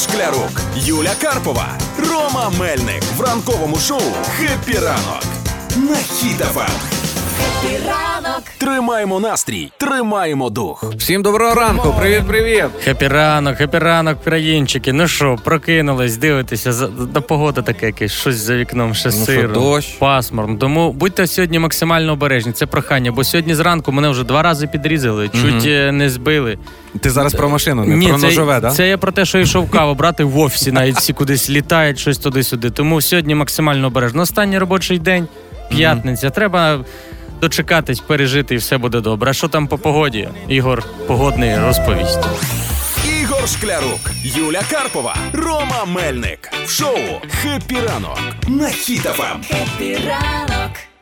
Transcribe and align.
Шклярук, 0.00 0.62
Юля 0.76 1.14
Карпова, 1.20 1.68
Рома 1.98 2.50
Мельник. 2.58 3.02
В 3.16 3.20
ранковому 3.20 3.76
шоу 3.76 4.02
«Хеппі 4.38 4.78
ранок» 4.78 5.24
на 5.76 5.96
Хіт-ФМ. 7.40 8.40
Тримаємо 8.58 9.20
настрій, 9.20 9.72
тримаємо 9.78 10.50
дух. 10.50 10.84
Всім 10.96 11.22
доброго 11.22 11.54
ранку, 11.54 11.94
привіт, 11.98 12.22
привіт. 12.28 12.64
Хеппі 12.84 13.08
ранок, 13.08 13.56
хеппі 13.56 13.78
ранок, 13.78 14.24
країнчики. 14.24 14.92
Ну 14.92 15.08
що, 15.08 15.36
прокинулись, 15.44 16.16
дивитеся, 16.16 16.72
зада 16.72 17.20
погода 17.20 17.62
таке 17.62 17.86
якесь, 17.86 18.12
щось 18.12 18.36
за 18.36 18.56
вікном, 18.56 18.94
ще 18.94 19.08
Ну 19.08 19.14
що, 19.14 19.24
сиро, 19.24 19.48
дощ? 19.54 19.88
пасмурно. 19.98 20.56
Тому 20.58 20.92
будьте 20.92 21.26
сьогодні 21.26 21.58
максимально 21.58 22.12
обережні. 22.12 22.52
Це 22.52 22.66
прохання, 22.66 23.12
бо 23.12 23.24
сьогодні 23.24 23.54
зранку 23.54 23.92
мене 23.92 24.08
вже 24.08 24.24
два 24.24 24.42
рази 24.42 24.66
підрізали, 24.66 25.28
чуть 25.28 25.66
е, 25.66 25.92
не 25.92 26.10
збили. 26.10 26.58
Ти 27.00 27.10
зараз 27.10 27.34
про 27.34 27.48
машину, 27.48 27.84
не 27.84 28.08
про 28.08 28.18
це, 28.18 28.26
ножове, 28.26 28.60
да? 28.60 28.70
це 28.70 28.88
я 28.88 28.98
про 28.98 29.12
те, 29.12 29.24
що 29.24 29.38
йшов 29.38 29.70
каву 29.70 29.94
брати 29.94 30.24
в 30.24 30.38
офісі, 30.38 30.72
навіть 30.72 30.96
всі 30.96 31.12
кудись 31.12 31.50
літають, 31.50 31.98
щось 31.98 32.18
туди-сюди. 32.18 32.70
Тому 32.70 33.00
сьогодні 33.00 33.34
максимально 33.34 33.86
обережно. 33.86 34.22
Останній 34.22 34.58
робочий 34.58 34.98
день, 34.98 35.28
п'ятниця. 35.68 36.30
Треба 36.30 36.84
дочекатись, 37.40 38.00
пережити, 38.00 38.54
і 38.54 38.58
все 38.58 38.78
буде 38.78 39.00
добре. 39.00 39.30
А 39.30 39.32
що 39.34 39.48
там 39.48 39.66
по 39.66 39.78
погоді? 39.78 40.28
Ігор 40.48 40.84
погодний 41.06 41.58
розповість. 41.58 42.18
Ігор 43.22 43.48
Шклярук, 43.48 44.00
Юля 44.24 44.60
Карпова, 44.70 45.16
Рома 45.32 45.84
Мельник 45.86 46.52
в 46.64 46.70
шоу 46.70 46.98
«Хеппі 47.42 47.76
ранок» 47.88 48.18
на 48.48 48.66
Хіт-ФМ. 48.68 49.36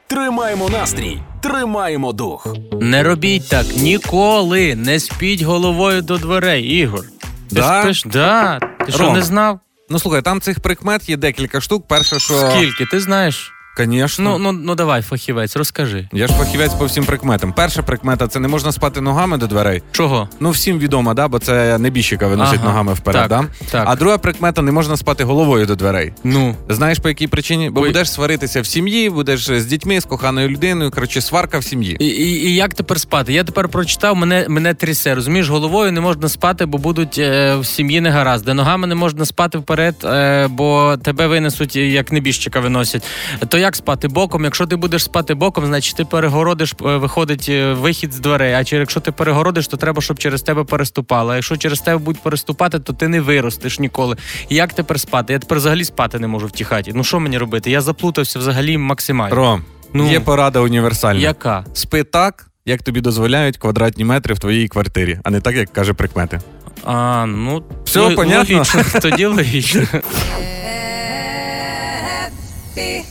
Тримаємо 0.07 0.69
настрій, 0.69 1.19
тримаємо 1.43 2.13
дух. 2.13 2.47
Не 2.81 3.03
робіть 3.03 3.49
так 3.49 3.67
ніколи. 3.77 4.75
Не 4.75 5.01
спіть 5.01 5.43
головою 5.43 6.03
до 6.03 6.19
дверей, 6.19 6.63
Ігор. 6.65 7.01
Ти 7.49 7.55
Да? 7.55 7.83
спиш? 7.83 8.03
Да. 8.07 8.61
Ти 8.87 8.93
що 8.93 9.13
не 9.13 9.23
знав? 9.23 9.61
Ну 9.91 9.99
слухай, 9.99 10.23
там 10.23 10.41
цих 10.41 10.61
прикмет 10.61 11.09
є 11.09 11.17
декілька 11.17 11.61
штук. 11.61 11.89
Перше, 11.89 12.19
що. 12.21 12.35
Скільки? 12.51 12.87
Ти 12.87 13.01
знаєш? 13.01 13.53
Звісно. 13.85 14.39
Ну, 14.39 14.53
ну, 14.53 14.61
ну 14.65 14.75
давай, 14.75 15.03
фахівець, 15.03 15.57
розкажи. 15.57 16.09
Я 16.13 16.27
ж 16.27 16.33
фахівець 16.33 16.75
по 16.75 16.85
всім 16.85 17.05
прикметам. 17.05 17.53
Перша 17.53 17.83
прикмета 17.83 18.29
це 18.29 18.41
не 18.41 18.49
можна 18.49 18.73
спати 18.73 19.01
ногами 19.01 19.37
до 19.37 19.47
дверей. 19.47 19.83
Чого? 19.93 20.29
Ну, 20.41 20.51
всім 20.51 20.79
відомо, 20.79 21.15
да, 21.15 21.29
бо 21.29 21.39
це 21.39 21.79
небіжчика 21.79 22.27
виносять 22.27 22.55
Ага, 22.55 22.65
ногами 22.65 22.93
вперед, 22.93 23.29
так, 23.29 23.29
да? 23.29 23.49
так. 23.71 23.85
А 23.87 23.97
друга 23.97 24.19
прикмета 24.19 24.63
не 24.63 24.73
можна 24.73 24.97
спати 24.97 25.25
головою 25.25 25.67
до 25.67 25.77
дверей. 25.77 26.13
Ну. 26.25 26.57
Знаєш 26.69 26.99
по 26.99 27.09
якій 27.09 27.27
причині? 27.27 27.71
Бо 27.71 27.81
Ой. 27.81 27.89
будеш 27.89 28.13
сваритися 28.13 28.61
в 28.61 28.67
сім'ї, 28.67 29.11
будеш 29.11 29.51
з 29.51 29.67
дітьми, 29.67 30.01
з 30.01 30.05
коханою 30.05 30.49
людиною. 30.49 30.91
Коротше, 30.91 31.21
сварка 31.21 31.59
в 31.59 31.65
сім'ї. 31.65 31.97
І, 32.01 32.07
і, 32.07 32.49
і 32.49 32.55
як 32.55 32.75
тепер 32.75 33.01
спати? 33.01 33.33
Я 33.33 33.45
тепер 33.45 33.69
прочитав, 33.69 34.17
мене, 34.17 34.47
мене 34.49 34.75
трясе. 34.75 35.15
Розумієш, 35.15 35.49
головою 35.49 35.93
не 35.93 36.01
можна 36.01 36.29
спати, 36.29 36.67
бо 36.67 36.79
будуть 36.79 37.19
е, 37.19 37.57
в 37.57 37.67
сім'ї 37.67 38.01
негаразди. 38.01 38.55
Ногами 38.55 38.87
не 38.87 38.95
можна 38.95 39.25
спати 39.25 39.59
вперед, 39.59 39.95
е, 40.05 40.49
бо 40.49 40.97
тебе 41.03 41.27
винесуть, 41.27 41.77
як 41.77 42.13
небіжчика 42.13 42.61
виносять. 42.61 43.03
То 43.49 43.59
як 43.69 43.77
спати 43.77 44.09
боком? 44.09 44.45
Якщо 44.45 44.67
ти 44.67 44.77
будеш 44.77 45.05
спати 45.05 45.35
боком, 45.35 45.67
значить 45.67 45.97
ти 45.97 46.05
перегородиш, 46.05 46.75
е, 46.85 46.97
виходить 46.97 47.47
е, 47.49 47.73
вихід 47.73 48.13
з 48.13 48.19
дверей. 48.21 48.55
А 48.55 48.65
чи 48.65 48.77
якщо 48.77 49.01
ти 49.01 49.13
перегородиш, 49.13 49.69
то 49.69 49.77
треба, 49.77 50.03
щоб 50.03 50.19
через 50.19 50.43
тебе 50.43 50.65
переступали. 50.65 51.33
А 51.33 51.37
якщо 51.37 51.57
через 51.57 51.81
тебе 51.81 51.99
будуть 51.99 52.23
переступати, 52.23 52.79
то 52.79 52.93
ти 52.93 53.09
не 53.09 53.21
виростеш 53.21 53.79
ніколи. 53.79 54.17
Як 54.51 54.73
тепер 54.73 55.01
спати? 55.01 55.33
Я 55.33 55.39
тепер 55.39 55.59
взагалі 55.59 55.85
спати 55.85 56.19
не 56.19 56.27
можу 56.27 56.47
в 56.47 56.51
тій 56.51 56.65
хаті. 56.65 56.93
Ну 56.95 57.05
що 57.05 57.21
мені 57.21 57.39
робити? 57.39 57.71
Я 57.71 57.81
заплутався 57.81 58.39
взагалі 58.39 58.79
максимально. 58.79 59.37
Ром, 59.37 59.63
Ну. 59.95 60.11
є 60.11 60.21
порада 60.21 60.61
універсальна. 60.61 61.21
Яка? 61.21 61.65
Спи 61.73 62.05
так, 62.05 62.47
як 62.67 62.83
тобі 62.83 63.01
дозволяють 63.01 63.57
квадратні 63.57 64.05
метри 64.05 64.35
в 64.35 64.39
твоїй 64.39 64.69
квартирі, 64.69 65.19
а 65.25 65.31
не 65.31 65.41
так, 65.41 65.57
як 65.57 65.73
каже 65.73 65.93
прикмети. 65.93 66.41
А, 66.85 67.27
ну 67.27 67.63
Все 67.85 68.01
ло- 68.01 68.15
понятно? 68.15 68.55
Логічно. 68.59 68.83
Тоді 69.01 69.27
логічно. 69.27 69.83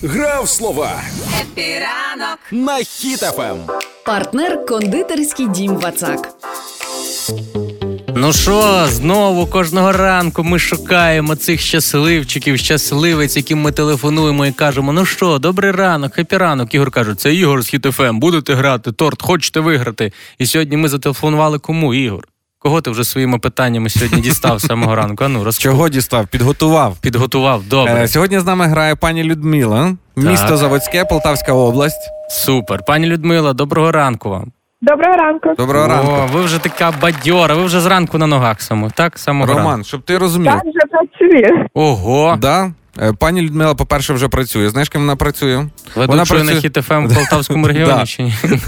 Гра 0.03 0.38
в 0.38 0.49
слова. 0.49 1.01
Хеппі 1.41 1.95
ранок 1.95 2.39
на 2.51 2.77
Хіт-ФМ. 2.77 3.57
партнер 4.05 4.65
кондитерський 4.65 5.47
дім 5.47 5.75
Вацак. 5.75 6.29
Ну 8.15 8.33
що, 8.33 8.87
знову 8.89 9.47
кожного 9.47 9.91
ранку 9.91 10.43
ми 10.43 10.59
шукаємо 10.59 11.35
цих 11.35 11.61
щасливчиків, 11.61 12.59
щасливець, 12.59 13.37
яким 13.37 13.61
ми 13.61 13.71
телефонуємо 13.71 14.45
і 14.45 14.51
кажемо: 14.51 14.93
ну 14.93 15.05
що, 15.05 15.39
добрий 15.39 15.71
ранок, 15.71 16.13
хеппі 16.13 16.37
ранок. 16.37 16.73
Ігор 16.73 16.91
каже, 16.91 17.15
це 17.15 17.33
Ігор 17.35 17.61
з 17.63 17.73
Хіт-ФМ, 17.73 18.19
будете 18.19 18.53
грати, 18.53 18.91
торт, 18.91 19.21
хочете 19.21 19.59
виграти. 19.59 20.11
І 20.37 20.45
сьогодні 20.45 20.77
ми 20.77 20.89
зателефонували 20.89 21.59
кому, 21.59 21.93
Ігор? 21.93 22.27
Кого 22.59 22.81
ти 22.81 22.89
вже 22.91 23.03
своїми 23.03 23.39
питаннями 23.39 23.89
сьогодні 23.89 24.21
дістав 24.21 24.59
з 24.59 24.65
самого 24.65 24.95
ранку? 24.95 25.23
А 25.23 25.27
ну. 25.27 25.51
Чого 25.51 25.89
дістав? 25.89 26.27
Підготував. 26.27 26.97
Підготував, 27.01 27.63
добре. 27.63 27.93
Е, 28.03 28.07
сьогодні 28.07 28.39
з 28.39 28.45
нами 28.45 28.65
грає 28.65 28.95
пані 28.95 29.23
Людмила, 29.23 29.95
місто 30.15 30.57
Заводське, 30.57 31.05
Полтавська 31.05 31.53
область. 31.53 32.09
Супер. 32.29 32.79
Пані 32.87 33.05
Людмила, 33.07 33.53
доброго 33.53 33.91
ранку 33.91 34.29
вам. 34.29 34.51
Доброго 34.81 35.13
ранку. 35.17 35.49
Доброго 35.57 35.87
ранку. 35.87 36.11
О, 36.11 36.27
ви 36.33 36.41
вже 36.41 36.59
така 36.59 36.93
бадьора, 37.01 37.55
ви 37.55 37.63
вже 37.63 37.81
зранку 37.81 38.17
на 38.17 38.27
ногах 38.27 38.61
само, 38.61 38.91
так? 38.95 39.19
Самого 39.19 39.45
ранку. 39.47 39.61
Роман, 39.63 39.83
щоб 39.83 40.01
ти 40.01 40.17
розумів. 40.17 40.51
Так 40.51 40.61
вже 40.61 40.79
працює. 40.91 41.65
Ого. 41.73 42.37
Да? 42.41 42.71
Е, 43.01 43.13
Пані 43.13 43.41
Людмила, 43.41 43.75
по-перше, 43.75 44.13
вже 44.13 44.27
працює. 44.27 44.69
Знаєш, 44.69 44.89
ким 44.89 45.01
вона 45.01 45.15
працює? 45.15 45.65
Ведучою 45.95 46.43
на 46.43 46.53
хіт 46.55 46.75
ФМ 46.75 47.07
в 47.07 47.15
Полтавському 47.15 47.67
регіоні 47.67 48.05
чи 48.05 48.23
ні? 48.23 48.33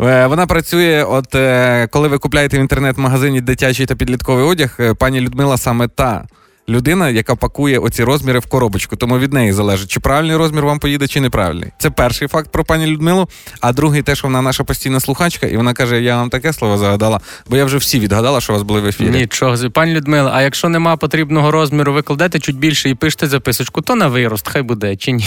Е, 0.00 0.26
Вона 0.26 0.46
працює, 0.46 1.04
от 1.08 1.34
е, 1.34 1.88
коли 1.90 2.08
ви 2.08 2.18
купляєте 2.18 2.58
в 2.58 2.60
інтернет-магазині 2.60 3.40
дитячий 3.40 3.86
та 3.86 3.94
підлітковий 3.94 4.44
одяг, 4.44 4.78
пані 4.98 5.20
Людмила 5.20 5.56
саме 5.58 5.88
та 5.88 6.24
людина, 6.68 7.10
яка 7.10 7.34
пакує 7.36 7.78
оці 7.78 8.04
розміри 8.04 8.38
в 8.38 8.46
коробочку. 8.46 8.96
Тому 8.96 9.18
від 9.18 9.32
неї 9.32 9.52
залежить, 9.52 9.90
чи 9.90 10.00
правильний 10.00 10.36
розмір 10.36 10.64
вам 10.64 10.78
поїде, 10.78 11.06
чи 11.06 11.20
неправильний. 11.20 11.70
Це 11.78 11.90
перший 11.90 12.28
факт 12.28 12.52
про 12.52 12.64
пані 12.64 12.86
Людмилу. 12.86 13.26
А 13.60 13.72
другий 13.72 14.02
те, 14.02 14.14
що 14.14 14.26
вона 14.26 14.42
наша 14.42 14.64
постійна 14.64 15.00
слухачка, 15.00 15.46
і 15.46 15.56
вона 15.56 15.74
каже: 15.74 16.02
Я 16.02 16.16
вам 16.16 16.30
таке 16.30 16.52
слово 16.52 16.76
загадала, 16.76 17.20
бо 17.50 17.56
я 17.56 17.64
вже 17.64 17.76
всі 17.76 18.00
відгадала, 18.00 18.40
що 18.40 18.52
у 18.52 18.56
вас 18.56 18.62
були 18.62 18.80
в 18.80 18.86
ефірі. 18.86 19.10
Нічого. 19.10 19.56
Пані 19.70 19.94
Людмила, 19.94 20.30
а 20.34 20.42
якщо 20.42 20.68
нема 20.68 20.96
потрібного 20.96 21.50
розміру, 21.50 21.92
ви 21.92 22.02
кладете 22.02 22.38
чуть 22.38 22.58
більше 22.58 22.90
і 22.90 22.94
пишете 22.94 23.26
записочку, 23.26 23.82
то 23.82 23.94
на 23.94 24.08
вирост, 24.08 24.48
хай 24.48 24.62
буде, 24.62 24.96
чи 24.96 25.12
ні? 25.12 25.24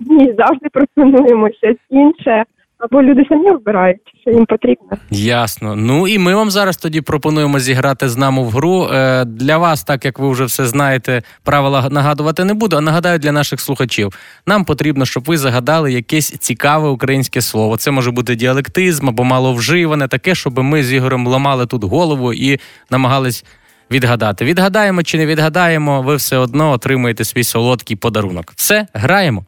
Ні, 0.00 0.34
завжди 0.38 0.68
пропонуємо 0.72 1.48
щось 1.62 1.76
інше. 1.90 2.44
Або 2.78 3.02
люди 3.02 3.22
самі 3.28 3.50
обирають, 3.50 4.00
що 4.22 4.30
їм 4.30 4.46
потрібно. 4.46 4.88
Ясно. 5.10 5.76
Ну 5.76 6.08
і 6.08 6.18
ми 6.18 6.34
вам 6.34 6.50
зараз 6.50 6.76
тоді 6.76 7.00
пропонуємо 7.00 7.58
зіграти 7.58 8.08
з 8.08 8.16
нами 8.16 8.42
в 8.42 8.48
гру. 8.50 8.88
Е, 8.92 9.24
Для 9.24 9.58
вас, 9.58 9.84
так 9.84 10.04
як 10.04 10.18
ви 10.18 10.30
вже 10.30 10.44
все 10.44 10.66
знаєте, 10.66 11.22
правила 11.42 11.88
нагадувати 11.90 12.44
не 12.44 12.54
буду, 12.54 12.76
а 12.76 12.80
нагадаю 12.80 13.18
для 13.18 13.32
наших 13.32 13.60
слухачів. 13.60 14.12
Нам 14.46 14.64
потрібно, 14.64 15.04
щоб 15.06 15.24
ви 15.24 15.38
загадали 15.38 15.92
якесь 15.92 16.30
цікаве 16.38 16.88
українське 16.88 17.40
слово. 17.40 17.76
Це 17.76 17.90
може 17.90 18.10
бути 18.10 18.34
діалектизм 18.34 19.08
або 19.08 19.24
маловживане, 19.24 20.08
таке, 20.08 20.34
щоб 20.34 20.58
ми 20.58 20.82
з 20.82 20.92
Ігорем 20.92 21.26
ламали 21.26 21.66
тут 21.66 21.84
голову 21.84 22.32
і 22.32 22.60
намагались. 22.90 23.44
Відгадати. 23.90 24.44
Відгадаємо 24.44 25.02
чи 25.02 25.18
не 25.18 25.26
відгадаємо, 25.26 26.02
ви 26.02 26.16
все 26.16 26.36
одно 26.36 26.70
отримуєте 26.72 27.24
свій 27.24 27.44
солодкий 27.44 27.96
подарунок. 27.96 28.52
Все, 28.56 28.86
граємо. 28.92 29.44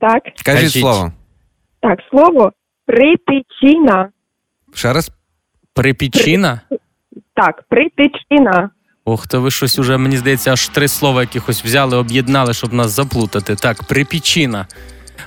Так, 0.00 0.22
Кажіть 0.44 0.62
Кажіть. 0.62 0.72
слово. 0.82 1.12
Так, 1.82 1.98
слово 2.10 2.52
притичина. 2.86 4.08
Ще 4.74 4.92
раз. 4.92 5.10
Припічина. 5.74 6.60
Так, 7.34 7.62
притичина. 7.68 8.70
Ох, 9.04 9.26
то 9.26 9.40
ви 9.40 9.50
щось 9.50 9.78
уже, 9.78 9.96
мені 9.98 10.16
здається, 10.16 10.52
аж 10.52 10.68
три 10.68 10.88
слова 10.88 11.20
якихось 11.20 11.64
взяли, 11.64 11.96
об'єднали, 11.96 12.54
щоб 12.54 12.72
нас 12.72 12.90
заплутати. 12.90 13.54
Так, 13.54 13.82
припічина, 13.82 14.66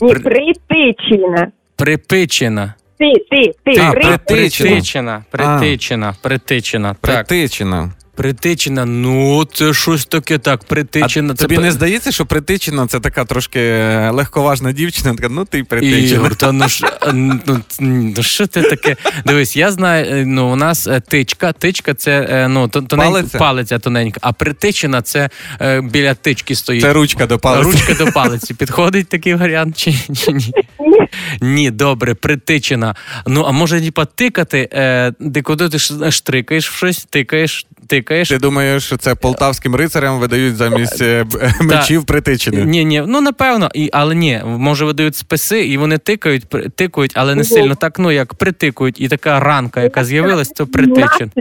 Ні, 0.01 0.09
При- 0.13 0.19
притичина. 0.19 1.51
припичина, 1.75 2.73
Ти, 2.99 3.13
ти, 3.31 3.51
ти, 3.65 3.81
А, 3.81 3.91
при... 3.91 4.01
притичина. 4.01 4.69
притичина, 4.69 5.23
притичина, 5.31 6.13
притичина. 6.21 6.93
Так, 6.93 7.27
Притичина. 7.27 7.91
Притичина. 8.15 8.85
Ну, 8.85 9.45
це 9.53 9.73
щось 9.73 10.05
таке 10.05 10.37
так. 10.37 10.63
Притичина. 10.63 11.33
А 11.33 11.35
це 11.35 11.43
тобі 11.43 11.55
пе- 11.55 11.61
не 11.61 11.71
здається, 11.71 12.11
що 12.11 12.25
притичина 12.25 12.87
це 12.87 12.99
така 12.99 13.25
трошки 13.25 13.59
е, 13.59 14.09
легковажна 14.13 14.71
дівчина, 14.71 15.15
така, 15.15 15.29
ну 15.29 15.45
ти 15.45 15.63
притичина. 15.63 16.15
Ігор, 16.17 16.35
та 16.35 16.51
ну 16.51 16.69
ж, 16.69 16.85
а, 16.99 17.13
ну, 17.13 17.39
ну 17.79 18.23
що 18.23 18.47
ти 18.47 18.61
таке? 18.61 18.95
Дивись, 19.25 19.55
я 19.55 19.71
знаю, 19.71 20.05
е, 20.05 20.25
ну 20.25 20.53
у 20.53 20.55
нас 20.55 20.87
е, 20.87 20.99
тичка. 20.99 21.51
Тичка 21.53 21.93
це 21.93 22.27
е, 22.29 22.47
ну 22.47 22.67
тоненька 22.67 22.95
Палиця? 22.97 23.37
палиця 23.37 23.79
тоненька, 23.79 24.19
а 24.23 24.31
притичина 24.31 25.01
це 25.01 25.29
е, 25.61 25.81
біля 25.81 26.13
тички 26.13 26.55
стоїть. 26.55 26.81
Це 26.81 26.93
ручка 26.93 27.25
до 27.25 27.39
палиці. 27.39 27.71
Ручка 27.71 28.05
до 28.05 28.11
палиці. 28.11 28.53
Підходить 28.53 29.09
такий 29.09 29.35
варіант 29.35 29.77
чи, 29.77 29.89
ні? 30.09 30.53
Ні. 30.79 31.07
Ні, 31.41 31.71
добре, 31.71 32.15
притичина. 32.15 32.95
Ну, 33.27 33.41
а 33.41 33.51
може, 33.51 33.81
типа, 33.81 34.05
тикати, 34.05 34.69
е, 34.73 35.13
де 35.19 35.41
куди 35.41 35.69
ти 35.69 35.79
штрикаєш 36.11 36.71
в 36.71 36.75
щось, 36.75 37.05
тикаєш, 37.05 37.67
тикаєш. 37.87 38.04
Ти 38.07 38.37
думаєш, 38.37 38.83
що 38.85 38.97
це 38.97 39.15
полтавським 39.15 39.75
рицарям 39.75 40.19
видають 40.19 40.55
замість 40.55 41.01
е, 41.01 41.25
мечів 41.61 42.05
притичини? 42.05 42.65
Ні, 42.65 42.85
ні, 42.85 43.03
ну 43.07 43.21
напевно, 43.21 43.69
і, 43.73 43.89
але 43.93 44.15
ні, 44.15 44.41
може 44.45 44.85
видають 44.85 45.15
списи, 45.15 45.65
і 45.65 45.77
вони 45.77 45.97
тикають, 45.97 46.45
тикають, 46.75 47.11
але 47.15 47.35
не 47.35 47.43
сильно 47.43 47.75
так, 47.75 47.99
ну 47.99 48.11
як 48.11 48.33
притикують, 48.33 49.01
і 49.01 49.07
така 49.07 49.39
ранка, 49.39 49.81
яка 49.81 50.03
з'явилась, 50.03 50.49
то 50.49 50.67
притичин. 50.67 51.31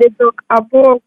Або 0.49 1.01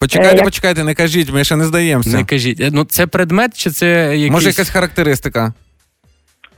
Почекайте, 0.00 0.42
почекайте, 0.42 0.84
не 0.84 0.94
кажіть, 0.94 1.32
ми 1.32 1.44
ще 1.44 1.56
не 1.56 1.64
здаємося. 1.64 2.16
Не 2.16 2.24
кажіть. 2.24 2.60
Е, 2.60 2.70
Ну 2.72 2.84
це 2.84 3.06
предмет 3.06 3.58
чи 3.58 3.70
це 3.70 3.88
якийсь... 3.88 4.30
Може, 4.30 4.48
якась 4.48 4.70
характеристика? 4.70 5.52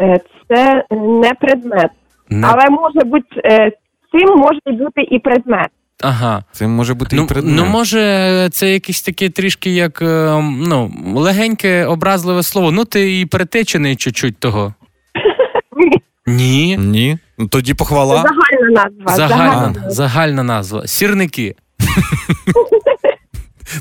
Е, 0.01 0.21
Це 0.49 0.85
не 0.91 1.33
предмет. 1.41 1.91
Не- 2.29 2.47
Але 2.47 2.71
може 2.71 3.01
бути 3.05 3.27
е, 3.45 3.71
цим 4.13 4.37
може 4.37 4.61
бути 4.79 5.03
і 5.11 5.19
предмет. 5.19 5.69
Ага. 6.03 6.45
Це 6.53 6.67
може 6.67 6.95
бути 6.95 7.17
Ну, 7.17 7.25
і 7.25 7.27
предмет. 7.27 7.55
ну, 7.57 7.67
може, 7.67 8.49
це 8.53 8.73
якесь 8.73 9.03
таке 9.03 9.31
трішки 9.31 9.71
як 9.71 10.03
е, 10.03 10.41
ну, 10.43 10.93
легеньке 11.17 11.85
образливе 11.87 12.43
слово. 12.43 12.73
Ну, 12.73 12.85
ти 12.85 13.21
і 13.21 13.27
притечений 13.27 13.97
чуть-чуть 13.97 14.39
того. 14.39 14.75
Ні. 16.27 16.77
Ні. 16.79 17.19
Ну, 17.39 17.49
тоді 17.49 17.75
похвала. 17.75 18.17
Загальна 18.17 18.91
назва. 19.07 19.17
Загальна, 19.29 19.67
назва. 19.67 19.91
загальна 19.91 20.43
назва. 20.43 20.87
Сірники. 20.87 21.55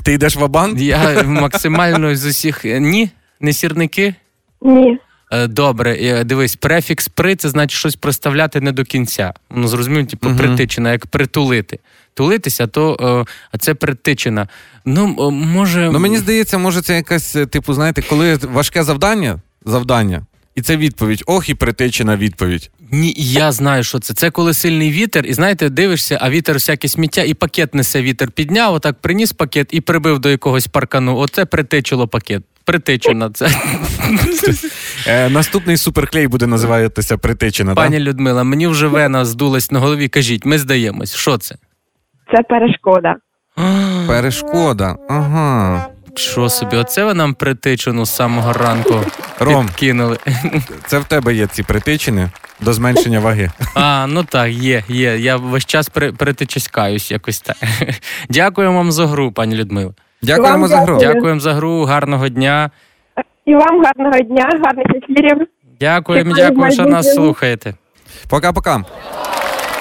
Ти 0.04 0.12
йдеш 0.12 0.36
в 0.36 0.44
абан? 0.44 0.74
Я 0.78 1.22
максимально 1.22 2.16
з 2.16 2.24
усіх. 2.24 2.64
Ні, 2.64 3.10
не 3.40 3.52
сірники. 3.52 4.14
Ні. 4.62 4.98
Е, 5.30 5.46
Добре, 5.46 5.98
е, 6.00 6.24
дивись, 6.24 6.56
префікс 6.56 7.08
при 7.08 7.36
це 7.36 7.48
значить 7.48 7.78
щось 7.78 7.96
приставляти 7.96 8.60
не 8.60 8.72
до 8.72 8.84
кінця. 8.84 9.32
Ну, 9.50 9.68
зрозумів, 9.68 10.06
типу, 10.06 10.30
притичина, 10.36 10.92
як 10.92 11.06
притулити. 11.06 11.78
Тулитися, 12.14 12.66
то 12.66 12.96
е, 13.28 13.32
а 13.52 13.58
це 13.58 13.74
притичина. 13.74 14.48
Ну, 14.84 15.30
може. 15.30 15.90
Ну 15.92 15.98
мені 15.98 16.18
здається, 16.18 16.58
може 16.58 16.82
це 16.82 16.96
якась, 16.96 17.36
типу, 17.50 17.74
знаєте, 17.74 18.02
коли 18.02 18.34
важке 18.36 18.82
завдання, 18.82 19.40
завдання, 19.64 20.26
і 20.54 20.62
це 20.62 20.76
відповідь. 20.76 21.22
Ох, 21.26 21.48
і 21.48 21.54
притичена 21.54 22.16
відповідь. 22.16 22.70
Ні, 22.92 23.14
я 23.16 23.52
знаю, 23.52 23.84
що 23.84 23.98
це. 23.98 24.14
Це 24.14 24.30
коли 24.30 24.54
сильний 24.54 24.90
вітер, 24.90 25.26
і 25.26 25.32
знаєте, 25.32 25.68
дивишся, 25.68 26.18
а 26.20 26.30
вітер 26.30 26.54
всяке 26.54 26.88
сміття, 26.88 27.22
і 27.22 27.34
пакет 27.34 27.74
несе 27.74 28.02
вітер. 28.02 28.30
Підняв, 28.30 28.74
отак 28.74 28.96
приніс 29.00 29.32
пакет 29.32 29.68
і 29.70 29.80
прибив 29.80 30.18
до 30.18 30.30
якогось 30.30 30.66
паркану. 30.66 31.16
Оце 31.16 31.44
притечило 31.44 32.08
пакет. 32.08 32.42
Притечено 32.64 33.28
це. 33.28 33.50
Е, 35.06 35.30
наступний 35.30 35.76
суперклей 35.76 36.26
буде 36.26 36.46
називатися 36.46 37.18
притечена. 37.18 37.74
Пані 37.74 37.96
так? 37.96 38.06
Людмила, 38.06 38.44
мені 38.44 38.66
вже 38.66 38.86
вена 38.86 39.24
здулась 39.24 39.70
на 39.70 39.78
голові. 39.78 40.08
Кажіть, 40.08 40.44
ми 40.44 40.58
здаємось. 40.58 41.14
Що 41.14 41.38
це? 41.38 41.54
Це 42.34 42.42
перешкода. 42.42 43.14
Перешкода. 44.06 44.96
Ага. 45.08 45.86
Що 46.18 46.48
собі? 46.48 46.76
Оце 46.76 47.04
ви 47.04 47.14
нам 47.14 47.34
притичину 47.34 48.06
з 48.06 48.14
самого 48.16 48.52
ранку 48.52 49.00
Ром. 49.38 49.66
підкинули. 49.66 50.18
Це 50.86 50.98
в 50.98 51.04
тебе 51.04 51.34
є 51.34 51.46
ці 51.46 51.62
притичини 51.62 52.30
до 52.60 52.72
зменшення 52.72 53.20
ваги. 53.20 53.50
А, 53.74 54.06
ну 54.08 54.24
так, 54.24 54.50
є, 54.50 54.82
є. 54.88 55.18
Я 55.18 55.36
весь 55.36 55.64
час 55.64 55.88
при, 55.88 56.12
притичаскаюсь 56.12 57.10
якось 57.10 57.40
так. 57.40 57.56
Дякуємо 58.28 58.76
вам 58.76 58.92
за 58.92 59.06
гру, 59.06 59.32
пані 59.32 59.54
Людмила. 59.56 59.92
Дякуємо 60.22 60.58
Вам 60.58 60.68
за 60.68 60.76
гру. 60.76 60.98
Дякуємо 60.98 61.40
за 61.40 61.54
гру, 61.54 61.84
гарного 61.84 62.28
дня. 62.28 62.70
І 63.46 63.54
вам 63.54 63.84
гарного 63.84 64.18
дня, 64.20 64.60
гарних 64.64 64.86
ефірів. 64.86 65.46
Дякуємо, 65.80 66.30
Дякую, 66.34 66.50
дякую, 66.50 66.72
що 66.72 66.82
нас 66.82 67.14
слухаєте. 67.14 67.74
Пока-пока. 68.28 68.84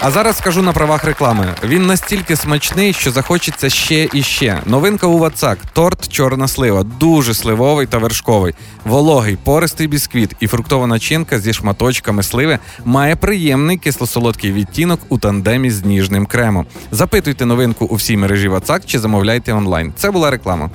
А 0.02 0.12
зараз 0.12 0.38
скажу 0.38 0.62
на 0.62 0.74
правах 0.74 1.04
реклами. 1.04 1.56
Він 1.64 1.86
настільки 1.86 2.36
смачний, 2.36 2.94
що 2.94 3.12
захочеться 3.12 3.70
ще 3.70 4.10
і 4.14 4.24
ще. 4.24 4.62
Новинка 4.66 5.08
у 5.08 5.18
Вацак. 5.18 5.60
Торт 5.74 6.08
чорна 6.08 6.48
слива. 6.48 6.84
Дуже 6.84 7.34
сливовий 7.34 7.88
та 7.88 7.98
вершковий. 7.98 8.54
Вологий, 8.86 9.38
пористий 9.44 9.88
бісквіт 9.88 10.36
і 10.40 10.48
фруктова 10.48 10.88
начинка 10.88 11.40
зі 11.40 11.54
шматочками 11.54 12.24
сливи 12.24 12.60
має 12.86 13.16
приємний 13.16 13.78
кисло-солодкий 13.78 14.52
відтінок 14.52 15.00
у 15.10 15.18
тандемі 15.18 15.72
з 15.72 15.86
ніжним 15.86 16.26
кремом. 16.26 16.66
Запитуйте 16.92 17.46
новинку 17.46 17.86
у 17.86 17.96
всій 17.96 18.18
мережі 18.18 18.48
Вацак 18.48 18.86
чи 18.86 19.00
замовляйте 19.00 19.54
онлайн. 19.54 19.94
Це 19.98 20.12
була 20.12 20.32
реклама. 20.32 20.70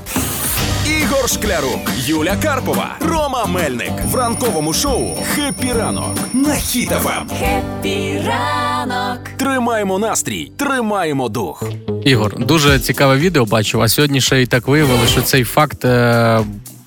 Ігор 1.23 1.31
Шклярук, 1.31 1.81
Юля 1.97 2.37
Карпова, 2.43 2.97
Рома 3.01 3.47
Мельник 3.47 3.93
в 4.05 4.15
ранковому 4.15 4.73
шоу 4.73 5.17
«Хеппі 5.35 5.73
ранок» 5.73 6.19
на 6.33 6.49
Хіт-ФМ. 6.55 7.29
Хеппі 7.39 8.23
ранок. 8.27 9.29
Тримаємо 9.37 9.99
настрій, 9.99 10.53
тримаємо 10.57 11.29
дух. 11.29 11.63
Ігор, 12.05 12.47
дуже 12.47 12.79
цікаве 12.79 13.17
відео 13.17 13.45
бачив, 13.45 13.81
а 13.81 13.89
сьогодні 13.89 14.21
ще 14.21 14.43
і 14.43 14.47
так 14.47 14.69
виявили, 14.69 15.07
що 15.07 15.23
цей 15.23 15.45
факт 15.45 15.85
е, 15.85 16.41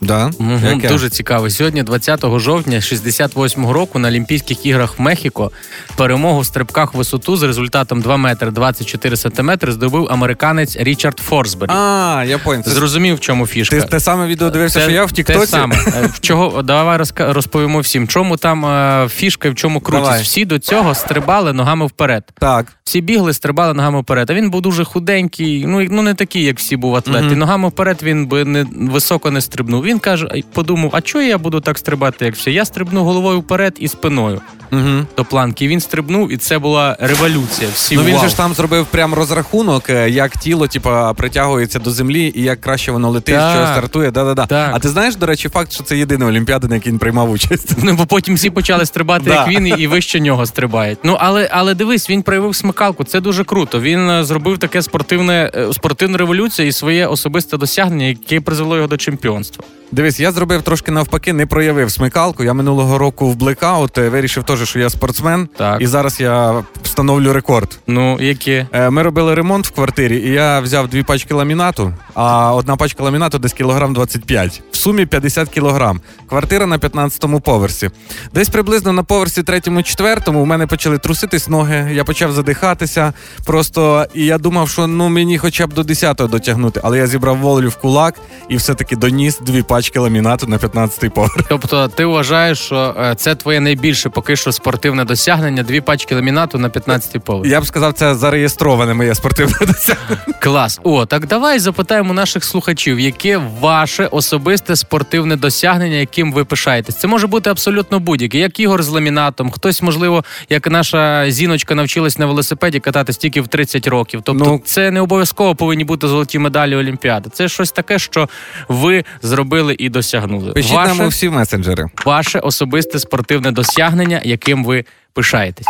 Да? 0.05 0.31
Мгм, 0.39 0.65
Яке? 0.75 0.87
Дуже 0.87 1.09
цікаво. 1.09 1.49
Сьогодні, 1.49 1.83
20 1.83 2.39
жовтня 2.39 2.77
68-го 2.79 3.73
року, 3.73 3.99
на 3.99 4.07
Олімпійських 4.07 4.65
іграх 4.65 4.99
в 4.99 5.01
Мехіко 5.01 5.51
перемогу 5.95 6.39
в 6.39 6.45
стрибках 6.45 6.93
в 6.93 6.97
висоту 6.97 7.37
з 7.37 7.43
результатом 7.43 8.01
2 8.01 8.17
метри 8.17 8.51
24 8.51 9.17
сантиметри 9.17 9.71
здобув 9.71 10.07
американець 10.11 10.77
Річард 10.79 11.19
Форсбері. 11.19 11.71
А, 11.73 12.23
я 12.27 12.37
понял. 12.37 12.63
Зрозумів, 12.65 13.15
в 13.15 13.19
чому 13.19 13.47
фішка. 13.47 13.81
Ти 13.81 13.87
те 13.87 13.99
саме 13.99 14.27
відео 14.27 14.49
дивився, 14.49 14.79
що 14.79 14.91
я 14.91 15.05
в 15.05 15.11
Те 15.11 15.47
саме. 15.47 15.75
Е, 15.75 16.09
В 16.13 16.19
чого 16.19 16.61
давай 16.61 16.99
розповімо 17.17 17.79
всім. 17.79 18.07
Чому 18.07 18.37
там 18.37 18.65
е, 18.65 19.07
фішка 19.09 19.47
і 19.47 19.51
в 19.51 19.55
чому 19.55 19.79
крутість? 19.79 20.05
Давай. 20.09 20.23
Всі 20.23 20.45
до 20.45 20.59
цього 20.59 20.95
стрибали 20.95 21.53
ногами 21.53 21.85
вперед. 21.85 22.23
Так. 22.39 22.65
Всі 22.83 23.01
бігли, 23.01 23.33
стрибали 23.33 23.73
ногами 23.73 24.01
вперед. 24.01 24.29
А 24.29 24.33
він 24.33 24.49
був 24.49 24.61
дуже 24.61 24.83
худенький, 24.83 25.65
ну, 25.67 25.87
ну 25.91 26.01
не 26.01 26.13
такий, 26.13 26.43
як 26.43 26.57
всі 26.57 26.77
був 26.77 26.95
атлет. 26.95 27.23
Мгм. 27.23 27.33
І 27.33 27.35
ногами 27.35 27.69
вперед 27.69 27.99
він 28.03 28.27
би 28.27 28.45
не 28.45 28.65
високо 28.75 29.31
не 29.31 29.41
стрибнув. 29.41 29.83
Він 29.83 29.94
каже, 29.99 30.27
подумав: 30.53 30.89
а 30.93 31.01
чого 31.01 31.23
я 31.23 31.37
буду 31.37 31.59
так 31.59 31.77
стрибати, 31.77 32.25
як 32.25 32.35
всі? 32.35 32.53
Я 32.53 32.65
стрибну 32.65 33.03
головою 33.03 33.39
вперед 33.39 33.75
і 33.79 33.87
спиною 33.87 34.41
Угу. 34.71 35.05
до 35.17 35.25
планки. 35.25 35.65
І 35.65 35.67
він 35.67 35.79
стрибнув, 35.79 36.31
і 36.31 36.37
це 36.37 36.59
була 36.59 36.97
революція. 36.99 37.69
Всі 37.73 37.95
Ну 37.95 38.03
він 38.03 38.13
вау. 38.13 38.23
же 38.23 38.29
ж 38.29 38.37
там 38.37 38.53
зробив 38.53 38.85
прям 38.85 39.13
розрахунок, 39.13 39.89
е, 39.89 40.09
як 40.09 40.37
тіло, 40.37 40.67
типа, 40.67 41.13
притягується 41.13 41.79
до 41.79 41.91
землі 41.91 42.31
і 42.35 42.41
як 42.43 42.61
краще 42.61 42.91
воно 42.91 43.09
летить, 43.09 43.35
Так. 43.35 43.55
що 43.57 43.71
стартує. 43.71 44.11
Да-да-да. 44.11 44.45
Так. 44.45 44.71
А 44.75 44.79
ти 44.79 44.89
знаєш, 44.89 45.15
до 45.15 45.25
речі, 45.25 45.49
факт, 45.49 45.71
що 45.73 45.83
це 45.83 45.97
єдина 45.97 46.25
олімпіада, 46.25 46.67
на 46.67 46.75
якій 46.75 46.89
він 46.89 46.97
приймав 46.99 47.31
участь. 47.31 47.71
Ну, 47.83 47.93
бо 47.93 48.05
потім 48.05 48.35
всі 48.35 48.49
почали 48.49 48.85
стрибати, 48.85 49.29
як 49.29 49.47
він, 49.47 49.67
і, 49.67 49.69
і 49.69 49.87
вище 49.87 50.19
нього 50.19 50.45
стрибають. 50.45 50.99
Ну 51.03 51.17
але 51.19 51.49
але 51.51 51.73
дивись, 51.73 52.09
він 52.09 52.21
проявив 52.21 52.55
смикалку. 52.55 53.03
Це 53.03 53.21
дуже 53.21 53.43
круто. 53.43 53.79
Він 53.79 54.09
е, 54.09 54.23
зробив 54.23 54.57
таке 54.57 54.81
спортивне 54.81 55.51
е, 55.55 55.73
спортивну 55.73 56.17
революцію 56.17 56.67
і 56.67 56.71
своє 56.71 57.07
особисте 57.07 57.57
досягнення, 57.57 58.05
яке 58.05 58.41
призвело 58.41 58.75
його 58.75 58.87
до 58.87 58.97
чемпіонства. 58.97 59.63
Дивись, 59.91 60.19
я 60.19 60.31
зробив 60.31 60.61
трошки 60.61 60.91
навпаки, 60.91 61.33
не 61.33 61.45
проявив 61.45 61.91
смикалку. 61.91 62.43
Я 62.43 62.53
минулого 62.53 62.97
року 62.97 63.29
в 63.29 63.35
блекаут 63.35 63.97
е, 63.97 64.09
вирішив 64.09 64.43
теж, 64.43 64.69
що 64.69 64.79
я 64.79 64.89
спортсмен, 64.89 65.49
Так. 65.57 65.81
і 65.81 65.87
зараз 65.87 66.19
я 66.21 66.63
встановлю 66.83 67.33
рекорд. 67.33 67.79
Ну 67.87 68.17
яке? 68.21 68.67
Е, 68.73 68.89
Ми 68.89 69.01
робили 69.03 69.35
ремонт 69.35 69.67
в 69.67 69.71
квартирі, 69.71 70.17
і 70.17 70.29
я 70.29 70.59
взяв 70.59 70.87
дві 70.87 71.03
пачки 71.03 71.33
ламінату, 71.33 71.93
а 72.13 72.53
одна 72.55 72.75
пачка 72.75 73.03
ламінату 73.03 73.39
десь 73.39 73.53
кілограм 73.53 73.93
25. 73.93 74.61
В 74.71 74.75
сумі 74.75 75.05
50 75.05 75.49
кілограм. 75.49 76.01
Квартира 76.29 76.65
на 76.65 76.77
15-му 76.77 77.39
поверсі. 77.39 77.89
Десь 78.33 78.49
приблизно 78.49 78.93
на 78.93 79.03
поверсі 79.03 79.43
третьому, 79.43 79.83
четвертому 79.83 80.41
у 80.41 80.45
мене 80.45 80.67
почали 80.67 80.97
труситись 80.97 81.47
ноги. 81.49 81.89
Я 81.93 82.03
почав 82.03 82.31
задихатися. 82.31 83.13
Просто 83.45 84.05
і 84.13 84.25
я 84.25 84.37
думав, 84.37 84.69
що 84.69 84.87
ну 84.87 85.09
мені 85.09 85.37
хоча 85.37 85.67
б 85.67 85.73
до 85.73 85.81
10-го 85.81 86.27
дотягнути, 86.27 86.81
але 86.83 86.97
я 86.97 87.07
зібрав 87.07 87.37
волю 87.37 87.69
в 87.69 87.75
кулак 87.75 88.15
і 88.49 88.55
все-таки 88.55 88.95
доніс 88.95 89.39
дві 89.39 89.61
пачки 89.63 89.74
ламінату 89.95 90.47
на 90.47 90.57
15-й 90.57 91.09
поверх. 91.09 91.37
Тобто, 91.49 91.87
ти 91.87 92.05
вважаєш, 92.05 92.59
що 92.59 92.95
е, 92.99 93.15
це 93.15 93.35
твоє 93.35 93.59
найбільше 93.59 94.09
поки 94.09 94.35
що 94.35 94.51
спортивне 94.51 95.05
досягнення, 95.05 95.63
дві 95.63 95.81
пачки 95.81 96.15
ламінату 96.15 96.57
на 96.57 96.69
15-й 96.69 97.19
поверх. 97.19 97.51
Я 97.51 97.61
б 97.61 97.65
сказав, 97.65 97.93
це 97.93 98.15
зареєстроване 98.15 98.93
моє 98.93 99.15
спортивне 99.15 99.55
досягнення. 99.67 100.21
Клас. 100.39 100.79
О, 100.83 101.05
так 101.05 101.27
давай 101.27 101.59
запитаємо 101.59 102.13
наших 102.13 102.43
слухачів, 102.43 102.99
яке 102.99 103.37
ваше 103.59 104.05
особисте 104.05 104.75
спортивне 104.75 105.35
досягнення, 105.35 105.95
яким 105.95 106.33
ви 106.33 106.45
пишаєтесь. 106.45 106.95
Це 106.95 107.07
може 107.07 107.27
бути 107.27 107.49
абсолютно 107.49 107.99
будь-яке, 107.99 108.37
як 108.37 108.59
ігор 108.59 108.83
з 108.83 108.87
ламінатом. 108.89 109.51
Хтось, 109.51 109.81
можливо, 109.81 110.23
як 110.49 110.67
наша 110.69 111.31
зіночка 111.31 111.75
навчилась 111.75 112.17
на 112.19 112.25
велосипеді 112.25 112.79
кататись 112.79 113.17
тільки 113.17 113.41
в 113.41 113.47
30 113.47 113.87
років. 113.87 114.21
Тобто, 114.23 114.45
Ну. 114.45 114.61
це 114.65 114.91
не 114.91 115.01
обов'язково 115.01 115.55
повинні 115.55 115.83
бути 115.83 116.07
золоті 116.07 116.39
медалі 116.39 116.75
Олімпіади. 116.75 117.29
Це 117.33 117.47
щось 117.49 117.71
таке, 117.71 117.99
що 117.99 118.29
ви 118.69 119.03
зробили 119.21 119.64
і 119.73 119.89
досягнули. 119.89 120.51
Пишіть 120.51 120.71
ваше, 120.73 120.93
нам 120.95 121.05
у 121.05 121.09
всі 121.09 121.29
месенджери. 121.29 121.85
ваше 122.05 122.39
особисте 122.39 122.99
спортивне 122.99 123.51
досягнення, 123.51 124.21
яким 124.25 124.65
ви 124.65 124.85
пишаєтесь. 125.13 125.67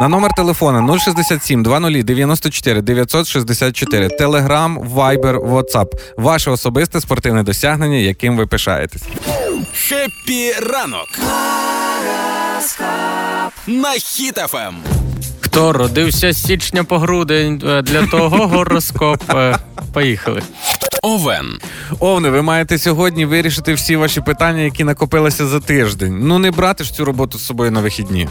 На 0.00 0.08
номер 0.08 0.30
телефона 0.36 0.98
067 0.98 1.62
20 1.62 2.04
94 2.04 2.82
964. 2.82 4.08
Телеграм, 4.08 4.78
Вайбер, 4.82 5.38
Ватсап. 5.40 5.94
Ваше 6.16 6.50
особисте 6.50 7.00
спортивне 7.00 7.42
досягнення, 7.42 7.96
яким 7.96 8.36
ви 8.36 8.46
пишаєтесь. 8.46 9.02
Хеппі 9.88 10.52
ранок. 10.72 11.08
На 13.66 13.88
Хіт-ФМ. 13.90 14.74
Хто 15.40 15.72
родився 15.72 16.32
з 16.32 16.42
січня 16.46 16.84
по 16.84 16.98
грудень 16.98 17.62
е, 17.66 17.82
для 17.82 18.06
того 18.06 18.46
гороскоп. 18.48 19.34
Е, 19.34 19.58
Поїхали. 19.92 20.42
Овен. 21.06 21.58
Овни, 22.00 22.30
ви 22.30 22.42
маєте 22.42 22.78
сьогодні 22.78 23.24
вирішити 23.24 23.74
всі 23.74 23.96
ваші 23.96 24.20
питання, 24.20 24.60
які 24.60 24.84
накопилися 24.84 25.46
за 25.46 25.60
тиждень. 25.60 26.18
Ну 26.22 26.38
не 26.38 26.50
брати 26.50 26.84
ж 26.84 26.94
цю 26.94 27.04
роботу 27.04 27.38
з 27.38 27.46
собою 27.46 27.70
на 27.70 27.80
вихідні. 27.80 28.28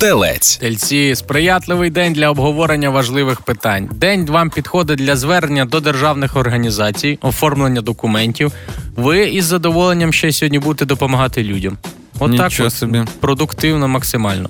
Телець. 0.00 0.56
Тельці, 0.56 1.14
сприятливий 1.14 1.90
день 1.90 2.12
для 2.12 2.30
обговорення 2.30 2.90
важливих 2.90 3.40
питань. 3.40 3.88
День 3.92 4.26
вам 4.26 4.50
підходить 4.50 4.98
для 4.98 5.16
звернення 5.16 5.64
до 5.64 5.80
державних 5.80 6.36
організацій, 6.36 7.18
оформлення 7.22 7.80
документів. 7.80 8.52
Ви 8.96 9.28
із 9.28 9.44
задоволенням 9.44 10.12
ще 10.12 10.32
сьогодні 10.32 10.58
будете 10.58 10.84
допомагати 10.84 11.42
людям. 11.42 11.78
От 12.18 12.36
так 12.36 12.50
Нічого 12.50 12.66
от, 12.66 12.74
собі. 12.74 13.02
продуктивно 13.20 13.88
максимально. 13.88 14.48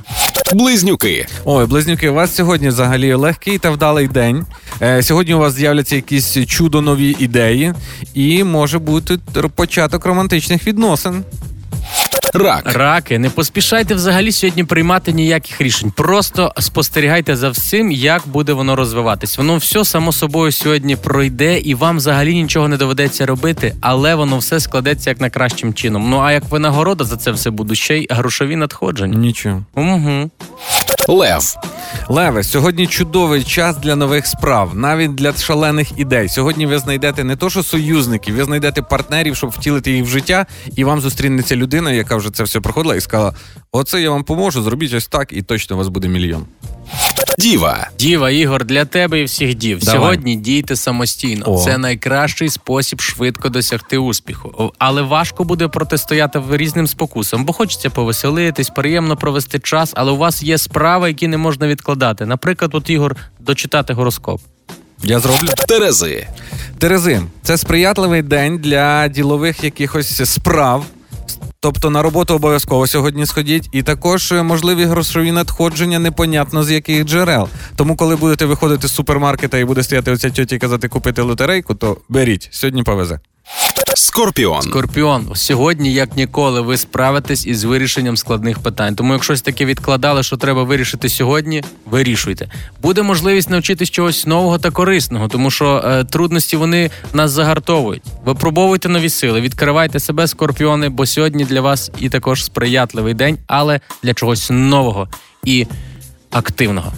Близнюки. 0.54 1.26
Ой, 1.44 1.66
близнюки, 1.66 2.08
у 2.08 2.14
вас 2.14 2.34
сьогодні 2.34 2.68
взагалі 2.68 3.14
легкий 3.14 3.58
та 3.58 3.70
вдалий 3.70 4.08
день. 4.08 4.46
Е, 4.82 5.02
сьогодні 5.02 5.34
у 5.34 5.38
вас 5.38 5.54
з'являться 5.54 5.96
якісь 5.96 6.36
чудо 6.46 6.80
нові 6.82 7.16
ідеї, 7.18 7.74
і 8.14 8.44
може 8.44 8.78
бути 8.78 9.18
початок 9.54 10.06
романтичних 10.06 10.66
відносин. 10.66 11.24
Рак. 12.34 12.72
Раки, 12.72 13.18
не 13.18 13.30
поспішайте 13.30 13.94
взагалі 13.94 14.32
сьогодні 14.32 14.64
приймати 14.64 15.12
ніяких 15.12 15.60
рішень. 15.60 15.90
Просто 15.90 16.52
спостерігайте 16.58 17.36
за 17.36 17.50
всім, 17.50 17.92
як 17.92 18.22
буде 18.26 18.52
воно 18.52 18.76
розвиватись. 18.76 19.38
Воно 19.38 19.56
все 19.56 19.84
само 19.84 20.12
собою 20.12 20.52
сьогодні 20.52 20.96
пройде, 20.96 21.58
і 21.58 21.74
вам 21.74 21.96
взагалі 21.96 22.34
нічого 22.42 22.68
не 22.68 22.76
доведеться 22.76 23.26
робити, 23.26 23.74
але 23.80 24.14
воно 24.14 24.38
все 24.38 24.60
складеться 24.60 25.10
як 25.10 25.20
найкращим 25.20 25.74
чином. 25.74 26.10
Ну 26.10 26.20
а 26.20 26.32
як 26.32 26.44
винагорода 26.50 27.04
за 27.04 27.16
це 27.16 27.30
все 27.30 27.50
будуть 27.50 27.78
ще 27.78 27.98
й 27.98 28.06
грошові 28.10 28.56
надходження. 28.56 29.18
Нічого. 29.18 29.64
Угу. 29.74 30.30
Лев. 31.08 31.56
Леве, 32.08 32.44
сьогодні 32.44 32.86
чудовий 32.86 33.44
час 33.44 33.76
для 33.76 33.96
нових 33.96 34.26
справ, 34.26 34.74
навіть 34.74 35.14
для 35.14 35.32
шалених 35.32 35.98
ідей. 35.98 36.28
Сьогодні 36.28 36.66
ви 36.66 36.78
знайдете 36.78 37.24
не 37.24 37.36
то, 37.36 37.50
що 37.50 37.62
союзників, 37.62 38.36
ви 38.36 38.44
знайдете 38.44 38.82
партнерів, 38.82 39.36
щоб 39.36 39.50
втілити 39.50 39.92
їх 39.92 40.04
в 40.04 40.08
життя, 40.08 40.46
і 40.76 40.84
вам 40.84 41.00
зустрінеться 41.00 41.56
людина, 41.56 41.92
яка 41.92 42.16
вже 42.16 42.30
це 42.30 42.42
все 42.42 42.60
проходила, 42.60 42.96
і 42.96 43.00
сказала: 43.00 43.34
Оце 43.72 44.00
я 44.00 44.10
вам 44.10 44.24
поможу, 44.24 44.62
зробіть 44.62 44.94
ось 44.94 45.08
так, 45.08 45.32
і 45.32 45.42
точно 45.42 45.76
у 45.76 45.78
вас 45.78 45.88
буде 45.88 46.08
мільйон. 46.08 46.46
Діва. 47.38 47.88
Діва, 47.98 48.30
Ігор, 48.30 48.64
для 48.64 48.84
тебе 48.84 49.20
і 49.20 49.24
всіх 49.24 49.54
дів. 49.54 49.78
Давай. 49.78 50.00
Сьогодні 50.00 50.36
дійте 50.36 50.76
самостійно. 50.76 51.44
О. 51.46 51.58
Це 51.64 51.78
найкращий 51.78 52.48
спосіб 52.48 53.00
швидко 53.00 53.48
досягти 53.48 53.98
успіху. 53.98 54.72
Але 54.78 55.02
важко 55.02 55.44
буде 55.44 55.68
протистояти 55.68 56.42
різним 56.50 56.86
спокусам, 56.86 57.44
бо 57.44 57.52
хочеться 57.52 57.90
повеселитись, 57.90 58.70
приємно 58.70 59.16
провести 59.16 59.58
час, 59.58 59.92
але 59.94 60.12
у 60.12 60.16
вас 60.16 60.42
є 60.42 60.58
справи, 60.58 61.08
які 61.08 61.28
не 61.28 61.36
можна 61.36 61.68
відкладати. 61.68 62.26
Наприклад, 62.26 62.70
от 62.74 62.90
Ігор 62.90 63.16
дочитати 63.40 63.92
гороскоп. 63.92 64.40
Я 65.02 65.20
зроблю. 65.20 65.48
Терези. 65.68 66.26
Терези, 66.78 67.22
це 67.42 67.58
сприятливий 67.58 68.22
день 68.22 68.58
для 68.58 69.08
ділових 69.08 69.64
якихось 69.64 70.30
справ. 70.30 70.84
Тобто 71.60 71.90
на 71.90 72.02
роботу 72.02 72.34
обов'язково 72.34 72.86
сьогодні 72.86 73.26
сходіть, 73.26 73.68
і 73.72 73.82
також 73.82 74.32
е, 74.32 74.42
можливі 74.42 74.84
грошові 74.84 75.32
надходження 75.32 75.98
непонятно 75.98 76.62
з 76.62 76.70
яких 76.70 77.04
джерел. 77.04 77.48
Тому, 77.76 77.96
коли 77.96 78.16
будете 78.16 78.46
виходити 78.46 78.88
з 78.88 78.92
супермаркета 78.92 79.58
і 79.58 79.64
буде 79.64 79.82
стояти 79.82 80.10
оця 80.10 80.30
тьоті 80.30 80.54
і 80.56 80.58
казати 80.58 80.88
купити 80.88 81.22
лотерейку, 81.22 81.74
то 81.74 81.96
беріть, 82.08 82.48
сьогодні 82.50 82.82
повезе. 82.82 83.20
Скорпіон. 84.18 84.62
Скорпіон, 84.62 85.30
сьогодні, 85.34 85.92
як 85.92 86.16
ніколи, 86.16 86.60
ви 86.60 86.76
справитесь 86.76 87.46
із 87.46 87.64
вирішенням 87.64 88.16
складних 88.16 88.58
питань. 88.58 88.96
Тому, 88.96 89.12
якщо 89.12 89.32
щось 89.32 89.42
таке 89.42 89.64
відкладали, 89.64 90.22
що 90.22 90.36
треба 90.36 90.62
вирішити 90.62 91.08
сьогодні, 91.08 91.64
вирішуйте. 91.86 92.48
Буде 92.82 93.02
можливість 93.02 93.50
навчитись 93.50 93.90
чогось 93.90 94.26
нового 94.26 94.58
та 94.58 94.70
корисного, 94.70 95.28
тому 95.28 95.50
що 95.50 95.82
е, 95.84 96.04
трудності 96.04 96.56
вони 96.56 96.90
нас 97.12 97.30
загартовують. 97.30 98.02
Випробовуйте 98.24 98.88
нові 98.88 99.08
сили, 99.08 99.40
відкривайте 99.40 100.00
себе, 100.00 100.26
скорпіони, 100.26 100.88
бо 100.88 101.06
сьогодні 101.06 101.44
для 101.44 101.60
вас 101.60 101.90
і 101.98 102.08
також 102.08 102.44
сприятливий 102.44 103.14
день, 103.14 103.38
але 103.46 103.80
для 104.02 104.14
чогось 104.14 104.50
нового 104.50 105.08
і 105.44 105.66
активного. 106.30 106.92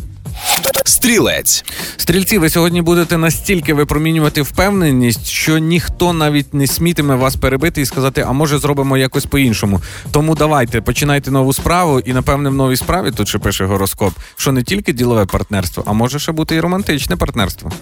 Стрілець. 0.84 1.64
Стрільці, 1.96 2.38
ви 2.38 2.50
сьогодні 2.50 2.82
будете 2.82 3.18
настільки 3.18 3.74
випромінювати 3.74 4.42
впевненість, 4.42 5.26
що 5.26 5.58
ніхто 5.58 6.12
навіть 6.12 6.54
не 6.54 6.66
смітиме 6.66 7.14
вас 7.14 7.36
перебити 7.36 7.80
і 7.80 7.86
сказати, 7.86 8.24
а 8.28 8.32
може 8.32 8.58
зробимо 8.58 8.96
якось 8.96 9.26
по-іншому. 9.26 9.80
Тому 10.10 10.34
давайте 10.34 10.80
починайте 10.80 11.30
нову 11.30 11.52
справу, 11.52 12.00
і 12.00 12.12
напевне 12.12 12.50
в 12.50 12.54
новій 12.54 12.76
справі 12.76 13.10
тут 13.10 13.28
ще 13.28 13.38
пише 13.38 13.64
гороскоп, 13.64 14.14
що 14.36 14.52
не 14.52 14.62
тільки 14.62 14.92
ділове 14.92 15.26
партнерство, 15.26 15.84
а 15.86 15.92
може 15.92 16.18
ще 16.18 16.32
бути 16.32 16.54
і 16.54 16.60
романтичне 16.60 17.16
партнерство. 17.16 17.72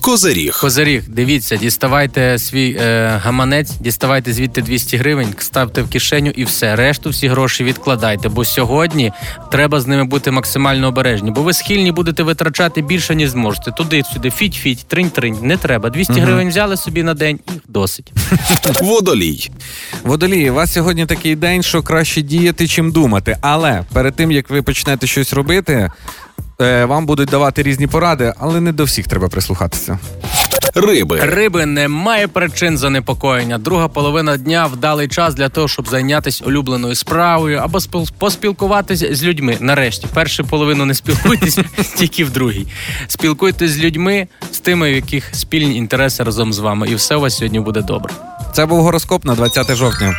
Козиріг. 0.00 0.58
Козиріг, 0.60 1.02
дивіться, 1.08 1.56
діставайте 1.56 2.38
свій 2.38 2.76
е, 2.80 3.06
гаманець, 3.22 3.72
діставайте 3.80 4.32
звідти 4.32 4.62
200 4.62 4.96
гривень, 4.96 5.34
ставте 5.38 5.82
в 5.82 5.90
кишеню 5.90 6.30
і 6.30 6.44
все. 6.44 6.76
Решту 6.76 7.10
всі 7.10 7.28
гроші 7.28 7.64
відкладайте. 7.64 8.28
Бо 8.28 8.44
сьогодні 8.44 9.12
треба 9.50 9.80
з 9.80 9.86
ними 9.86 10.04
бути 10.04 10.30
максимально 10.30 10.88
обережні, 10.88 11.30
бо 11.30 11.42
ви 11.42 11.52
схильні 11.52 11.92
будете 11.92 12.22
витрачати 12.22 12.82
більше, 12.82 13.14
ніж 13.14 13.30
зможете. 13.30 13.70
Туди-сюди, 13.70 14.30
фіть-фіть, 14.30 14.86
тринь-тринь. 14.90 15.42
Не 15.42 15.56
треба. 15.56 15.90
200 15.90 16.12
гривень 16.12 16.48
взяли 16.48 16.76
собі 16.76 17.02
на 17.02 17.14
день 17.14 17.38
і 17.48 17.52
досить. 17.68 18.12
Водолій. 18.82 19.50
Водолії, 20.04 20.50
у 20.50 20.54
вас 20.54 20.72
сьогодні 20.72 21.06
такий 21.06 21.36
день, 21.36 21.62
що 21.62 21.82
краще 21.82 22.22
діяти, 22.22 22.68
чим 22.68 22.92
думати. 22.92 23.36
Але 23.40 23.84
перед 23.92 24.14
тим 24.14 24.32
як 24.32 24.50
ви 24.50 24.62
почнете 24.62 25.06
щось 25.06 25.32
робити, 25.32 25.90
вам 26.64 27.06
будуть 27.06 27.28
давати 27.28 27.62
різні 27.62 27.86
поради, 27.86 28.32
але 28.38 28.60
не 28.60 28.72
до 28.72 28.84
всіх 28.84 29.06
треба 29.08 29.28
прислухатися. 29.28 29.98
Риби. 30.74 31.20
Риби 31.22 31.66
немає 31.66 32.28
причин 32.28 32.78
занепокоєння. 32.78 33.58
Друга 33.58 33.88
половина 33.88 34.36
дня 34.36 34.66
вдалий 34.66 35.08
час 35.08 35.34
для 35.34 35.48
того, 35.48 35.68
щоб 35.68 35.88
зайнятися 35.88 36.44
улюбленою 36.44 36.94
справою 36.94 37.58
або 37.58 37.78
спіл- 37.78 38.12
поспілкуватись 38.18 39.04
з 39.12 39.24
людьми. 39.24 39.56
Нарешті, 39.60 40.06
першу 40.14 40.44
половину 40.44 40.84
не 40.84 40.94
спілкуйтесь, 40.94 41.58
тільки 41.96 42.24
в 42.24 42.30
другій. 42.30 42.66
Спілкуйтесь 43.08 43.70
з 43.70 43.78
людьми, 43.78 44.28
з 44.52 44.58
тими, 44.58 44.90
в 44.92 44.94
яких 44.94 45.28
спільні 45.32 45.76
інтереси 45.76 46.22
разом 46.22 46.52
з 46.52 46.58
вами, 46.58 46.88
і 46.88 46.94
все 46.94 47.16
у 47.16 47.20
вас 47.20 47.36
сьогодні 47.36 47.60
буде 47.60 47.82
добре. 47.82 48.12
Це 48.52 48.66
був 48.66 48.82
гороскоп 48.82 49.24
на 49.24 49.34
20 49.34 49.74
жовтня. 49.76 50.14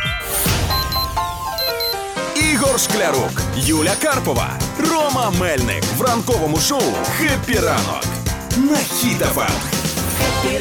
Ігор 2.72 2.80
Шклярук. 2.80 3.42
Юля 3.56 3.92
Карпова. 4.02 4.50
Рома 4.90 5.32
Мельник. 5.40 5.84
В 5.98 6.02
ранковому 6.02 6.56
шоу 6.56 6.82
«Хеппі 7.18 7.58
ранок». 7.58 8.04
На 8.56 8.76
Хіт-ФМ. 8.76 9.48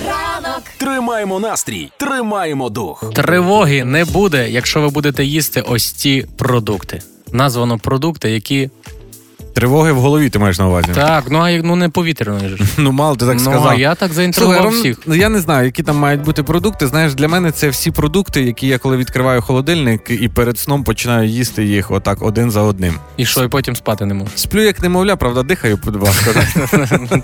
ранок, 0.06 0.64
Тримаємо 0.78 1.40
настрій, 1.40 1.92
тримаємо 1.98 2.70
дух. 2.70 3.14
Тривоги 3.16 3.84
не 3.84 4.06
буде, 4.06 4.50
якщо 4.50 4.82
ви 4.82 4.90
будете 4.90 5.26
їсти 5.26 5.62
ось 5.62 5.92
ці 5.92 6.26
продукти. 6.38 7.02
Названо 7.32 7.80
продукти, 7.80 8.32
які 8.32 8.70
Тривоги 9.54 9.92
в 9.92 10.00
голові 10.00 10.30
ти 10.30 10.40
маєш 10.40 10.60
на 10.60 10.68
увазі. 10.68 10.88
так, 10.96 11.24
ну 11.30 11.40
а 11.40 11.50
як- 11.50 11.64
ну 11.64 11.76
не 11.76 11.90
повітряної 11.90 12.50
ж. 12.50 12.58
Ну, 12.78 12.92
мало 12.92 13.16
ти 13.16 13.26
так 13.26 13.34
ну, 13.36 13.40
сказав. 13.40 13.68
а 13.68 13.76
я 13.76 13.96
так 13.96 14.14
заінтригував 14.14 14.62
Слухай, 14.62 14.80
всіх. 14.80 14.98
Ну, 15.06 15.16
я 15.16 15.30
не 15.30 15.40
знаю, 15.40 15.66
які 15.66 15.84
там 15.84 15.96
мають 15.98 16.22
бути 16.22 16.44
продукти. 16.44 16.88
Знаєш, 16.88 17.14
для 17.14 17.28
мене 17.28 17.52
це 17.52 17.70
всі 17.70 17.92
продукти, 17.92 18.42
які 18.44 18.68
я 18.68 18.78
коли 18.78 18.98
відкриваю 18.98 19.42
холодильник 19.42 20.02
і 20.10 20.28
перед 20.28 20.60
сном 20.60 20.84
починаю 20.84 21.30
їсти 21.30 21.66
їх 21.66 21.92
отак 21.92 22.22
один 22.22 22.52
за 22.52 22.62
одним. 22.62 22.96
І 23.18 23.26
що, 23.26 23.44
і 23.44 23.48
потім 23.48 23.76
спати 23.76 24.06
не 24.06 24.14
можу. 24.14 24.32
Сплю 24.36 24.62
як 24.62 24.82
немовля, 24.82 25.16
правда, 25.16 25.44
дихаю, 25.44 25.80
будь 25.86 26.04
ласка. 26.04 26.32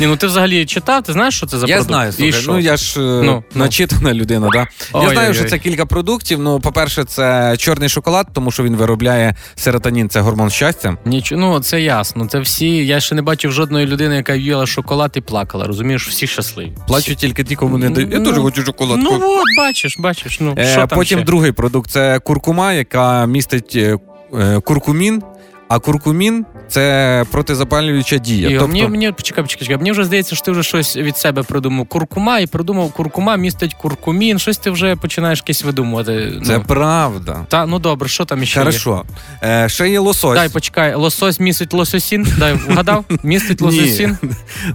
Ні, 0.00 0.06
ну 0.06 0.16
ти 0.16 0.26
взагалі 0.26 0.66
читав, 0.66 1.02
ти 1.02 1.12
знаєш, 1.12 1.34
що 1.36 1.46
це 1.46 1.58
за 1.58 1.66
Я 1.66 1.74
продукт? 1.76 1.88
знаю, 1.88 2.12
І 2.18 2.32
що? 2.32 2.52
ну 2.52 2.58
я 2.58 2.76
ж 2.76 3.00
е, 3.00 3.02
Ну, 3.02 3.22
ну. 3.54 3.60
начитана 3.64 4.14
людина, 4.14 4.48
да. 4.52 4.58
Я 4.58 4.66
Ой-ой-ой. 4.92 5.12
знаю, 5.14 5.34
що 5.34 5.44
це 5.44 5.58
кілька 5.58 5.86
продуктів. 5.86 6.38
Ну, 6.38 6.60
по-перше, 6.60 7.04
це 7.04 7.54
чорний 7.58 7.88
шоколад, 7.88 8.26
тому 8.32 8.50
що 8.50 8.62
він 8.62 8.76
виробляє 8.76 9.34
серотонін, 9.56 10.08
це 10.08 10.20
гормон 10.20 10.50
щастя. 10.50 10.96
Нічого, 11.04 11.40
ну 11.40 11.60
це 11.68 11.80
ясно. 11.80 12.26
Це 12.26 12.40
всі. 12.40 12.86
Я 12.86 13.00
ще 13.00 13.14
не 13.14 13.22
бачив 13.22 13.52
жодної 13.52 13.86
людини, 13.86 14.16
яка 14.16 14.34
їла 14.34 14.66
шоколад 14.66 15.12
і 15.14 15.20
плакала. 15.20 15.66
Розумієш, 15.66 16.08
всі 16.08 16.26
щасливі. 16.26 16.72
Плачу 16.86 17.14
тільки 17.14 17.44
ті, 17.44 17.56
кому 17.56 17.78
не 17.78 17.90
дають. 17.90 18.12
Я 18.12 18.18
Ну, 18.18 18.24
теж 18.30 18.38
хочу 18.42 18.62
шоколадку. 18.64 19.08
Ну 19.20 19.30
от, 19.40 19.44
бачиш, 19.58 19.96
бачиш. 19.98 20.40
Ну 20.40 20.54
Е, 20.58 20.66
що 20.66 20.86
там 20.86 20.98
потім 20.98 21.18
ще? 21.18 21.26
другий 21.26 21.52
продукт 21.52 21.90
це 21.90 22.18
куркума, 22.18 22.72
яка 22.72 23.26
містить 23.26 23.72
е, 23.76 23.98
е, 24.34 24.60
куркумін. 24.60 25.22
А 25.68 25.78
куркумін 25.78 26.46
це 26.68 27.24
протизапалююча 27.30 28.18
дія. 28.18 28.48
Ігор, 28.48 28.60
тобто, 28.60 28.76
мені, 28.76 28.88
мені 28.88 29.12
почекай, 29.12 29.44
почекай, 29.44 29.58
почекай. 29.60 29.76
Мені 29.76 29.92
вже 29.92 30.04
здається, 30.04 30.36
що 30.36 30.44
ти 30.44 30.50
вже 30.50 30.62
щось 30.62 30.96
від 30.96 31.16
себе 31.16 31.42
придумав. 31.42 31.86
Куркума 31.86 32.38
і 32.38 32.46
придумав 32.46 32.92
куркума 32.92 33.36
містить 33.36 33.74
куркумін. 33.74 34.38
Щось 34.38 34.58
ти 34.58 34.70
вже 34.70 34.96
починаєш 34.96 35.38
якесь 35.38 35.64
видумувати. 35.64 36.32
це 36.46 36.58
ну. 36.58 36.64
правда. 36.66 37.46
Та 37.48 37.66
ну 37.66 37.78
добре, 37.78 38.08
що 38.08 38.24
там 38.24 38.44
ще 38.44 38.60
є? 38.60 38.64
Хорошо. 38.64 39.04
Е, 39.42 39.68
ще 39.68 39.88
є 39.88 39.98
лосось. 39.98 40.34
Дай 40.34 40.48
почекай, 40.48 40.94
лосось 40.94 41.40
містить 41.40 41.74
лососін. 41.74 42.26
Дай 42.38 42.52
вгадав? 42.52 43.04
Містить 43.22 43.60
лососін. 43.60 44.18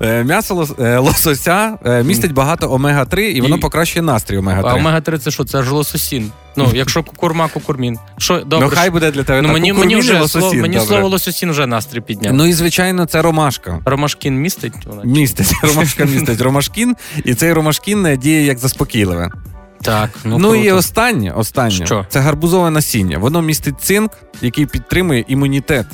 Е, 0.02 0.24
м'ясо 0.24 0.56
лос- 0.56 0.86
е, 0.86 0.98
лосося 0.98 1.78
е, 1.86 2.04
містить 2.04 2.34
багато 2.34 2.70
омега-3, 2.72 3.20
і 3.20 3.42
воно 3.42 3.60
покращує 3.60 4.04
настрій 4.04 4.38
омега-3. 4.38 4.68
А 4.68 4.76
омега-3 4.76 5.18
це 5.18 5.32
що? 5.32 5.44
Це 5.44 5.64
ж 5.64 5.74
лососін. 5.74 6.32
Ну, 6.56 6.72
якщо 6.74 7.04
курма, 7.04 7.48
куркумін. 7.48 7.98
Що, 8.18 8.40
добре. 8.40 8.68
ну 8.68 8.76
хай 8.76 8.90
буде 8.90 9.12
для 9.12 9.24
тебе 9.24 9.42
ну, 9.42 9.48
так. 9.48 9.54
мені, 9.54 9.74
мені 9.74 9.96
вже 9.96 10.14
лососін, 10.20 10.42
слово, 10.42 10.56
мені 10.56 10.74
добре. 10.76 10.88
слово 10.88 11.08
лососін 11.08 11.52
вже 11.52 11.68
настрій 11.68 12.02
підняв. 12.02 12.34
Ну 12.34 12.46
і 12.46 12.54
звичайно, 12.54 13.06
це 13.06 13.22
ромашка. 13.22 13.80
Ромашкін 13.86 14.36
містить? 14.42 14.74
Вона? 14.86 15.04
Містить 15.04 15.54
ромашка 15.64 16.06
містить 16.06 16.42
ромашкін, 16.42 16.96
і 17.26 17.34
цей 17.34 17.54
ромашкін 17.54 18.06
е, 18.06 18.18
діє 18.18 18.46
як 18.46 18.58
заспокійливе. 18.58 19.30
Так, 19.82 20.10
ну, 20.24 20.38
Ну, 20.38 20.50
круто. 20.50 20.66
і 20.66 20.72
останнє, 20.72 21.32
останнє 21.32 21.86
Що? 21.86 22.06
це 22.10 22.20
гарбузове 22.20 22.70
насіння. 22.70 23.18
Воно 23.18 23.42
містить 23.42 23.82
цинк, 23.82 24.12
який 24.42 24.66
підтримує 24.66 25.26
імунітет. 25.28 25.86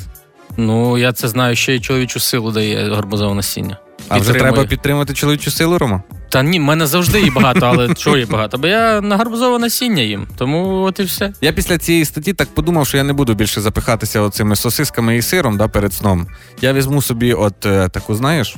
Ну, 0.56 0.98
я 0.98 1.12
це 1.12 1.28
знаю, 1.28 1.56
ще 1.56 1.74
й 1.74 1.80
чоловічу 1.80 2.20
силу 2.20 2.50
дає 2.52 2.94
гарбузове 2.94 3.34
насіння. 3.34 3.76
А 4.08 4.14
вже 4.18 4.24
Підтримує. 4.32 4.52
треба 4.52 4.68
підтримати 4.68 5.14
чоловічу 5.14 5.50
силу, 5.50 5.78
Рома? 5.78 6.02
Та 6.30 6.42
ні, 6.42 6.58
в 6.58 6.62
мене 6.62 6.86
завжди 6.86 7.18
її 7.18 7.30
багато, 7.30 7.66
але 7.66 7.94
чого 7.94 8.16
її 8.16 8.26
багато? 8.30 8.58
Бо 8.58 8.66
я 8.66 9.00
на 9.00 9.16
гарбузове 9.16 9.58
насіння 9.58 10.02
їм. 10.02 10.26
Тому 10.36 10.82
от 10.82 11.00
і 11.00 11.02
все. 11.02 11.32
Я 11.40 11.52
після 11.52 11.78
цієї 11.78 12.04
статті 12.04 12.32
так 12.32 12.48
подумав, 12.54 12.86
що 12.86 12.96
я 12.96 13.02
не 13.02 13.12
буду 13.12 13.34
більше 13.34 13.60
запихатися 13.60 14.20
оцими 14.20 14.56
сосисками 14.56 15.16
і 15.16 15.22
сиром 15.22 15.56
да, 15.56 15.68
перед 15.68 15.92
сном. 15.92 16.26
Я 16.60 16.72
візьму 16.72 17.02
собі 17.02 17.32
от 17.34 17.66
е, 17.66 17.88
таку, 17.88 18.14
знаєш, 18.14 18.56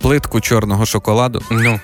плитку 0.00 0.40
чорного 0.40 0.86
шоколаду, 0.86 1.42
Ну, 1.50 1.80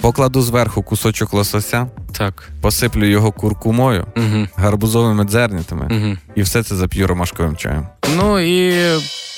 покладу 0.00 0.42
зверху 0.42 0.82
кусочок 0.82 1.32
лосося, 1.32 1.86
так. 2.18 2.48
посиплю 2.60 3.06
його 3.06 3.32
куркумою, 3.32 4.06
Угу. 4.16 4.48
гарбузовими 4.56 5.24
дзернятами, 5.24 5.88
Угу. 5.90 6.16
і 6.34 6.42
все 6.42 6.62
це 6.62 6.76
зап'ю 6.76 7.06
ромашковим 7.06 7.56
чаєм. 7.56 7.86
Ну 8.16 8.38
і 8.38 8.74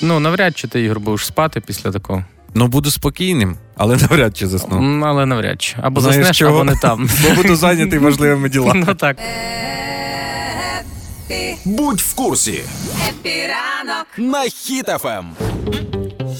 ну, 0.01 0.19
навряд 0.19 0.57
чи 0.57 0.67
ти 0.67 0.81
Ігор 0.83 0.99
будеш 0.99 1.25
спати 1.25 1.61
після 1.61 1.91
такого. 1.91 2.25
Ну, 2.57 2.67
буду 2.67 2.91
спокійним, 2.91 3.57
але 3.77 3.95
навряд 4.01 4.37
чи 4.37 4.47
засну. 4.47 5.01
Але 5.05 5.25
навряд 5.25 5.61
чи. 5.61 5.75
Або 5.81 6.01
Знаєш 6.01 6.17
заснеш, 6.17 6.37
чого? 6.37 6.55
або 6.55 6.63
не 6.63 6.75
там. 6.75 7.09
Бо 7.23 7.35
буду 7.35 7.55
зайнятий 7.55 7.99
важливими 7.99 8.49
ділами. 8.49 8.83
Ну 8.87 8.95
так. 8.95 9.17
Будь 11.65 11.99
в 12.01 12.13
курсі 12.15 12.61
Хеппі 13.09 13.58
ранок. 13.58 14.07
на 14.17 14.41
Хіт-ФМ. 14.43 15.25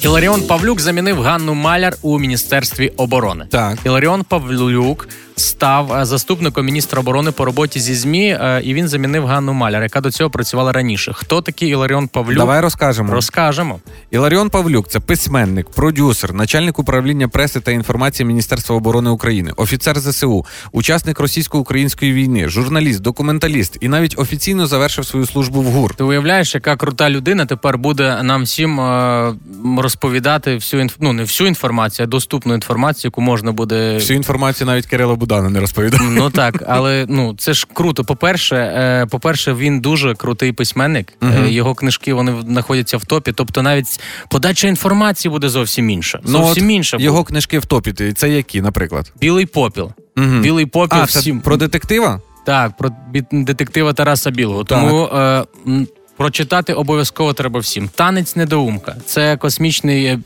Іларіон 0.03 0.41
Павлюк 0.41 0.81
замінив 0.81 1.21
Ганну 1.21 1.53
Маляр 1.53 1.93
у 2.01 2.19
Міністерстві 2.19 2.87
оборони. 2.97 3.45
Так. 3.51 3.77
Іларіон 3.85 4.23
Павлюк 4.23 5.07
став 5.37 5.93
е, 5.93 6.05
заступником 6.05 6.65
міністра 6.65 6.99
оборони 6.99 7.31
по 7.31 7.45
роботі 7.45 7.79
зі 7.79 7.95
ЗМІ, 7.95 8.27
е, 8.29 8.61
і 8.63 8.73
він 8.73 8.87
замінив 8.87 9.25
Ганну 9.25 9.53
Маляр, 9.53 9.83
яка 9.83 10.01
до 10.01 10.11
цього 10.11 10.29
працювала 10.29 10.71
раніше. 10.71 11.13
Хто 11.15 11.41
такий 11.41 11.69
Іларіон 11.69 12.07
Павлюк? 12.07 12.37
Давай 12.37 12.61
розкажемо. 12.61 13.13
Розкажемо. 13.13 13.79
Іларіон 14.11 14.49
Павлюк 14.49 14.87
це 14.87 14.99
письменник, 14.99 15.69
продюсер, 15.69 16.33
начальник 16.33 16.79
управління 16.79 17.27
преси 17.27 17.59
та 17.59 17.71
інформації 17.71 18.27
Міністерства 18.27 18.75
оборони 18.75 19.09
України, 19.09 19.51
офіцер 19.57 19.99
ЗСУ, 19.99 20.45
учасник 20.71 21.19
російсько-української 21.19 22.13
війни, 22.13 22.49
журналіст, 22.49 23.01
документаліст 23.01 23.77
і 23.81 23.87
навіть 23.87 24.19
офіційно 24.19 24.67
завершив 24.67 25.05
свою 25.05 25.25
службу 25.25 25.61
в 25.61 25.65
ГУР. 25.65 25.95
Ти 25.95 26.03
уявляєш, 26.03 26.55
яка 26.55 26.75
крута 26.75 27.09
людина 27.09 27.45
тепер 27.45 27.77
буде 27.77 28.23
нам 28.23 28.43
всім 28.43 28.79
е, 28.79 29.33
розповідати 29.77 30.55
всю 30.55 30.81
інф... 30.81 30.95
ну, 30.99 31.13
не 31.13 31.23
всю 31.23 31.47
інформацію, 31.47 32.03
а 32.05 32.07
доступну 32.07 32.53
інформацію, 32.53 33.09
яку 33.09 33.21
можна 33.21 33.51
буде. 33.51 33.93
Всю 33.93 34.17
інформацію 34.17 34.67
навіть 34.67 34.85
Кирило 34.85 35.15
Будана 35.27 35.49
не 35.49 35.59
розповідав. 35.59 36.01
Ну 36.11 36.29
так, 36.29 36.63
але 36.67 37.05
ну 37.09 37.35
це 37.37 37.53
ж 37.53 37.67
круто. 37.73 38.03
По-перше, 38.03 38.55
е, 38.55 39.05
по-перше, 39.05 39.53
він 39.53 39.79
дуже 39.79 40.15
крутий 40.15 40.51
письменник. 40.51 41.13
Е, 41.23 41.49
його 41.49 41.75
книжки 41.75 42.13
вони 42.13 42.33
знаходяться 42.47 42.97
в 42.97 43.05
топі. 43.05 43.31
Тобто, 43.31 43.61
навіть 43.61 43.99
подача 44.29 44.67
інформації 44.67 45.31
буде 45.31 45.49
зовсім 45.49 45.89
інша. 45.89 46.19
Зовсім 46.23 46.63
Ну, 46.63 46.67
от 46.67 46.75
інша. 46.75 46.97
Його 46.99 47.23
книжки 47.23 47.59
в 47.59 47.65
топі. 47.65 48.13
Це 48.13 48.29
які, 48.29 48.61
наприклад? 48.61 49.11
білий 49.21 49.45
попіл. 49.45 49.91
Мгм. 50.15 50.41
Білий 50.41 50.65
попіл 50.65 50.99
А, 51.01 51.07
це 51.07 51.33
про 51.33 51.57
детектива? 51.57 52.21
так, 52.45 52.77
про 52.77 52.89
детектива 53.31 53.93
Тараса 53.93 54.31
Білого. 54.31 54.63
Тому 54.63 55.05
е, 55.05 55.45
прочитати 56.17 56.73
обов'язково 56.73 57.33
треба 57.33 57.59
всім. 57.59 57.89
Танець 57.95 58.35
недоумка. 58.35 58.95
Це 59.05 59.37
космічний, 59.37 60.05
е, 60.05 60.19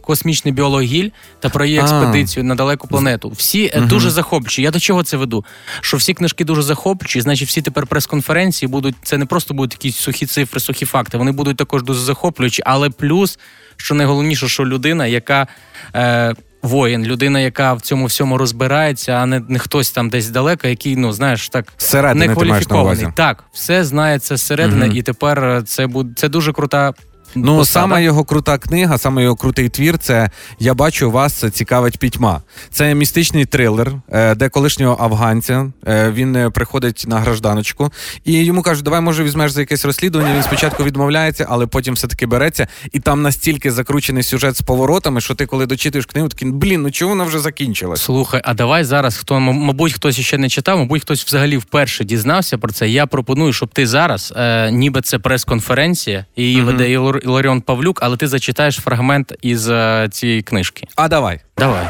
космічний 0.00 0.54
біолог 0.54 0.82
Гіль 0.82 1.10
та 1.40 1.48
про 1.48 1.64
її 1.64 1.78
експедицію 1.78 2.44
на 2.44 2.54
далеку 2.54 2.88
планету. 2.88 3.28
Всі 3.28 3.70
е, 3.74 3.80
дуже 3.80 4.10
захоплюючі. 4.10 4.62
Я 4.62 4.70
до 4.70 4.80
чого 4.80 5.02
це 5.02 5.16
веду? 5.16 5.44
Що 5.80 5.96
всі 5.96 6.14
книжки 6.14 6.44
дуже 6.44 6.62
захоплюючі, 6.62 7.20
значить, 7.20 7.48
всі 7.48 7.62
тепер 7.62 7.86
прес-конференції 7.86 8.68
будуть. 8.68 8.94
Це 9.02 9.18
не 9.18 9.26
просто 9.26 9.54
будуть 9.54 9.72
якісь 9.72 9.96
сухі 9.96 10.26
цифри, 10.26 10.60
сухі 10.60 10.86
факти. 10.86 11.18
Вони 11.18 11.32
будуть 11.32 11.56
також 11.56 11.82
дуже 11.82 12.00
захоплюючі, 12.00 12.62
але 12.66 12.90
плюс, 12.90 13.38
що 13.76 13.94
найголовніше, 13.94 14.48
що 14.48 14.66
людина, 14.66 15.06
яка. 15.06 15.46
Е, 15.94 16.34
Воїн, 16.62 17.04
людина, 17.04 17.40
яка 17.40 17.74
в 17.74 17.80
цьому 17.80 18.06
всьому 18.06 18.38
розбирається, 18.38 19.12
а 19.12 19.26
не, 19.26 19.42
не 19.48 19.58
хтось 19.58 19.90
там 19.90 20.10
десь 20.10 20.30
далеко, 20.30 20.68
який, 20.68 20.96
ну 20.96 21.12
знаєш, 21.12 21.48
так 21.48 21.72
на 21.92 22.14
некваліфікований. 22.14 23.04
увазі. 23.04 23.12
Так, 23.16 23.44
все 23.52 23.84
знається 23.84 24.36
зсередини, 24.36 24.86
угу. 24.86 24.96
і 24.96 25.02
тепер 25.02 25.44
е, 25.44 25.62
це 25.62 25.86
буде 25.86 26.14
це 26.16 26.28
дуже 26.28 26.52
крута. 26.52 26.94
Ну, 27.34 27.56
посада. 27.56 27.82
саме 27.82 28.02
його 28.02 28.24
крута 28.24 28.58
книга, 28.58 28.98
саме 28.98 29.22
його 29.22 29.36
крутий 29.36 29.68
твір. 29.68 29.98
Це 29.98 30.30
я 30.58 30.74
бачу 30.74 31.10
вас 31.10 31.44
цікавить 31.52 31.98
пітьма. 31.98 32.42
Це 32.70 32.94
містичний 32.94 33.44
трилер, 33.44 33.92
е, 34.12 34.34
де 34.34 34.48
колишнього 34.48 35.04
афганця 35.04 35.72
е, 35.86 36.10
він 36.10 36.36
е, 36.36 36.50
приходить 36.50 37.04
на 37.08 37.18
гражданочку, 37.20 37.92
і 38.24 38.44
йому 38.44 38.62
кажуть, 38.62 38.84
давай 38.84 39.00
може 39.00 39.24
візьмеш 39.24 39.52
за 39.52 39.60
якесь 39.60 39.84
розслідування. 39.84 40.34
Він 40.34 40.42
спочатку 40.42 40.84
відмовляється, 40.84 41.46
але 41.48 41.66
потім 41.66 41.94
все 41.94 42.06
таки 42.06 42.26
береться. 42.26 42.68
І 42.92 43.00
там 43.00 43.22
настільки 43.22 43.70
закручений 43.70 44.22
сюжет 44.22 44.56
з 44.56 44.60
поворотами, 44.60 45.20
що 45.20 45.34
ти, 45.34 45.46
коли 45.46 45.66
дочитуєш 45.66 46.06
книгу, 46.06 46.28
такий, 46.28 46.50
блін, 46.50 46.82
ну 46.82 46.90
чого 46.90 47.08
вона 47.08 47.24
вже 47.24 47.38
закінчилась? 47.38 48.00
Слухай, 48.02 48.40
а 48.44 48.54
давай 48.54 48.84
зараз, 48.84 49.16
хто 49.16 49.40
мабуть, 49.40 49.92
хтось 49.92 50.20
ще 50.20 50.38
не 50.38 50.48
читав, 50.48 50.78
мабуть, 50.78 51.02
хтось 51.02 51.24
взагалі 51.24 51.56
вперше 51.56 52.04
дізнався 52.04 52.58
про 52.58 52.72
це. 52.72 52.88
Я 52.88 53.06
пропоную, 53.06 53.52
щоб 53.52 53.68
ти 53.68 53.86
зараз, 53.86 54.32
е, 54.36 54.70
ніби 54.70 55.00
це 55.00 55.18
прес-конференція, 55.18 56.26
і 56.36 56.42
її 56.42 56.62
веде 56.62 56.88
Ілар- 56.88 57.17
Іларіон 57.18 57.60
Павлюк, 57.60 57.98
але 58.02 58.16
ти 58.16 58.28
зачитаєш 58.28 58.76
фрагмент 58.76 59.32
із 59.42 59.68
е, 59.68 60.08
цієї 60.10 60.42
книжки. 60.42 60.86
А 60.96 61.08
давай. 61.08 61.40
Давай. 61.58 61.86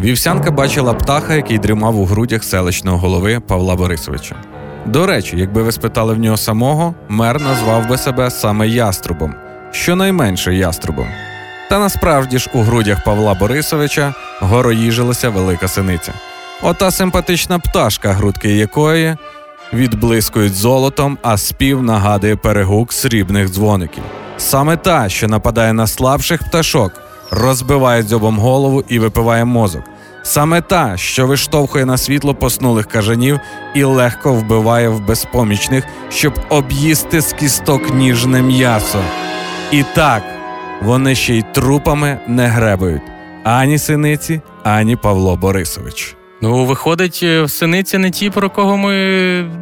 Вівсянка 0.00 0.50
бачила 0.50 0.94
птаха, 0.94 1.34
який 1.34 1.58
дрімав 1.58 1.98
у 1.98 2.04
грудях 2.04 2.44
селищного 2.44 2.98
голови 2.98 3.40
Павла 3.40 3.76
Борисовича. 3.76 4.36
До 4.86 5.06
речі, 5.06 5.36
якби 5.36 5.62
ви 5.62 5.72
спитали 5.72 6.14
в 6.14 6.18
нього 6.18 6.36
самого, 6.36 6.94
мер 7.08 7.40
назвав 7.40 7.88
би 7.88 7.98
себе 7.98 8.30
саме 8.30 8.68
яструбом, 8.68 9.34
щонайменше 9.72 10.54
яструбом. 10.54 11.08
Та 11.70 11.78
насправді 11.78 12.38
ж 12.38 12.50
у 12.54 12.60
грудях 12.60 13.04
Павла 13.04 13.34
Борисовича 13.34 14.14
гороїжилася 14.40 15.28
велика 15.28 15.68
синиця. 15.68 16.12
Ота 16.62 16.90
симпатична 16.90 17.58
пташка, 17.58 18.12
грудки 18.12 18.56
якої 18.56 19.16
відблискують 19.72 20.54
золотом, 20.54 21.18
а 21.22 21.36
спів 21.36 21.82
нагадує 21.82 22.36
перегук 22.36 22.92
срібних 22.92 23.48
дзвоників. 23.48 24.02
Саме 24.36 24.76
та, 24.76 25.08
що 25.08 25.28
нападає 25.28 25.72
на 25.72 25.86
слабших 25.86 26.42
пташок, 26.42 26.92
розбиває 27.30 28.02
дзьобом 28.02 28.38
голову 28.38 28.84
і 28.88 28.98
випиває 28.98 29.44
мозок. 29.44 29.82
Саме 30.22 30.60
та, 30.60 30.96
що 30.96 31.26
виштовхує 31.26 31.84
на 31.84 31.96
світло 31.96 32.34
поснулих 32.34 32.86
кажанів 32.86 33.40
і 33.74 33.84
легко 33.84 34.32
вбиває 34.32 34.88
в 34.88 35.06
безпомічних, 35.06 35.84
щоб 36.10 36.34
об'їсти 36.48 37.20
з 37.20 37.32
кісток 37.32 37.94
ніжне 37.94 38.42
м'ясо. 38.42 38.98
І 39.72 39.84
так, 39.94 40.22
вони 40.82 41.14
ще 41.14 41.34
й 41.34 41.44
трупами 41.52 42.18
не 42.26 42.46
гребають 42.46 43.02
ані 43.44 43.78
синиці, 43.78 44.40
ані 44.62 44.96
Павло 44.96 45.36
Борисович. 45.36 46.16
Ну, 46.42 46.64
виходить, 46.64 47.20
е, 47.22 47.48
синиці 47.48 47.98
не 47.98 48.10
ті, 48.10 48.30
про 48.30 48.50
кого 48.50 48.76
ми 48.76 48.92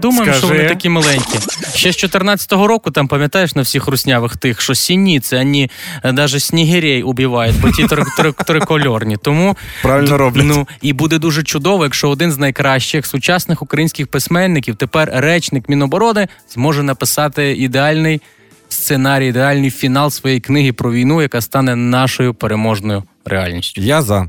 думаємо, 0.01 0.25
Скажи. 0.25 0.39
що 0.39 0.49
вони 0.49 0.65
такі 0.69 0.89
маленькі. 0.89 1.39
Ще 1.75 1.93
з 1.93 1.97
14-го 2.05 2.67
року, 2.67 2.91
там 2.91 3.09
пам'ятаєш 3.09 3.55
на 3.55 3.63
всіх 3.63 3.87
руснявих 3.89 4.37
тих, 4.37 4.61
що 4.61 4.75
сініці, 4.75 5.37
ані 5.37 5.71
навіть 6.05 6.43
снігирей 6.43 7.03
убивають, 7.03 7.61
бо 7.61 7.71
ті 7.71 7.87
три- 7.87 8.05
три- 8.19 8.33
трикольорні. 8.33 9.17
Тому 9.17 9.57
Правильно 9.83 10.19
роблять. 10.19 10.45
Ну 10.47 10.69
і 10.83 10.93
буде 10.93 11.19
дуже 11.19 11.43
чудово, 11.43 11.85
якщо 11.85 12.09
один 12.11 12.33
з 12.33 12.39
найкращих 12.39 13.07
сучасних 13.07 13.63
українських 13.63 14.07
письменників, 14.07 14.77
тепер 14.77 15.11
речник 15.15 15.69
Міноборони, 15.69 16.29
зможе 16.51 16.83
написати 16.83 17.53
ідеальний 17.57 18.21
сценарій, 18.69 19.27
ідеальний 19.29 19.71
фінал 19.71 20.11
своєї 20.11 20.41
книги 20.41 20.73
про 20.73 20.93
війну, 20.93 21.23
яка 21.23 21.41
стане 21.41 21.77
нашою 21.77 22.35
переможною 22.35 23.03
реальністю. 23.25 23.81
Я 23.81 24.03
за. 24.03 24.29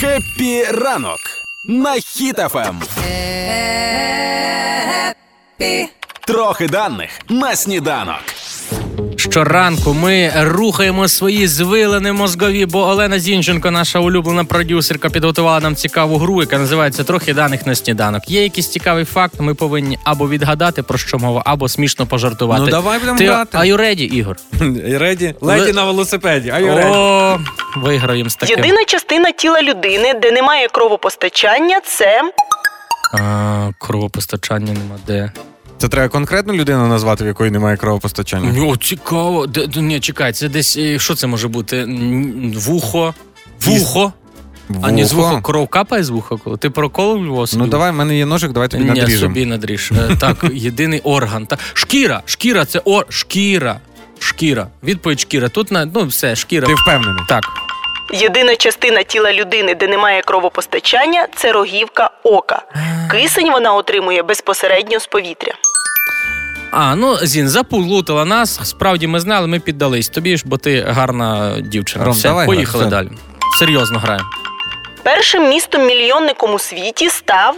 Хеппі 0.00 0.64
ранок 0.82 1.18
на 1.64 1.94
Ем. 1.94 2.00
Хіт-ФМ. 2.00 2.82
Трохи 6.26 6.68
даних 6.68 7.10
на 7.28 7.56
сніданок. 7.56 8.22
Щоранку 9.16 9.94
ми 9.94 10.32
рухаємо 10.40 11.08
свої 11.08 11.46
звилини 11.46 12.12
мозгові, 12.12 12.66
бо 12.66 12.78
Олена 12.80 13.18
Зінченко, 13.18 13.70
наша 13.70 13.98
улюблена 13.98 14.44
продюсерка, 14.44 15.10
підготувала 15.10 15.60
нам 15.60 15.76
цікаву 15.76 16.18
гру, 16.18 16.40
яка 16.40 16.58
називається 16.58 17.04
Трохи 17.04 17.34
даних 17.34 17.66
на 17.66 17.74
сніданок. 17.74 18.30
Є 18.30 18.42
якийсь 18.42 18.68
цікавий 18.68 19.04
факт, 19.04 19.34
ми 19.38 19.54
повинні 19.54 19.98
або 20.04 20.28
відгадати 20.28 20.82
про 20.82 20.98
що 20.98 21.18
мова, 21.18 21.42
або 21.46 21.68
смішно 21.68 22.06
пожартувати. 22.06 22.62
Ну, 22.64 22.70
давай 22.70 22.98
будемо 22.98 23.18
Ти 23.18 23.26
грати. 23.26 23.58
are 23.58 23.64
you 23.72 23.76
ready, 23.76 24.00
Ігор? 24.14 24.36
Реді? 25.00 25.34
Леді 25.40 25.72
на 25.72 25.84
велосипеді. 25.84 26.52
О, 26.52 27.38
виграємо 27.76 28.30
з 28.30 28.34
таким. 28.36 28.56
Єдина 28.56 28.84
частина 28.84 29.32
тіла 29.32 29.62
людини, 29.62 30.14
де 30.22 30.30
немає 30.30 30.68
кровопостачання, 30.68 31.80
це 31.80 32.22
А, 33.14 33.70
кровопостачання 33.78 34.72
нема 34.72 34.96
де. 35.06 35.32
Це 35.78 35.88
треба 35.88 36.08
конкретну 36.08 36.52
людину 36.54 36.88
назвати, 36.88 37.24
в 37.24 37.26
якої 37.26 37.50
немає 37.50 37.76
кровопостачання. 37.76 38.64
О, 38.66 38.76
цікаво. 38.76 39.46
Де, 39.46 39.68
ні, 39.80 40.00
чекай, 40.00 40.32
це 40.32 40.48
десь. 40.48 40.76
е, 40.76 40.98
Що 40.98 41.14
це 41.14 41.26
може 41.26 41.48
бути? 41.48 41.84
Вухо. 42.54 43.14
Вухо. 43.64 44.12
А 44.82 44.90
не 44.92 45.06
з 45.06 45.12
вуха 45.12 45.40
кров 45.40 45.68
капає 45.68 46.04
з 46.04 46.08
вуха, 46.08 46.36
коли 46.44 46.56
ти 46.56 46.70
проколов 46.70 47.24
його 47.24 47.46
собі? 47.46 47.62
Ну 47.62 47.68
давай, 47.68 47.90
в 47.90 47.94
мене 47.94 48.16
є 48.18 48.26
ножик, 48.26 48.52
давай 48.52 48.68
тобі 48.68 48.84
Ні, 48.84 48.88
надріжемо. 48.90 49.20
собі 49.34 49.46
надріж. 49.46 49.92
Е, 50.10 50.16
Так, 50.20 50.44
єдиний 50.52 51.00
орган. 51.00 51.46
Та, 51.46 51.58
шкіра, 51.74 52.22
шкіра, 52.24 52.64
це 52.64 52.80
ор, 52.84 53.06
шкіра. 53.08 53.80
шкіра. 54.18 54.66
Відповідь 54.84 55.20
шкіра. 55.20 55.48
Тут 55.48 55.70
на 55.70 55.84
ну 55.94 56.06
все, 56.06 56.36
шкіра. 56.36 56.66
Ти 56.66 56.74
впевнений? 56.74 57.22
Так. 57.28 57.44
Єдина 58.14 58.56
частина 58.56 59.02
тіла 59.02 59.32
людини, 59.32 59.74
де 59.74 59.88
немає 59.88 60.22
кровопостачання, 60.22 61.26
це 61.36 61.52
рогівка 61.52 62.10
ока. 62.22 62.62
Кисень 63.10 63.50
вона 63.50 63.74
отримує 63.74 64.22
безпосередньо 64.22 65.00
з 65.00 65.06
повітря. 65.06 65.52
А, 66.72 66.94
ну 66.94 67.16
Зін, 67.16 67.48
заплутала 67.48 68.24
нас. 68.24 68.60
Справді 68.68 69.06
ми 69.06 69.20
знали, 69.20 69.46
ми 69.46 69.60
піддались. 69.60 70.08
Тобі 70.08 70.36
ж, 70.36 70.42
бо 70.46 70.56
ти 70.56 70.80
гарна 70.80 71.56
дівчина. 71.60 72.04
Ром, 72.04 72.14
все, 72.14 72.28
давай, 72.28 72.46
поїхали 72.46 72.84
все. 72.84 72.90
далі. 72.90 73.08
Серйозно 73.58 73.98
граємо. 73.98 74.24
Першим 75.02 75.48
містом 75.48 75.86
мільйонником 75.86 76.54
у 76.54 76.58
світі 76.58 77.10
став 77.10 77.56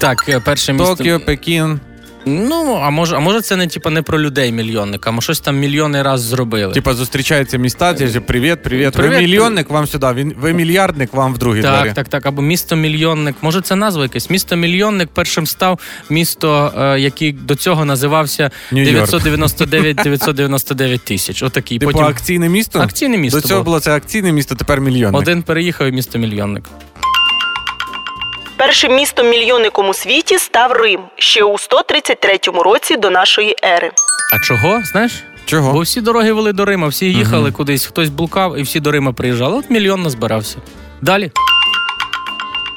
Так, 0.00 0.28
е, 0.28 0.40
перше 0.40 0.72
місто. 0.72 0.96
Токіо, 0.96 1.20
Пекін. 1.20 1.80
Ну, 2.26 2.80
а 2.82 2.90
може, 2.90 3.16
а 3.16 3.20
може 3.20 3.40
це 3.40 3.56
не 3.56 3.66
типа 3.66 3.90
не 3.90 4.02
про 4.02 4.20
людей 4.20 4.52
мільйонника, 4.52 5.14
а 5.18 5.20
щось 5.20 5.40
там 5.40 5.58
мільйони 5.58 6.02
раз 6.02 6.20
зробили. 6.20 6.72
Типа 6.74 6.94
зустрічаються 6.94 7.58
міста, 7.58 7.94
ті 7.94 8.06
ж 8.06 8.20
привіт, 8.20 8.62
привіт. 8.62 8.92
Привіт. 8.92 9.12
Ви 9.12 9.18
мільйонник, 9.20 9.70
вам 9.70 9.86
сюди. 9.86 10.06
Він- 10.14 10.34
Ви 10.40 10.52
мільярдник, 10.52 11.14
вам 11.14 11.34
в 11.34 11.38
другі 11.38 11.62
Так, 11.62 11.74
двері. 11.80 11.94
так, 11.94 12.08
так. 12.08 12.26
Або 12.26 12.42
місто 12.42 12.76
мільйонник. 12.76 13.36
Може, 13.42 13.60
це 13.60 13.76
назва 13.76 14.02
якась? 14.02 14.30
Місто 14.30 14.56
мільйонник 14.56 15.08
першим 15.14 15.46
став 15.46 15.78
місто, 16.10 16.72
е, 16.78 17.00
який 17.00 17.32
до 17.32 17.54
цього 17.54 17.84
називався 17.84 18.50
Нью-Йорк. 18.72 18.84
999 18.84 19.96
999 20.04 21.04
тисяч. 21.04 21.42
Отакий. 21.42 21.78
Типу 21.78 21.92
Потім 21.92 22.06
акційне 22.06 22.48
місто? 22.48 22.80
акційне 22.80 23.18
місто. 23.18 23.40
До 23.40 23.48
цього 23.48 23.60
було. 23.60 23.64
було 23.64 23.80
це 23.80 23.96
акційне 23.96 24.32
місто, 24.32 24.54
тепер 24.54 24.80
мільйонник. 24.80 25.20
Один 25.22 25.42
переїхав 25.42 25.86
і 25.88 25.92
місто 25.92 26.18
мільйонник. 26.18 26.64
Першим 28.56 28.96
містом 28.96 29.30
мільйонником 29.30 29.88
у 29.88 29.94
світі 29.94 30.38
став 30.38 30.72
Рим 30.72 31.00
ще 31.16 31.44
у 31.44 31.58
133 31.58 32.38
році 32.64 32.96
до 32.96 33.10
нашої 33.10 33.56
ери. 33.64 33.90
А 34.34 34.38
чого? 34.38 34.82
Знаєш? 34.84 35.12
Чого? 35.46 35.72
Бо 35.72 35.80
всі 35.80 36.00
дороги 36.00 36.32
вели 36.32 36.52
до 36.52 36.64
Рима, 36.64 36.88
всі 36.88 37.06
їхали 37.06 37.52
кудись, 37.52 37.86
хтось 37.86 38.08
блукав, 38.08 38.58
і 38.58 38.62
всі 38.62 38.80
до 38.80 38.90
Рима 38.92 39.12
приїжджали. 39.12 39.58
От 39.58 39.70
мільйон 39.70 40.02
назбирався. 40.02 40.56
Далі. 41.02 41.30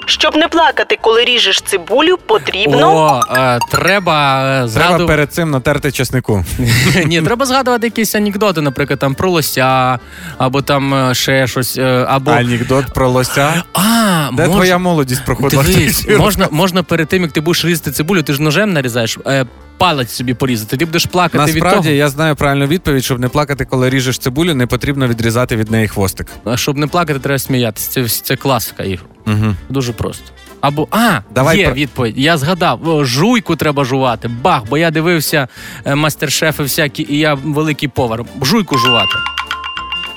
Щоб 0.10 0.36
не 0.36 0.48
плакати, 0.48 0.98
коли 1.02 1.26
ріжеш 1.26 1.62
цибулю, 1.62 2.18
потрібно 2.26 2.96
О, 2.98 3.22
е, 3.38 3.60
треба 3.72 4.42
е, 4.42 4.54
Треба 4.54 4.68
згадувати. 4.68 5.06
перед 5.06 5.34
цим 5.34 5.52
натерти 5.52 5.92
чеснику. 5.92 6.46
Ні, 7.06 7.22
треба 7.22 7.46
згадувати 7.46 7.88
якісь 7.88 8.16
анекдоти, 8.16 8.62
наприклад, 8.62 9.00
там 9.00 9.14
про 9.16 9.30
лося, 9.32 10.00
або 10.38 10.62
там 10.62 10.94
е, 10.94 11.14
ще 11.16 11.48
щось, 11.48 11.78
е, 11.78 12.06
або. 12.10 12.32
Анекдот 12.32 12.86
про 12.94 13.10
лося. 13.10 13.64
А, 13.74 14.30
Де 14.34 14.48
мож- 14.48 14.56
твоя 14.56 14.78
молодість 14.78 15.26
проходила? 15.26 15.64
Дивись, 15.64 16.08
можна, 16.18 16.48
можна 16.52 16.84
перед 16.84 17.08
тим, 17.08 17.22
як 17.24 17.32
ти 17.32 17.42
будеш 17.42 17.66
різати 17.66 17.92
цибулю, 17.92 18.22
ти 18.22 18.34
ж 18.34 18.42
ножем 18.42 18.74
нарізаєш, 18.74 19.18
е, 19.28 19.46
палець 19.78 20.12
собі 20.12 20.34
порізати. 20.34 20.78
Ти 20.78 20.86
будеш 20.86 21.06
плакати 21.06 21.52
від 21.52 21.64
Насправді 21.64 21.90
я 21.96 22.10
знаю 22.10 22.36
правильну 22.36 22.68
відповідь, 22.68 23.04
щоб 23.04 23.20
не 23.20 23.28
плакати, 23.28 23.66
коли 23.66 23.90
ріжеш 23.90 24.18
цибулю, 24.18 24.54
не 24.54 24.68
потрібно 24.68 25.08
відрізати 25.08 25.56
від 25.56 25.72
неї 25.72 25.88
хвостик. 25.88 26.28
А 26.46 26.58
Щоб 26.58 26.78
не 26.78 26.88
плакати, 26.88 27.20
треба 27.20 27.40
сміятися. 27.40 27.92
Це, 27.92 28.08
це 28.10 28.36
класика 28.36 28.84
ігор. 28.84 29.06
Угу. 29.28 29.56
Дуже 29.70 29.94
просто. 29.94 30.32
Або 30.62 30.88
а, 30.92 31.20
Давай 31.36 31.58
є 31.58 31.66
про- 31.66 31.74
відповідь. 31.74 32.18
Я 32.18 32.38
згадав, 32.38 32.88
о, 32.88 33.06
жуйку 33.06 33.56
треба 33.56 33.84
жувати. 33.86 34.28
Бах, 34.28 34.64
бо 34.70 34.78
я 34.78 34.92
дивився 34.92 35.48
е, 35.86 35.96
мастер-шефи 35.96 36.64
всякі, 36.64 37.06
і 37.10 37.20
я 37.20 37.34
великий 37.34 37.90
повар. 37.90 38.24
Жуйку 38.42 38.78
жувати. 38.78 39.14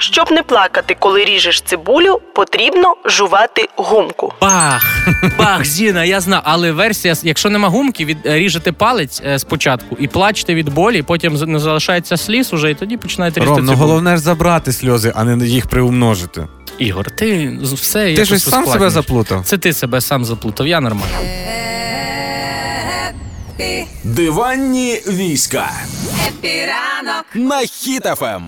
Щоб 0.01 0.31
не 0.33 0.43
плакати, 0.43 0.97
коли 0.99 1.25
ріжеш 1.25 1.61
цибулю, 1.61 2.21
потрібно 2.35 2.95
жувати 3.05 3.69
гумку. 3.77 4.33
Бах! 4.41 5.07
Бах, 5.39 5.65
Зіна, 5.65 6.05
я 6.05 6.21
знав. 6.21 6.43
Але 6.45 6.73
версія, 6.73 7.15
якщо 7.23 7.51
нема 7.51 7.69
гумки, 7.69 8.05
від 8.05 8.27
е, 8.27 8.39
ріжете 8.39 8.73
палець 8.73 9.23
е, 9.27 9.39
спочатку 9.39 9.97
і 10.01 10.09
плачете 10.09 10.55
від 10.55 10.69
болі, 10.75 11.03
потім 11.03 11.37
з- 11.37 11.47
не 11.47 11.59
залишається 11.59 12.17
сліз 12.17 12.53
уже, 12.53 12.71
і 12.71 12.75
тоді 12.75 12.97
починаєте 12.97 13.41
різати 13.41 13.57
Ром, 13.57 13.67
ну 13.67 13.73
цибулю. 13.73 13.87
головне 13.89 14.17
ж 14.17 14.23
забрати 14.23 14.73
сльози, 14.73 15.13
а 15.17 15.25
не 15.25 15.47
їх 15.47 15.67
приумножити. 15.67 16.47
Ігор, 16.79 17.11
ти 17.11 17.59
з- 17.63 17.73
все 17.73 18.05
Ти 18.05 18.11
якось 18.13 18.29
ж 18.29 18.39
сам 18.51 18.67
себе 18.67 18.91
заплутав. 18.91 19.45
Це 19.45 19.59
ти 19.59 19.73
себе 19.73 20.01
сам 20.01 20.25
заплутав, 20.25 20.67
я 20.67 20.81
нормально. 20.81 21.17
Диванні 24.05 24.95
війська 25.07 25.71
Хеппі 26.29 26.77
ранок. 26.77 27.25
на 27.35 27.59
Хіт-ФМ. 27.61 28.43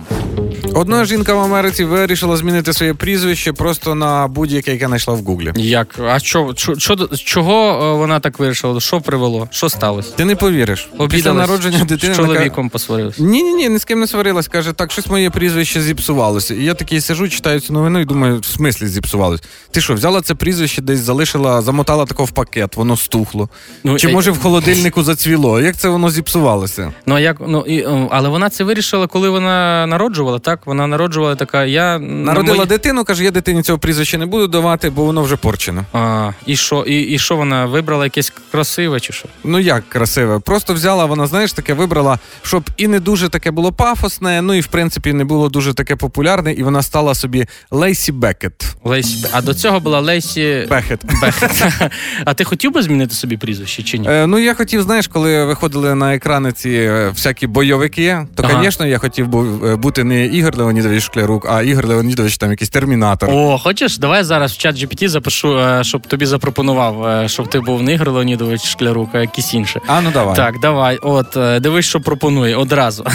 Одна 0.75 1.05
жінка 1.05 1.33
в 1.33 1.39
Америці 1.39 1.85
вирішила 1.85 2.37
змінити 2.37 2.73
своє 2.73 2.93
прізвище 2.93 3.53
просто 3.53 3.95
на 3.95 4.27
будь-яке, 4.27 4.71
яке 4.71 4.87
знайшла 4.87 5.13
в 5.13 5.17
Гуглі. 5.17 5.51
Як? 5.55 5.99
А 6.09 6.19
що, 6.19 6.53
що, 6.77 6.95
чого 7.25 7.83
е, 7.83 7.97
вона 7.97 8.19
так 8.19 8.39
вирішила? 8.39 8.79
Що 8.79 9.01
привело? 9.01 9.47
Що 9.51 9.69
сталося? 9.69 10.11
Ти 10.15 10.25
не 10.25 10.35
повіриш. 10.35 10.89
Після 11.09 11.33
народження 11.33 11.83
дитини 11.85 12.13
з 12.13 12.17
чоловіком 12.17 12.69
посварився. 12.69 13.23
Ні, 13.23 13.43
ні, 13.43 13.53
ні, 13.53 13.69
ні 13.69 13.77
з 13.77 13.85
ким 13.85 13.99
не 13.99 14.07
сварилась. 14.07 14.47
Каже, 14.47 14.73
так, 14.73 14.91
щось 14.91 15.07
моє 15.07 15.29
прізвище 15.29 15.81
зіпсувалося. 15.81 16.53
І 16.53 16.63
я 16.63 16.73
такий 16.73 17.01
сижу, 17.01 17.29
читаю 17.29 17.59
цю 17.59 17.73
новину 17.73 17.99
і 17.99 18.05
думаю, 18.05 18.39
в 18.39 18.45
смислі 18.45 18.87
зіпсувалось. 18.87 19.41
Ти 19.71 19.81
що, 19.81 19.93
взяла 19.93 20.21
це 20.21 20.35
прізвище, 20.35 20.81
десь 20.81 20.99
залишила, 20.99 21.61
замотала 21.61 22.05
тако 22.05 22.25
в 22.25 22.31
пакет, 22.31 22.75
воно 22.75 22.97
стухло. 22.97 23.49
Ну, 23.83 23.97
Чи 23.97 24.07
е, 24.07 24.11
може 24.11 24.31
в 24.31 24.41
холодильнику 24.41 25.03
зацвіло? 25.03 25.61
Як 25.61 25.77
це 25.77 25.89
воно 25.89 26.09
зіпсувалося? 26.09 26.93
Ну 27.05 27.19
як 27.19 27.37
ну 27.47 27.61
і 27.67 27.79
е, 27.79 28.07
але 28.11 28.29
вона 28.29 28.49
це 28.49 28.63
вирішила, 28.63 29.07
коли 29.07 29.29
вона 29.29 29.87
народжувала. 29.87 30.39
Так 30.39 30.62
вона 30.65 30.87
народжувала 30.87 31.35
така. 31.35 31.65
Я 31.65 31.99
Народила 31.99 32.57
на 32.57 32.65
дитину, 32.65 33.03
каже, 33.03 33.23
я 33.23 33.31
дитині 33.31 33.61
цього 33.61 33.79
прізвища 33.79 34.17
не 34.17 34.25
буду 34.25 34.47
давати, 34.47 34.89
бо 34.89 35.05
воно 35.05 35.23
вже 35.23 35.35
порчене. 35.35 35.83
А, 35.93 36.31
і 36.45 36.55
що? 36.55 36.83
І, 36.87 37.01
і 37.01 37.19
що 37.19 37.35
вона 37.35 37.65
вибрала 37.65 38.03
якесь 38.03 38.33
красиве 38.51 38.99
чи 38.99 39.13
що? 39.13 39.27
Ну 39.43 39.59
як 39.59 39.89
красиве. 39.89 40.39
Просто 40.39 40.73
взяла, 40.73 41.05
вона, 41.05 41.27
знаєш, 41.27 41.53
таке 41.53 41.73
вибрала, 41.73 42.19
щоб 42.41 42.63
і 42.77 42.87
не 42.87 42.99
дуже 42.99 43.29
таке 43.29 43.51
було 43.51 43.71
пафосне, 43.71 44.41
ну 44.41 44.53
і 44.53 44.61
в 44.61 44.67
принципі 44.67 45.13
не 45.13 45.23
було 45.25 45.49
дуже 45.49 45.73
таке 45.73 45.95
популярне, 45.95 46.53
і 46.53 46.63
вона 46.63 46.81
стала 46.81 47.15
собі 47.15 47.45
Лейсі 47.71 48.11
Бекет. 48.11 48.75
Лейсі. 48.83 49.27
А 49.31 49.41
до 49.41 49.53
цього 49.53 49.79
була 49.79 49.99
Лейсі 49.99 50.67
Бекет. 50.69 50.99
Бехет. 51.21 51.63
А 52.25 52.33
ти 52.33 52.43
хотів 52.43 52.71
би 52.71 52.81
змінити 52.81 53.15
собі 53.15 53.37
прізвище 53.37 53.83
чи 53.83 53.97
ні? 53.97 54.07
Е, 54.09 54.27
ну 54.27 54.37
я 54.39 54.53
хотів, 54.53 54.81
знаєш, 54.81 55.07
коли 55.07 55.45
виходили 55.45 55.95
на 55.95 56.15
екрани 56.15 56.51
ці 56.51 56.69
е, 56.69 57.09
всякі 57.09 57.47
бойовики, 57.47 58.27
то, 58.35 58.43
Ага. 58.43 58.63
звісно, 58.63 58.85
я 58.85 58.97
хотів 58.97 59.27
був 59.27 59.65
е, 59.65 59.75
бути 59.75 60.03
не 60.03 60.25
Ігор 60.25 60.52
Леонідович 60.57 61.03
Шклярук, 61.03 61.47
а 61.49 61.61
Ігор 61.61 61.87
Леонідович 61.87 62.37
там 62.37 62.51
якийсь 62.51 62.69
термінатор. 62.69 63.29
О, 63.31 63.57
хочеш? 63.57 63.97
Давай 63.97 64.23
зараз 64.23 64.51
в 64.53 64.57
чат 64.57 64.75
GPT 64.75 65.07
запишу, 65.07 65.59
е, 65.59 65.83
щоб 65.83 66.07
тобі 66.07 66.25
запропонував, 66.25 67.05
е, 67.07 67.27
щоб 67.29 67.47
ти 67.49 67.59
був 67.59 67.83
не 67.83 67.93
Ігор 67.93 68.11
Леонідович 68.11 68.61
Шклярук, 68.63 69.09
а 69.13 69.19
якийсь 69.19 69.53
інший. 69.53 69.81
А 69.87 70.01
ну 70.01 70.11
давай. 70.13 70.35
Так, 70.35 70.59
давай. 70.59 70.97
От, 70.97 71.37
е, 71.37 71.59
дивись, 71.59 71.85
що 71.85 72.01
пропонує 72.01 72.55
одразу. 72.55 73.05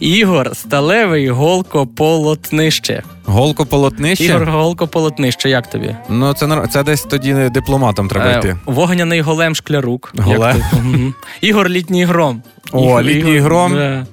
Ігор 0.00 0.56
Сталевий 0.56 1.28
голкополотнище. 1.28 3.02
Голко 3.24 3.66
полотнище. 3.66 4.24
Ігор 4.24 4.50
голкополотнище, 4.50 5.48
як 5.50 5.70
тобі? 5.70 5.96
Ну 6.08 6.32
це 6.34 6.66
це 6.70 6.82
десь 6.82 7.02
тоді 7.02 7.34
дипломатом 7.34 8.08
треба 8.08 8.26
Е, 8.30 8.38
йти. 8.38 8.56
Вогняний 8.66 9.20
голем 9.20 9.54
шклярук. 9.54 10.12
Голем? 10.18 10.62
Ігор 11.40 11.68
літній 11.68 12.04
гром. 12.04 12.42
О, 12.72 12.80
Ігор- 12.80 13.02
літній 13.02 13.30
Ігор- 13.32 13.42
гром. 13.42 13.72
да. 13.74 14.06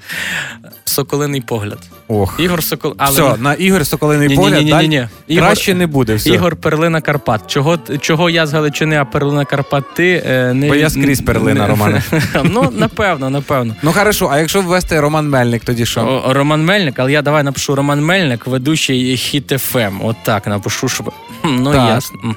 Соколиний 0.86 1.42
погляд. 1.42 1.80
Ох. 2.08 2.36
Ігор 2.40 2.64
Сокол. 2.64 2.94
Але 2.98 3.12
Все, 3.12 3.38
на 3.38 3.54
Ігор 3.54 3.86
Соколиний 3.88 4.28
Ні-ні-ні-ні-ні. 4.28 4.72
погляд 4.72 5.10
Ігор- 5.30 5.40
краще 5.40 5.74
не 5.74 5.88
буде. 5.88 6.16
Все. 6.16 6.30
Ігор 6.30 6.56
Перлина 6.56 7.02
Карпат. 7.02 7.42
Чого, 7.48 7.78
чого 8.02 8.30
я 8.30 8.48
з 8.48 8.54
Галичини, 8.54 8.98
а 8.98 9.06
Перлина 9.06 9.46
Карпат 9.46 9.84
ти 9.94 10.24
е, 10.26 10.54
не 10.54 10.68
Бо 10.68 10.76
я 10.76 10.90
скрізь 10.90 11.22
перлина, 11.22 11.62
не- 11.62 11.68
Романе. 11.68 12.04
ну, 12.44 12.70
напевно, 12.78 13.30
напевно. 13.30 13.76
Ну 13.84 13.94
хорошо, 13.94 14.30
а 14.32 14.40
якщо 14.40 14.62
ввести 14.62 15.00
Роман 15.00 15.30
Мельник, 15.30 15.66
тоді 15.66 15.86
що? 15.86 16.02
О, 16.28 16.34
Роман 16.34 16.66
Мельник, 16.66 17.00
але 17.00 17.12
я 17.12 17.22
давай 17.22 17.44
напишу 17.44 17.76
Роман 17.76 18.06
Мельник, 18.06 18.48
ведучий 18.48 19.18
хіт 19.18 19.50
ФМ. 19.62 20.02
От 20.06 20.16
так 20.24 20.48
напишу, 20.48 20.90
щоб. 20.90 21.12
Ну 21.44 21.74
ясно. 21.74 22.36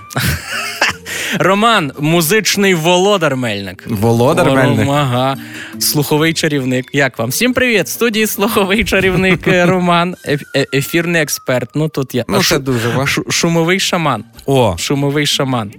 Роман, 1.39 1.93
музичний 1.99 2.75
володар 2.75 3.37
Мельник. 3.37 3.85
Володар 3.87 4.49
О, 4.49 4.55
Мельник. 4.55 4.89
Ага. 4.89 5.37
Слуховий 5.79 6.33
чарівник. 6.33 6.87
Як 6.93 7.19
вам? 7.19 7.29
Всім 7.31 7.53
привіт! 7.55 7.87
В 7.87 7.89
студії 7.89 8.27
слуховий 8.27 8.85
чарівник 8.85 9.49
е, 9.49 9.67
Роман, 9.67 10.17
е- 10.27 10.67
ефірний 10.75 11.23
експерт. 11.23 11.71
Ну 11.75 11.89
тут 11.89 12.15
я. 12.15 12.25
Ну 12.29 12.43
це 12.43 12.59
дуже 12.59 12.89
важко. 12.89 13.31
Шумовий 13.31 13.81
шаман. 13.81 14.25
О, 14.47 14.75
Шумовий 14.79 15.27
шаман. 15.27 15.73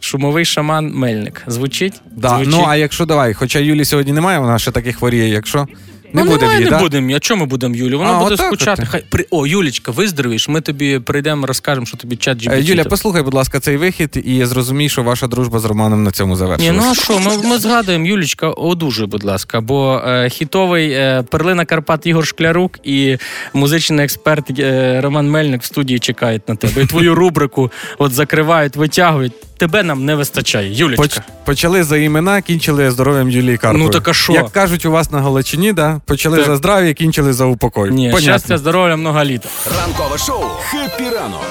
Шумовий 0.00 0.44
шаман 0.44 0.90
Мельник. 0.94 1.42
Звучить? 1.46 2.00
да. 2.10 2.28
Звучить. 2.28 2.52
Ну 2.52 2.64
а 2.68 2.76
якщо 2.76 3.06
давай, 3.06 3.34
хоча 3.34 3.58
Юлі 3.58 3.84
сьогодні 3.84 4.12
немає, 4.12 4.38
вона 4.38 4.58
ще 4.58 4.70
таки 4.70 4.92
хворіє, 4.92 5.28
якщо 5.28 5.66
не 6.14 6.24
ну, 6.24 6.30
буде 6.30 6.42
немає, 6.42 6.58
її, 6.58 6.70
не 6.70 6.76
да? 6.76 6.82
будемо. 6.82 7.16
А 7.16 7.20
чому 7.20 7.46
будемо, 7.46 7.74
Юлю? 7.74 7.98
Вона 7.98 8.10
А, 8.10 8.18
буде 8.22 8.34
отак 8.34 8.46
скучати. 8.46 8.82
от. 8.82 8.88
Хай 8.88 9.04
при 9.08 9.26
о, 9.30 9.46
Юлічка, 9.46 9.92
виздоровієш. 9.92 10.48
Ми 10.48 10.60
тобі 10.60 10.98
прийдемо, 10.98 11.46
розкажемо, 11.46 11.86
що 11.86 11.96
тобі 11.96 12.16
чат 12.16 12.38
Е, 12.46 12.50
GPT. 12.50 12.62
Юля, 12.62 12.84
послухай, 12.84 13.22
будь 13.22 13.34
ласка, 13.34 13.60
цей 13.60 13.76
вихід, 13.76 14.22
і 14.24 14.44
зрозумій, 14.44 14.88
що 14.88 15.02
ваша 15.02 15.26
дружба 15.26 15.58
з 15.58 15.64
Романом 15.64 16.02
на 16.02 16.10
цьому 16.10 16.32
Ні, 16.32 16.38
завершилась. 16.38 16.76
ну 16.84 16.90
а 16.90 16.94
що, 16.94 17.18
ми, 17.18 17.48
ми 17.48 17.58
згадуємо, 17.58 18.06
Юлічка, 18.06 18.48
одужуй, 18.48 19.06
будь 19.06 19.24
ласка, 19.24 19.60
бо 19.60 20.02
е, 20.06 20.28
хітовий 20.28 20.90
е, 20.90 21.24
перлина 21.30 21.64
Карпат 21.64 22.06
Ігор 22.06 22.26
Шклярук 22.26 22.78
і 22.84 23.16
музичний 23.54 24.04
експерт 24.04 24.58
е, 24.58 25.00
Роман 25.00 25.30
Мельник 25.30 25.62
в 25.62 25.64
студії 25.64 25.98
чекають 25.98 26.48
на 26.48 26.56
тебе. 26.56 26.82
І 26.82 26.86
твою 26.86 27.14
рубрику 27.14 27.70
от 27.98 28.12
закривають, 28.12 28.76
витягують. 28.76 29.32
Тебе 29.56 29.82
нам 29.82 30.04
не 30.04 30.14
вистачає. 30.14 30.72
Юлічка. 30.74 31.02
Поч- 31.02 31.20
почали 31.44 31.84
за 31.84 31.96
імена, 31.96 32.42
кінчили 32.42 32.90
здоров'ям 32.90 33.30
Юлії 33.30 33.56
Карпової. 33.56 33.84
Ну, 33.84 33.90
так 33.92 34.08
а 34.08 34.14
що? 34.14 34.32
Як 34.32 34.50
кажуть 34.50 34.84
у 34.86 34.90
вас 34.90 35.10
на 35.10 35.20
Галичині, 35.20 35.72
да? 35.72 36.00
почали 36.06 36.36
Так. 36.38 36.46
за 36.46 36.56
здрав'я, 36.56 36.94
кінчили 36.94 37.32
за 37.32 37.44
упокой. 37.44 37.90
Ні, 37.90 38.04
Понятно. 38.06 38.20
щастя, 38.20 38.58
здоров'я, 38.58 38.96
много 38.96 39.24
літа. 39.24 39.48
Ранкове 39.86 40.18
шоу 40.18 40.44
«Хеппі 40.70 41.04
ранок» 41.04 41.16
Ранок. 41.22 41.42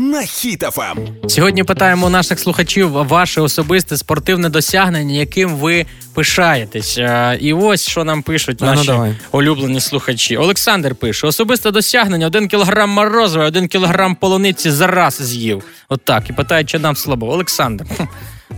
На 0.00 0.20
Хіт-ФМ. 0.20 1.28
Сьогодні 1.28 1.64
питаємо 1.64 2.06
у 2.06 2.10
наших 2.10 2.40
слухачів 2.40 2.90
ваше 2.90 3.40
особисте 3.40 3.96
спортивне 3.96 4.48
досягнення, 4.48 5.14
яким 5.14 5.56
ви 5.56 5.86
пишаєтесь. 6.14 6.98
Е, 6.98 7.38
І 7.40 7.52
ось 7.52 7.88
що 7.88 8.04
нам 8.04 8.22
пишуть 8.22 8.60
наші 8.60 8.70
ну, 8.70 8.76
наші 8.76 8.86
давай. 8.86 9.14
улюблені 9.32 9.80
слухачі. 9.80 10.36
Олександр 10.36 10.94
пише: 10.94 11.26
особисте 11.26 11.70
досягнення: 11.70 12.26
один 12.26 12.48
кілограм 12.48 12.90
морозива, 12.90 13.44
один 13.44 13.68
кілограм 13.68 14.14
полуниці 14.14 14.70
за 14.70 14.86
раз 14.86 15.22
з'їв. 15.22 15.62
От. 15.88 16.00
І 16.30 16.32
питає, 16.32 16.64
чи 16.64 16.78
нам 16.78 16.96
слабо. 16.96 17.32
Олександр. 17.32 17.84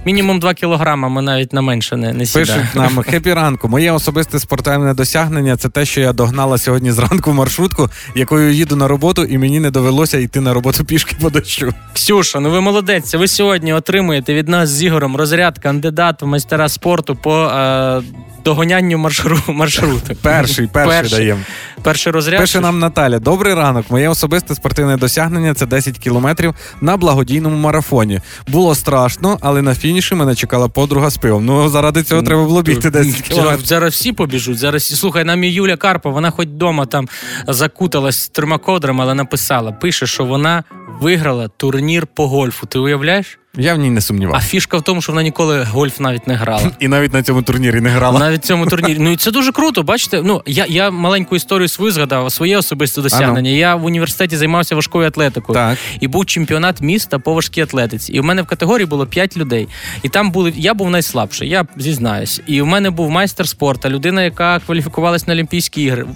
Мінімум 0.05 0.41
2 0.41 0.55
кілограма, 0.55 1.09
ми 1.09 1.23
навіть 1.23 1.53
на 1.53 1.61
менше 1.61 1.97
не, 1.97 2.13
не 2.13 2.27
сідаємо. 2.27 2.63
Пишуть 2.63 2.75
нам 2.75 3.03
хепі 3.11 3.33
ранку. 3.35 3.69
Моє 3.69 3.93
особисте 3.93 4.39
спортивне 4.39 4.95
досягнення 4.95 5.57
це 5.57 5.69
те, 5.69 5.85
що 5.85 6.01
я 6.01 6.13
догнала 6.13 6.59
сьогодні 6.59 6.93
зранку 6.93 7.33
маршрутку, 7.33 7.91
якою 8.15 8.53
їду 8.53 8.77
на 8.77 8.89
роботу, 8.89 9.25
і 9.25 9.39
мені 9.39 9.61
не 9.61 9.71
довелося 9.71 10.19
йти 10.19 10.41
на 10.41 10.55
роботу 10.55 10.85
пішки 10.85 11.17
по 11.21 11.31
дощу. 11.31 11.75
Ксюша, 11.93 12.41
ну 12.41 12.51
ви 12.51 12.61
молодець. 12.61 13.15
Ви 13.15 13.29
сьогодні 13.29 13.73
отримуєте 13.73 14.35
від 14.35 14.49
нас 14.49 14.69
з 14.69 14.83
Ігорем 14.83 15.17
розряд 15.17 15.59
кандидат 15.59 16.23
в 16.23 16.27
майстера 16.27 16.69
спорту 16.69 17.17
по 17.17 17.45
е, 17.45 18.03
догонянню 18.45 18.99
маршру, 18.99 19.39
маршруту. 19.49 20.15
Перший, 20.23 20.67
перший, 20.67 21.19
даємо. 21.19 21.41
Перший 21.83 22.13
розряд. 22.13 22.41
Пише 22.41 22.61
нам 22.61 22.79
Наталя: 22.79 23.19
Добрий 23.19 23.55
ранок. 23.55 23.91
Моє 23.91 24.09
особисте 24.09 24.55
спортивне 24.55 24.97
досягнення 24.97 25.55
це 25.55 25.67
10 25.67 25.99
кілометрів 25.99 26.55
на 26.81 26.97
благодійному 26.97 27.57
марафоні. 27.57 28.21
Було 28.49 28.75
страшно, 28.75 29.39
але 29.41 29.63
на 29.63 29.75
фініші 29.75 30.15
мене 30.15 30.35
чекала 30.35 30.69
подруга 30.69 31.11
з 31.11 31.17
пивом. 31.17 31.45
Ну 31.45 31.69
заради 31.69 32.03
цього 32.03 32.23
треба 32.23 32.45
було 32.45 32.63
бігти 32.63 32.91
10 32.91 33.21
кілометрів. 33.21 33.57
Зараз, 33.57 33.67
зараз 33.69 33.93
всі 33.93 34.13
побіжуть. 34.13 34.59
Зараз 34.59 35.01
слухай, 35.01 35.25
нам 35.25 35.45
і 35.45 35.49
Юля 35.49 35.77
Карпа, 35.77 36.11
вона 36.11 36.31
хоч 36.31 36.49
вдома 36.49 36.87
там 36.87 37.09
закуталась 37.49 38.29
трьома 38.29 38.59
кодрами, 38.59 39.05
але 39.05 39.15
написала, 39.15 39.73
пише, 39.73 40.07
що 40.07 40.25
вона 40.25 40.65
виграла 41.01 41.49
турнір 41.49 42.07
по 42.07 42.29
гольфу. 42.29 42.67
Ти 42.67 42.79
уявляєш? 42.79 43.39
Я 43.59 43.75
в 43.75 43.79
ній 43.79 43.91
не 43.91 44.01
А 44.33 44.41
фішка 44.41 44.77
в 44.77 44.83
тому, 44.83 45.03
що 45.03 45.13
вона 45.13 45.23
ніколи 45.23 45.63
гольф 45.63 46.01
навіть 46.01 46.27
не 46.27 46.35
грала. 46.35 46.71
І 46.81 46.89
навіть 46.89 47.13
на 47.13 47.23
цьому 47.23 47.43
турнірі 47.43 47.81
не 47.81 47.91
грала. 47.91 48.19
Навіть 48.19 48.45
цьому 48.45 48.67
турнірі. 48.67 48.99
Ну 48.99 49.11
і 49.11 49.17
це 49.17 49.31
дуже 49.31 49.53
круто. 49.53 49.83
Бачите, 49.83 50.23
ну 50.25 50.43
я, 50.47 50.67
я 50.69 50.91
маленьку 50.91 51.37
історію 51.37 51.69
свою 51.69 51.93
згадав, 51.93 52.33
своє 52.33 52.57
особисте 52.59 53.03
досягнення. 53.03 53.51
Я 53.51 53.75
в 53.77 53.85
університеті 53.85 54.37
займався 54.37 54.75
важкою 54.75 55.07
атлетикою. 55.07 55.55
Так. 55.55 55.79
І 56.01 56.09
був 56.09 56.27
чемпіонат 56.27 56.81
міста 56.81 57.19
по 57.19 57.35
важкій 57.35 57.61
атлетиці. 57.61 58.13
І 58.13 58.21
в 58.21 58.25
мене 58.25 58.43
в 58.43 58.47
категорії 58.47 58.87
було 58.87 59.07
5 59.07 59.37
людей. 59.37 59.69
І 60.03 60.09
там 60.09 60.31
були 60.31 60.53
я 60.57 60.75
був 60.75 60.91
найслабший, 60.91 61.49
я 61.49 61.65
зізнаюсь. 61.77 62.41
І 62.47 62.63
в 62.63 62.67
мене 62.67 62.91
був 62.91 63.11
майстер 63.11 63.49
спорту, 63.49 63.89
людина, 63.89 64.23
яка 64.23 64.59
кваліфікувалась 64.59 65.27
на 65.27 65.35
Олімпійські 65.35 65.83
ігри. 65.83 66.07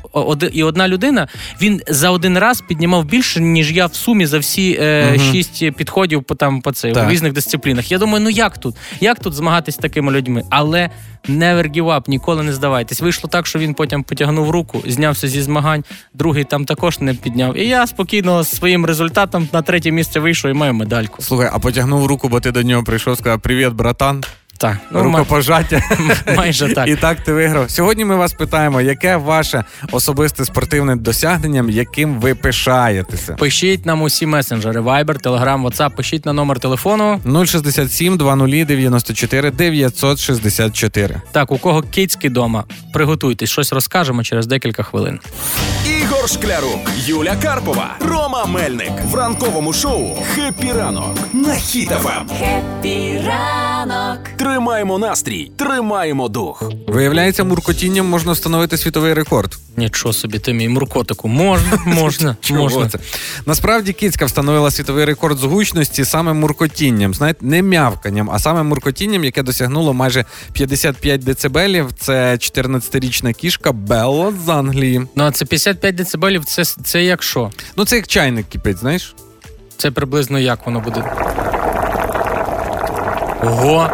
І 0.53 0.63
одна 0.63 0.89
людина 0.89 1.29
він 1.63 1.81
за 1.89 2.11
один 2.11 2.39
раз 2.39 2.61
піднімав 2.61 3.05
більше, 3.05 3.41
ніж 3.41 3.73
я 3.73 3.87
в 3.87 3.95
сумі 3.95 4.27
за 4.27 4.39
всі 4.39 4.79
е, 4.81 5.11
Мгм. 5.11 5.33
шість 5.33 5.71
підходів 5.77 6.25
по 6.25 6.35
там 6.35 6.61
по 6.61 6.73
це 6.73 6.93
Так. 6.93 7.07
в 7.07 7.11
різних 7.27 7.33
дисциплінах. 7.33 7.93
Я 7.93 7.99
думаю, 7.99 8.25
ну 8.25 8.31
як 8.31 8.59
тут? 8.59 8.77
Як 9.01 9.21
тут 9.21 9.35
змагатись 9.35 9.75
з 9.75 9.79
такими 9.79 10.13
людьми? 10.13 10.43
Але 10.51 10.91
never 11.29 11.71
give 11.71 11.87
up, 11.87 12.09
ніколи 12.09 12.43
не 12.43 12.53
здавайтесь. 12.53 13.01
Вийшло 13.01 13.31
так, 13.31 13.47
що 13.47 13.59
він 13.59 13.75
потім 13.75 14.03
потягнув 14.03 14.51
руку, 14.51 14.83
знявся 14.87 15.29
зі 15.29 15.43
змагань, 15.43 15.85
другий 16.15 16.45
там 16.45 16.65
також 16.65 17.01
не 17.01 17.15
підняв. 17.15 17.59
І 17.59 17.67
я 17.69 17.87
спокійно 17.87 18.43
з 18.43 18.49
своїм 18.49 18.87
результатом 18.87 19.49
на 19.53 19.63
третє 19.63 19.91
місце 19.91 20.21
вийшов 20.21 20.51
і 20.51 20.55
маю 20.55 20.75
медальку. 20.75 21.23
Слухай, 21.23 21.51
а 21.53 21.59
потягнув 21.59 22.07
руку, 22.07 22.29
бо 22.29 22.41
ти 22.41 22.53
до 22.53 22.63
нього 22.63 22.85
прийшов, 22.85 23.19
сказав 23.19 23.41
Привіт, 23.41 23.73
братан. 23.73 24.25
Так, 24.59 24.77
ну, 24.91 25.03
Рукопожаття. 25.03 25.83
майже 26.37 26.75
так. 26.75 26.89
І 26.89 26.97
так 26.97 27.21
ти 27.21 27.33
виграв. 27.33 27.71
Сьогодні 27.71 28.05
ми 28.05 28.17
вас 28.17 28.33
питаємо, 28.33 28.81
яке 28.81 29.17
ваше 29.17 29.65
особисте 29.93 30.45
спортивне 30.45 30.97
досягнення, 30.97 31.65
яким 31.69 32.21
ви 32.21 32.35
пишаєтеся? 32.35 33.35
Пишіть 33.35 33.87
нам 33.87 34.03
усі 34.03 34.27
месенджери: 34.27 34.81
Viber, 34.81 35.23
Telegram, 35.23 35.63
WhatsApp, 35.63 35.91
пишіть 35.91 36.27
на 36.27 36.33
номер 36.33 36.61
телефону. 36.61 37.21
067 37.47 38.17
20 38.17 38.67
94 38.67 39.51
964. 39.51 41.21
Так, 41.33 41.53
у 41.53 41.59
кого 41.59 41.83
кицьки 41.83 42.31
дома, 42.31 42.65
приготуйтесь, 42.93 43.51
щось 43.51 43.73
розкажемо 43.73 44.23
через 44.23 44.47
декілька 44.47 44.83
хвилин. 44.83 45.21
Ігор 45.87 45.96
Шклярук, 46.27 46.91
Юля 47.07 47.37
Карпова, 47.43 47.97
Рома 48.01 48.47
Мельник 48.47 48.93
в 49.11 49.15
ранковому 49.15 49.73
шоу 49.73 50.17
«Хеппі 50.35 50.73
ранок» 50.73 51.19
на 51.33 51.49
Хіт-ФМ. 51.55 52.29
Хеппі 52.39 53.21
ранок. 53.27 54.19
Тримаємо 54.37 54.99
настрій, 54.99 55.51
тримаємо 55.57 56.29
дух. 56.29 56.73
Виявляється, 56.89 57.45
муркотінням 57.45 58.07
можна 58.07 58.33
встановити 58.33 58.79
світовий 58.79 59.15
рекорд. 59.15 59.59
Нічого 59.77 60.13
собі, 60.13 60.39
ти 60.39 60.53
мій 60.53 60.69
муркотику. 60.69 61.29
Можна, 61.29 61.79
можна, 61.87 62.37
можна. 62.51 62.89
це? 62.89 62.99
Насправді 63.47 63.93
кицька 63.93 64.25
встановила 64.25 64.71
світовий 64.71 65.05
рекорд 65.05 65.39
з 65.39 65.45
гучності 65.45 66.05
саме 66.05 66.33
муркотінням. 66.33 67.15
Знаєте, 67.15 67.47
не 67.47 67.63
мявканням, 67.63 68.31
а 68.31 68.39
саме 68.39 68.63
муркотінням, 68.63 69.25
яке 69.25 69.43
досягнуло 69.43 69.95
майже 69.95 70.25
55 70.53 71.25
децибелів. 71.25 71.89
Це 71.99 72.33
14-річна 72.33 73.33
кішка 73.33 73.73
Белла 73.73 74.33
з 74.47 74.49
Англії. 74.49 75.03
Ну, 75.17 75.25
а 75.25 75.31
це 75.31 75.45
55 75.45 75.95
децибелів, 75.95 76.45
це, 76.45 76.65
це 76.65 77.05
як 77.05 77.23
що? 77.23 77.51
Ну, 77.77 77.85
це 77.85 77.97
як 77.97 78.07
чайник 78.07 78.49
кипить, 78.49 78.79
знаєш? 78.79 79.15
Це 79.77 79.91
приблизно 79.91 80.39
як 80.39 80.67
воно 80.67 80.81
буде. 80.81 81.05
Ого, 83.43 83.91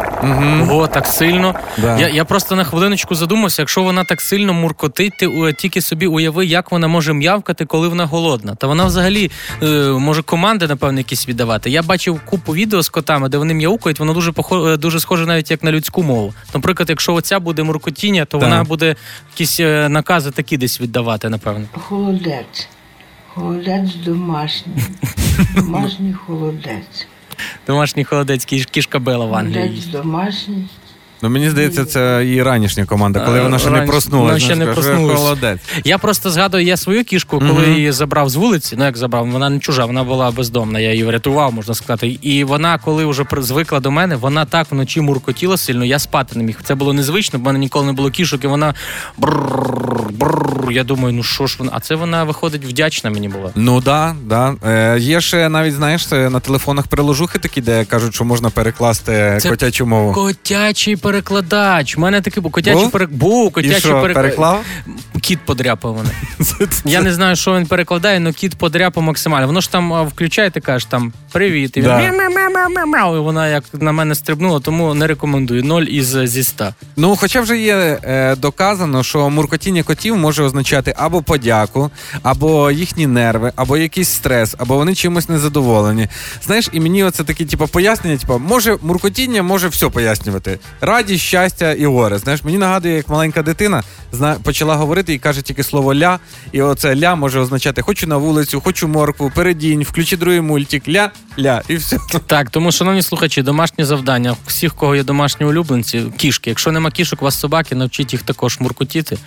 ого, 0.61 0.87
так 0.87 1.07
сильно. 1.07 1.55
Да. 1.77 1.97
Я, 1.97 2.09
я 2.09 2.25
просто 2.25 2.55
на 2.55 2.63
хвилиночку 2.63 3.15
задумався, 3.15 3.61
якщо 3.61 3.83
вона 3.83 4.03
так 4.03 4.21
сильно 4.21 4.53
муркотить, 4.53 5.17
ти 5.17 5.53
тільки 5.57 5.81
собі 5.81 6.07
уяви, 6.07 6.45
як 6.45 6.71
вона 6.71 6.87
може 6.87 7.13
м'явкати, 7.13 7.65
коли 7.65 7.87
вона 7.87 8.05
голодна. 8.05 8.55
Та 8.55 8.67
вона 8.67 8.85
взагалі 8.85 9.31
е, 9.63 9.65
може 9.89 10.21
команди, 10.21 10.67
напевно, 10.67 10.99
якісь 10.99 11.27
віддавати. 11.27 11.69
Я 11.69 11.83
бачив 11.83 12.21
купу 12.25 12.53
відео 12.53 12.81
з 12.81 12.89
котами, 12.89 13.29
де 13.29 13.37
вони 13.37 13.53
м'яукають, 13.53 13.99
воно 13.99 14.13
дуже 14.13 14.31
похо, 14.31 14.67
е, 14.67 14.77
дуже 14.77 14.99
схоже 14.99 15.25
навіть 15.25 15.51
як 15.51 15.63
на 15.63 15.71
людську 15.71 16.03
мову. 16.03 16.33
Наприклад, 16.53 16.89
якщо 16.89 17.13
оця 17.13 17.39
буде 17.39 17.63
муркотіння, 17.63 18.25
то 18.25 18.37
Так. 18.39 18.49
вона 18.49 18.63
буде 18.63 18.95
якісь 19.31 19.59
е, 19.59 19.89
накази 19.89 20.31
такі 20.31 20.57
десь 20.57 20.81
віддавати, 20.81 21.29
напевно. 21.29 21.65
Холодець. 21.73 22.67
Холодець 23.27 23.95
домашній. 24.05 24.73
Домашній 25.55 26.13
холодець. 26.13 27.07
Домашній 27.67 28.03
холодець, 28.03 28.45
кіш, 28.45 28.65
кішка 28.65 28.99
била 28.99 29.25
в 29.25 29.33
Англії. 29.33 29.83
Домашній. 29.91 30.65
Ну, 31.23 31.29
мені 31.29 31.49
здається, 31.49 31.85
це 31.85 32.21
її 32.25 32.43
ранішня 32.43 32.85
команда, 32.85 33.19
коли 33.19 33.41
вона 33.41 33.59
ще 33.59 33.69
не 33.69 33.81
проснулася. 33.81 34.27
вона 34.33 34.39
ще 34.39 34.55
не 34.55 34.65
проснулась. 34.65 35.17
Холодець. 35.19 35.59
Я 35.83 35.97
просто 35.97 36.29
згадую, 36.29 36.63
я 36.65 36.77
свою 36.77 37.03
кішку, 37.03 37.39
коли 37.39 37.51
Мгм. 37.53 37.73
її 37.73 37.91
забрав 37.91 38.29
з 38.29 38.35
вулиці. 38.35 38.75
Ну 38.77 38.85
як 38.85 38.97
забрав, 38.97 39.31
вона 39.31 39.49
не 39.49 39.59
чужа, 39.59 39.85
вона 39.85 40.03
була 40.03 40.31
бездомна. 40.31 40.79
Я 40.79 40.91
її 40.91 41.03
врятував, 41.03 41.53
можна 41.53 41.73
сказати. 41.73 42.19
І 42.21 42.43
вона, 42.43 42.77
коли 42.77 43.05
вже 43.05 43.23
при- 43.23 43.41
звикла 43.41 43.79
до 43.79 43.91
мене, 43.91 44.15
вона 44.15 44.45
так 44.45 44.67
вночі 44.71 45.01
муркотіла 45.01 45.57
сильно, 45.57 45.85
я 45.85 45.99
спати 45.99 46.37
не 46.37 46.43
міг. 46.43 46.59
Це 46.63 46.75
було 46.75 46.93
незвично, 46.93 47.39
бо 47.39 47.43
в 47.43 47.45
мене 47.45 47.59
ніколи 47.59 47.85
не 47.85 47.93
було 47.93 48.09
кішок, 48.09 48.43
і 48.43 48.47
вона 48.47 48.73
брррр, 49.17 50.09
брррр. 50.11 50.71
Я 50.71 50.83
думаю, 50.83 51.13
ну 51.13 51.23
що 51.23 51.47
ж 51.47 51.55
вона? 51.59 51.71
А 51.75 51.79
це 51.79 51.95
вона 51.95 52.23
виходить 52.23 52.65
вдячна 52.65 53.09
мені 53.09 53.29
була. 53.29 53.49
Ну 53.55 53.81
да, 53.81 54.15
да. 54.25 54.55
Е, 54.65 54.99
є 54.99 55.21
ще 55.21 55.49
навіть, 55.49 55.73
знаєш, 55.73 56.11
на 56.11 56.39
телефонах 56.39 56.87
приложухи 56.87 57.39
такі, 57.39 57.61
де 57.61 57.85
кажуть, 57.85 58.15
що 58.15 58.23
можна 58.25 58.49
перекласти 58.49 59.37
Це 59.41 59.49
котячу 59.49 59.85
мову. 59.85 60.13
Котячий 60.13 60.95
перекладач. 61.13 61.97
У 61.97 62.01
мене 62.01 62.21
такий 62.21 62.43
був 62.43 62.51
котячий 62.51 62.87
перек... 62.89 63.11
Був 63.11 63.51
котячий 63.51 63.91
перекладач. 63.91 64.15
переклав? 64.15 64.63
Кіт 65.21 65.39
подряпав 65.45 65.97
мене. 65.97 66.09
Я 66.85 67.01
не 67.01 67.13
знаю, 67.13 67.35
що 67.35 67.55
він 67.55 67.65
перекладає, 67.65 68.19
але 68.19 68.31
кіт 68.33 68.55
подряпав 68.55 69.03
максимально. 69.03 69.47
Воно 69.47 69.61
ж 69.61 69.71
там 69.71 70.07
включає, 70.07 70.49
ти 70.49 70.59
кажеш 70.59 70.85
там 70.85 71.13
привіт. 71.31 71.77
І, 71.77 71.81
він 71.81 71.87
і 73.15 73.19
вона 73.19 73.47
як 73.47 73.63
на 73.73 73.91
мене 73.91 74.15
стрибнула, 74.15 74.59
тому 74.59 74.93
не 74.93 75.07
рекомендую. 75.07 75.63
Ноль 75.63 75.83
із 75.83 76.05
зі 76.05 76.39
ста. 76.39 76.73
Ну, 76.95 77.15
хоча 77.15 77.41
вже 77.41 77.57
є 77.57 77.99
е, 78.03 78.35
доказано, 78.35 79.03
що 79.03 79.29
муркотіння 79.29 79.83
котів 79.83 80.17
може 80.17 80.43
означати 80.43 80.93
або 80.97 81.21
подяку, 81.21 81.91
або 82.23 82.71
їхні 82.71 83.07
нерви, 83.07 83.51
або 83.55 83.77
якийсь 83.77 84.09
стрес, 84.09 84.55
або 84.57 84.75
вони 84.75 84.95
чимось 84.95 85.29
незадоволені. 85.29 86.07
Знаєш, 86.45 86.69
і 86.71 86.79
мені 86.79 87.03
оце 87.03 87.23
такі, 87.23 87.45
типу, 87.45 87.67
пояснення, 87.67 88.17
типу, 88.17 88.41
може 88.47 88.77
муркотіння 88.81 89.43
може 89.43 89.67
все 89.67 89.89
пояснювати. 89.89 90.59
Радість, 91.03 91.23
щастя 91.23 91.73
і 91.73 91.85
горе. 91.85 92.17
Знаєш, 92.17 92.43
мені 92.43 92.57
нагадує, 92.57 92.95
як 92.95 93.09
маленька 93.09 93.41
дитина 93.41 93.83
зна, 94.11 94.35
почала 94.43 94.75
говорити 94.75 95.13
і 95.13 95.17
каже 95.17 95.41
тільки 95.41 95.63
слово 95.63 95.95
ля, 95.95 96.19
і 96.51 96.61
оце 96.61 96.95
ля 96.95 97.15
може 97.15 97.39
означати 97.39 97.81
хочу 97.81 98.07
на 98.07 98.17
вулицю, 98.17 98.61
хочу 98.61 98.87
моркву, 98.87 99.31
передінь, 99.35 99.83
включи 99.83 100.17
другий 100.17 100.41
мультик, 100.41 100.87
ля, 100.89 101.11
ля, 101.39 101.61
і 101.67 101.75
все. 101.75 101.97
Так, 102.27 102.49
тому, 102.49 102.71
шановні 102.71 103.01
слухачі, 103.01 103.41
домашнє 103.41 103.85
завдання. 103.85 104.35
Всіх, 104.47 104.73
кого 104.75 104.95
є 104.95 105.03
домашні 105.03 105.45
улюбленці, 105.45 106.03
кішки. 106.17 106.49
Якщо 106.49 106.71
нема 106.71 106.91
кішок, 106.91 107.21
у 107.21 107.25
вас 107.25 107.39
собаки, 107.39 107.75
навчіть 107.75 108.13
їх 108.13 108.21
також 108.21 108.59
муркотіти. 108.59 109.17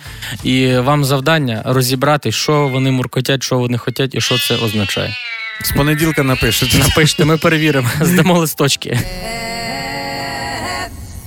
І 0.43 0.77
вам 0.77 1.05
завдання 1.05 1.61
розібрати, 1.65 2.31
що 2.31 2.67
вони 2.67 2.91
муркотять, 2.91 3.43
що 3.43 3.57
вони 3.59 3.77
хочуть 3.77 4.15
і 4.15 4.21
що 4.21 4.37
це 4.37 4.55
означає. 4.55 5.15
З 5.63 5.71
понеділка 5.71 6.23
напишете. 6.23 6.77
Напишете, 6.77 7.25
ми 7.25 7.37
перевіримо, 7.37 7.89
здамо 8.01 8.39
листочки. 8.39 8.99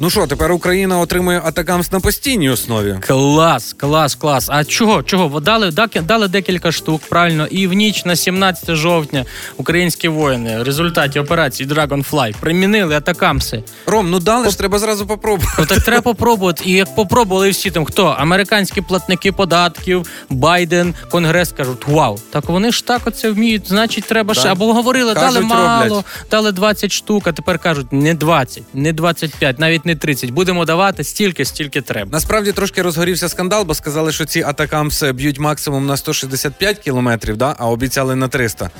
Ну 0.00 0.10
що, 0.10 0.26
тепер 0.26 0.52
Україна 0.52 0.98
отримує 0.98 1.40
ATACMS 1.44 1.92
на 1.92 2.00
постійній 2.00 2.50
основі. 2.50 2.96
Клас, 3.06 3.72
клас, 3.72 4.14
клас. 4.14 4.48
А 4.50 4.64
чого? 4.64 5.02
Чого? 5.02 5.40
Дали, 5.40 5.70
дали 6.02 6.28
декілька 6.28 6.72
штук, 6.72 7.02
правильно. 7.08 7.46
І 7.46 7.66
в 7.66 7.72
ніч 7.72 8.04
на 8.04 8.16
17 8.16 8.74
жовтня 8.74 9.24
українські 9.56 10.08
воїни 10.08 10.58
в 10.58 10.62
результаті 10.62 11.18
операції 11.20 11.68
Dragonfly 11.68 12.34
примінили 12.40 12.96
атакамси. 12.96 13.62
Ром, 13.86 14.10
ну 14.10 14.18
дали 14.18 14.50
ж, 14.50 14.58
треба 14.58 14.78
зразу 14.78 15.06
попробувати. 15.06 15.52
Ну 15.58 15.66
так 15.66 15.82
треба 15.82 16.02
попробувати. 16.02 16.62
І 16.66 16.72
як 16.72 16.94
попробували 16.94 17.50
всі 17.50 17.70
там, 17.70 17.84
хто? 17.84 18.06
Американські 18.06 18.80
платники 18.80 19.32
податків, 19.32 20.06
Байден, 20.30 20.94
Конгрес 21.10 21.52
кажуть, 21.52 21.88
вау, 21.88 22.18
так 22.30 22.44
вони 22.48 22.72
ж 22.72 22.84
так 22.84 23.02
оце 23.04 23.30
вміють, 23.30 23.68
значить, 23.68 24.04
треба 24.04 24.34
ще. 24.34 24.48
Або 24.48 24.74
говорили, 24.74 25.14
дали 25.14 25.26
Кажуть, 25.26 25.44
мало, 25.50 25.84
роблять. 25.84 26.04
дали 26.30 26.52
20 26.52 26.92
штук, 26.92 27.26
а 27.26 27.32
тепер 27.32 27.58
кажуть, 27.58 27.92
не 27.92 28.14
20, 28.14 28.62
не 28.74 28.92
25, 28.92 29.58
навіть 29.58 29.87
не 29.88 29.96
30. 29.96 30.30
Будемо 30.30 30.64
давати 30.64 31.04
стільки, 31.04 31.44
стільки 31.44 31.80
треба. 31.80 32.10
Насправді 32.12 32.52
трошки 32.52 32.82
розгорівся 32.82 33.28
скандал, 33.28 33.64
бо 33.64 33.74
сказали, 33.74 34.12
що 34.12 34.24
ці 34.24 34.42
атакамс 34.42 35.02
б'ють 35.02 35.38
максимум 35.38 35.86
на 35.86 35.96
165 35.96 36.78
кілометрів, 36.78 37.36
да? 37.36 37.56
а 37.58 37.68
обіцяли 37.68 38.16
на 38.16 38.28
300. 38.28 38.70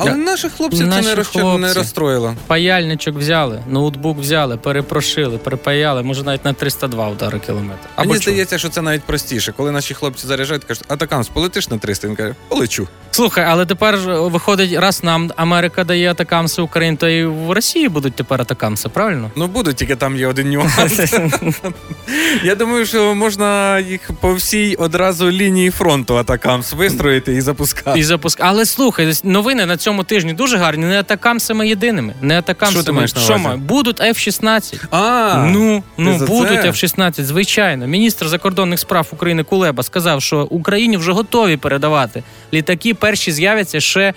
Але 0.00 0.14
наших 0.14 0.52
хлопців 0.52 0.86
Наші 0.86 1.02
це 1.08 1.16
не, 1.16 1.24
хлопці. 1.24 1.58
не 1.60 1.72
розстроїло. 1.72 2.34
Паяльничок 2.46 3.16
взяли, 3.16 3.62
ноутбук 3.68 4.18
взяли, 4.18 4.56
перепрошили, 4.56 5.38
перепаяли, 5.38 6.02
може 6.02 6.22
навіть 6.22 6.44
на 6.44 6.52
302 6.52 7.08
удари 7.08 7.38
кілометр. 7.38 7.78
Мені 7.98 8.12
чого? 8.12 8.22
здається, 8.22 8.58
що 8.58 8.68
це 8.68 8.82
навіть 8.82 9.02
простіше. 9.02 9.52
Коли 9.56 9.70
наші 9.70 9.94
хлопці 9.94 10.26
заряджають, 10.26 10.64
кажуть, 10.64 10.84
атакамс, 10.88 11.28
полетиш 11.28 11.68
на 11.68 11.78
300? 11.78 12.08
Він 12.08 12.16
каже, 12.16 12.34
полечу. 12.48 12.88
Слухай, 13.10 13.44
але 13.48 13.66
тепер 13.66 13.96
виходить, 14.06 14.78
раз 14.78 15.04
нам 15.04 15.30
Америка 15.36 15.84
дає 15.84 16.10
атакамси 16.10 16.62
Україні, 16.62 16.96
то 16.96 17.08
і 17.08 17.24
в 17.24 17.50
Росії 17.52 17.88
будуть 17.88 18.14
тепер 18.14 18.40
атакамси, 18.40 18.88
правильно? 18.88 19.30
Ну 19.36 19.46
буде, 19.46 19.72
тільки 19.72 19.96
там 19.96 20.16
є 20.16 20.26
один 20.26 20.50
нюанс. 20.50 21.14
Я 22.44 22.54
думаю, 22.54 22.86
що 22.86 23.14
можна 23.14 23.78
їх 23.80 24.10
по 24.20 24.34
всій 24.34 24.74
одразу 24.74 25.30
лінії 25.30 25.70
фронту 25.70 26.16
атакамс 26.16 26.72
вистроїти 26.72 27.34
і 27.34 27.40
запускати. 27.40 27.98
І 28.00 28.02
запуск. 28.02 28.38
Але 28.42 28.66
слухай, 28.66 29.12
новини 29.24 29.66
на 29.66 29.76
цьому 29.76 29.89
тижні 30.04 30.32
дуже 30.32 30.56
гарні. 30.56 30.84
Не 30.84 31.00
атакамсами 31.00 31.68
єдиними. 31.68 32.14
Не 32.20 32.38
атакамсами. 32.38 32.82
Що 32.82 32.86
ти 32.86 32.92
маєш 32.92 33.14
на 33.14 33.20
Що 33.20 33.38
маю? 33.38 33.58
Будуть 33.58 34.00
F-16. 34.00 34.84
А, 34.90 35.44
ну, 35.48 35.82
ну 35.98 36.18
за 36.18 36.26
будуть 36.26 36.62
це? 36.62 36.70
F-16, 36.70 37.22
звичайно. 37.22 37.86
Міністр 37.86 38.28
закордонних 38.28 38.78
справ 38.78 39.08
України 39.12 39.42
Кулеба 39.42 39.82
сказав, 39.82 40.22
що 40.22 40.42
Україні 40.44 40.96
вже 40.96 41.12
готові 41.12 41.56
передавати. 41.56 42.22
Літаки 42.52 42.94
перші 42.94 43.32
з'являться 43.32 43.80
ще 43.80 44.00
е, 44.00 44.14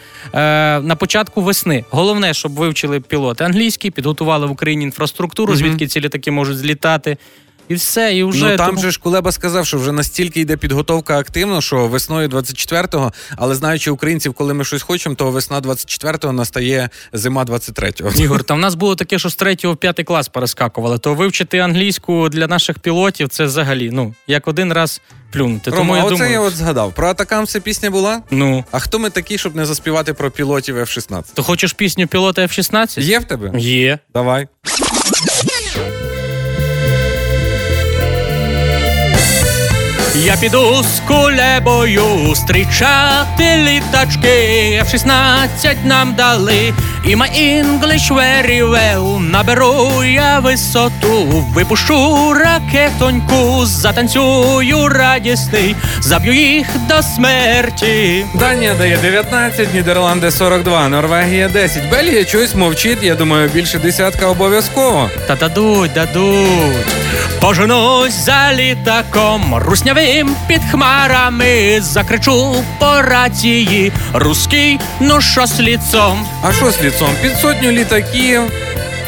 на 0.80 0.96
початку 0.96 1.42
весни. 1.42 1.86
Головне, 1.90 2.34
щоб 2.34 2.54
вивчили 2.54 3.00
пілоти 3.00 3.44
англійські, 3.44 3.92
підготували 3.92 4.48
в 4.48 4.52
Україні 4.52 4.84
інфраструктуру, 4.84 5.56
звідки 5.56 5.88
ці 5.88 6.02
літаки 6.02 6.32
можуть 6.32 6.58
злітати. 6.58 7.18
І 7.70 7.76
все, 7.76 8.16
і 8.16 8.24
вже 8.24 8.46
ну 8.50 8.58
там 8.58 8.68
тому- 8.68 8.82
же 8.82 8.92
ж 8.92 9.00
Кулеба 9.00 9.32
сказав, 9.32 9.66
що 9.66 9.78
вже 9.78 9.92
настільки 9.92 10.40
йде 10.40 10.58
підготовка 10.58 11.20
активно, 11.20 11.62
що 11.62 11.88
весною 11.88 12.30
24-го, 12.30 13.14
але 13.38 13.56
знаючи 13.56 13.92
українців, 13.92 14.34
коли 14.34 14.54
ми 14.54 14.66
щось 14.66 14.82
хочемо, 14.82 15.16
то 15.16 15.32
весна 15.32 15.62
24-го 15.62 16.34
настає 16.34 16.90
зима 17.14 17.44
23-го. 17.44 18.24
Ігор, 18.24 18.44
там 18.44 18.58
в 18.58 18.62
нас 18.62 18.76
було 18.76 18.96
таке, 18.96 19.20
що 19.20 19.30
з 19.30 19.36
3 19.36 19.58
в 19.64 19.78
5 19.78 20.04
клас 20.06 20.28
перескакували. 20.28 20.98
То 20.98 21.14
вивчити 21.14 21.60
англійську 21.60 22.30
для 22.30 22.48
наших 22.48 22.80
пілотів 22.80 23.30
це 23.30 23.46
взагалі, 23.46 23.90
ну, 23.94 24.14
як 24.28 24.48
один 24.48 24.74
раз 24.74 25.02
плюнути. 25.32 25.72
Тому 25.72 25.78
Рома, 25.84 25.98
я 25.98 26.04
а 26.04 26.06
оце 26.06 26.16
думаю, 26.16 26.32
я 26.32 26.40
от 26.40 26.56
згадав. 26.56 26.94
Про 26.94 27.08
атакамси 27.08 27.60
пісня 27.60 27.90
була. 27.90 28.22
ну, 28.32 28.66
А 28.72 28.80
хто 28.80 29.00
ми 29.00 29.10
такі, 29.10 29.38
щоб 29.38 29.56
не 29.56 29.66
заспівати 29.66 30.14
про 30.14 30.32
пілотів 30.32 30.78
F-16? 30.78 31.24
то 31.34 31.44
хочеш 31.44 31.74
пісню 31.74 32.08
пілота 32.08 32.42
F-16? 32.42 33.00
Є 33.02 33.20
в 33.20 33.24
тебе? 33.24 33.52
Є. 33.60 34.00
Давай. 34.14 34.48
Я 40.26 40.36
піду 40.36 40.84
з 40.84 41.00
кулебою 41.08 42.04
зустрічати 42.26 43.58
літачки. 43.58 44.84
F-16 44.84 45.76
нам 45.86 46.14
дали. 46.14 46.74
І 47.06 47.16
my 47.16 47.30
English 47.40 48.14
very 48.14 48.70
well. 48.70 49.20
Наберу 49.20 50.04
я 50.04 50.40
висоту, 50.40 51.26
випущу 51.54 52.34
ракетоньку, 52.34 53.66
затанцюю 53.66 54.88
радісний, 54.88 55.76
заб'ю 56.00 56.34
їх 56.34 56.68
до 56.90 57.02
смерті. 57.04 58.26
Данія 58.34 58.74
дає 58.74 58.98
19, 58.98 59.74
Нідерланди 59.74 60.32
42, 60.32 60.90
Норвегія 60.90 61.50
10. 61.50 61.90
Бельгія 61.92 62.26
чогось 62.26 62.56
мовчить. 62.56 63.04
Я 63.04 63.16
думаю, 63.16 63.50
більше 63.50 63.80
десятка 63.80 64.28
обов'язково. 64.28 65.10
Та 65.28 65.36
дадуть, 65.36 65.92
дадуть. 65.94 66.88
Поженусь 67.42 68.26
за 68.26 68.54
літаком, 68.54 69.54
руснявим 70.14 70.36
під 70.48 70.62
хмарами, 70.72 71.82
закричу 71.82 72.56
по 72.80 73.02
рації, 73.02 73.92
руський, 74.14 74.80
ну 75.00 75.22
що 75.22 75.46
з 75.46 75.60
ліцом. 75.60 76.26
А 76.44 76.54
що 76.54 76.72
з 76.72 76.82
ліцом? 76.82 77.10
Під 77.22 77.36
сотню 77.38 77.72
літаків. 77.72 78.42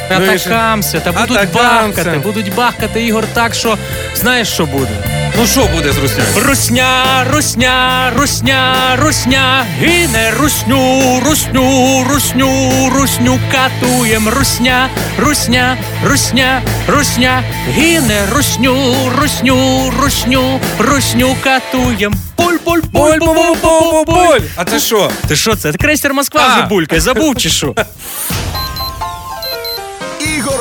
Атакамся, 0.09 0.99
та 0.99 1.11
будуть 1.11 1.37
Атакамся. 1.37 2.03
бахкати, 2.03 2.17
будуть 2.17 2.55
бахкати 2.55 3.05
Ігор 3.05 3.25
так, 3.33 3.55
що 3.55 3.77
знаєш, 4.15 4.47
що 4.47 4.65
буде? 4.65 5.14
Ну 5.37 5.47
що 5.47 5.65
буде 5.75 5.91
з 5.91 5.97
руснею? 5.97 6.27
Русня, 6.47 7.03
русня, 7.31 8.11
русня, 8.17 8.75
русня, 9.01 9.65
гине 9.79 10.31
русню, 10.39 11.01
русню, 11.25 12.03
русню, 12.09 12.49
русню, 12.95 13.39
катуєм, 13.51 14.29
русня, 14.29 14.89
русня, 15.19 15.77
русня, 16.05 16.61
русня, 16.87 17.43
гине 17.75 18.21
русню, 18.35 18.95
русню, 19.21 19.91
русню, 20.01 20.59
русню, 20.79 21.35
катуєм. 21.43 22.13
Боль, 22.37 22.57
боль, 22.65 22.81
боль, 22.91 23.19
боль, 23.19 23.35
боль, 23.35 23.55
боль, 23.63 24.03
боль. 24.05 24.39
А 24.55 24.65
це 24.65 24.79
що? 24.79 25.09
Ти 25.27 25.35
що 25.35 25.55
це? 25.55 25.71
Це 25.71 25.77
крейсер 25.77 26.13
Москва 26.13 26.41
А. 26.49 26.55
вже 26.57 26.65
булькає, 26.67 27.01
забув 27.01 27.35
чи 27.37 27.49
що? 27.49 27.75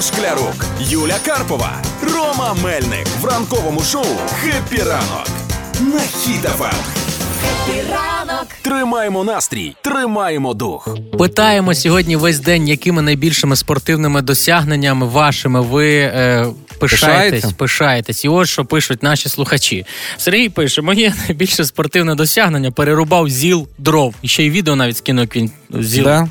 Шклярук, 0.07 0.67
Юля 0.81 1.19
Карпова, 1.25 1.83
Рома 2.15 2.55
Мельник 2.63 3.07
в 3.21 3.25
ранковому 3.25 3.83
шоу 3.83 4.07
«Хеппі 4.41 4.83
ранок» 4.83 5.29
на 5.81 6.01
Хіт-ФМ. 6.01 6.75
Ранок. 7.91 8.47
Тримаємо 8.63 9.25
настрій, 9.25 9.77
тримаємо 9.83 10.55
дух. 10.55 10.89
Питаємо 11.19 11.75
сьогодні 11.75 12.17
весь 12.17 12.41
день, 12.41 12.69
якими 12.69 13.03
найбільшими 13.03 13.57
спортивними 13.57 14.23
досягненнями 14.23 15.07
вашими 15.07 15.61
ви 15.61 15.97
е, 15.97 16.47
пишаєтесь, 16.79 17.53
пишаєтесь. 17.53 18.25
І 18.25 18.29
ось 18.29 18.51
що 18.51 18.65
пишуть 18.65 19.03
наші 19.03 19.29
слухачі. 19.29 19.87
Сергій 20.17 20.49
пише: 20.49 20.83
моє 20.83 21.15
найбільше 21.29 21.65
спортивне 21.65 22.15
досягнення 22.15 22.71
перерубав 22.71 23.29
зіл 23.29 23.69
дров. 23.79 24.15
І 24.23 24.29
ще 24.29 24.45
й 24.45 24.51
відео 24.51 24.77
навіть 24.77 24.97
скинув 24.97 25.27
він 25.37 25.51
зіл. 25.71 26.05
Да? 26.05 26.29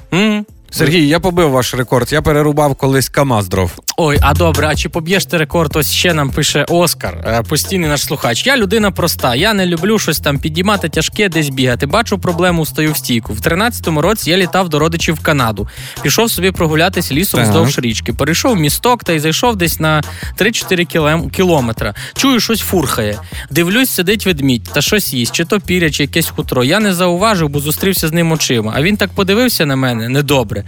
Сергій, 0.75 1.07
я 1.07 1.19
побив 1.19 1.49
ваш 1.49 1.73
рекорд. 1.73 2.13
Я 2.13 2.21
перерубав 2.21 2.75
колись 2.75 3.09
КАМАЗ 3.09 3.47
дров. 3.47 3.71
Ой, 3.97 4.17
а 4.21 4.33
добре, 4.33 4.67
а 4.67 4.75
чи 4.75 4.89
поб'єш 4.89 5.25
ти 5.25 5.37
рекорд? 5.37 5.75
Ось 5.75 5.91
ще 5.91 6.13
нам 6.13 6.29
пише 6.29 6.65
Оскар, 6.69 7.17
е, 7.25 7.43
постійний 7.49 7.89
наш 7.89 8.01
слухач. 8.03 8.45
Я 8.47 8.57
людина 8.57 8.91
проста. 8.91 9.35
Я 9.35 9.53
не 9.53 9.65
люблю 9.65 9.99
щось 9.99 10.19
там 10.19 10.39
підіймати 10.39 10.89
тяжке, 10.89 11.29
десь 11.29 11.49
бігати. 11.49 11.85
Бачу 11.85 12.19
проблему, 12.19 12.65
стою 12.65 12.91
в 12.91 12.97
стійку. 12.97 13.33
В 13.33 13.39
13-му 13.39 14.01
році 14.01 14.31
я 14.31 14.37
літав 14.37 14.69
до 14.69 14.79
родичів 14.79 15.15
в 15.15 15.19
Канаду. 15.19 15.67
Пішов 16.01 16.31
собі 16.31 16.51
прогулятись 16.51 17.11
лісом 17.11 17.39
Так. 17.39 17.49
вздовж 17.49 17.79
річки. 17.79 18.13
Перейшов 18.13 18.57
місток 18.59 19.03
та 19.03 19.13
й 19.13 19.19
зайшов 19.19 19.55
десь 19.55 19.79
на 19.79 20.03
3-4 20.37 20.85
кілем- 20.85 21.29
кілометра. 21.29 21.93
Чую, 22.15 22.39
щось 22.39 22.59
фурхає. 22.59 23.19
Дивлюсь, 23.49 23.89
сидить 23.89 24.25
ведмідь 24.25 24.63
та 24.73 24.81
щось 24.81 25.13
їсть, 25.13 25.31
чи 25.35 25.45
то 25.45 25.59
піря, 25.59 25.91
чи 25.91 26.03
якесь 26.03 26.29
хутро. 26.29 26.63
Я 26.63 26.79
не 26.79 26.93
зауважив, 26.93 27.49
бо 27.49 27.59
зустрівся 27.59 28.07
з 28.07 28.11
ним 28.11 28.31
очима. 28.31 28.73
А 28.75 28.81
він 28.81 28.97
так 28.97 29.09
подивився 29.09 29.65
на 29.65 29.75
мене 29.75 30.09
недобре. 30.09 30.62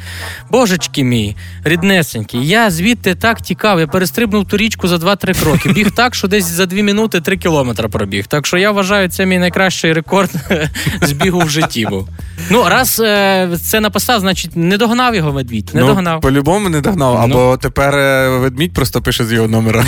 Божечки 0.49 1.03
мій, 1.03 1.35
ріднесенький, 1.63 2.47
я 2.47 2.71
звідти 2.71 3.15
так 3.15 3.41
тікав, 3.41 3.79
я 3.79 3.87
перестрибнув 3.87 4.47
ту 4.47 4.57
річку 4.57 4.87
за 4.87 4.95
2-3 4.95 5.43
кроки. 5.43 5.69
Біг 5.69 5.91
так, 5.91 6.15
що 6.15 6.27
десь 6.27 6.45
за 6.45 6.65
2 6.65 6.83
минути 6.83 7.21
3 7.21 7.37
кілометри 7.37 7.87
пробіг. 7.89 8.27
Так 8.27 8.47
що 8.47 8.57
я 8.57 8.71
вважаю, 8.71 9.09
це 9.09 9.25
мій 9.25 9.37
найкращий 9.37 9.93
рекорд 9.93 10.31
з 11.01 11.11
бігу 11.11 11.39
в 11.39 11.49
житті 11.49 11.85
був. 11.85 12.09
Ну, 12.49 12.63
раз 12.69 12.99
е, 12.99 13.49
це 13.63 13.79
написав, 13.79 14.19
значить 14.19 14.55
не 14.55 14.77
догнав 14.77 15.15
його 15.15 15.31
ведмідь. 15.31 15.71
Не 15.73 15.81
ну, 15.81 15.87
догнав. 15.87 16.21
По-любому 16.21 16.69
не 16.69 16.81
догнав. 16.81 17.13
Ну. 17.13 17.37
Або 17.37 17.57
тепер 17.57 17.95
е, 17.95 18.29
ведмідь 18.29 18.73
просто 18.73 19.01
пише 19.01 19.25
з 19.25 19.33
його 19.33 19.47
номера. 19.47 19.85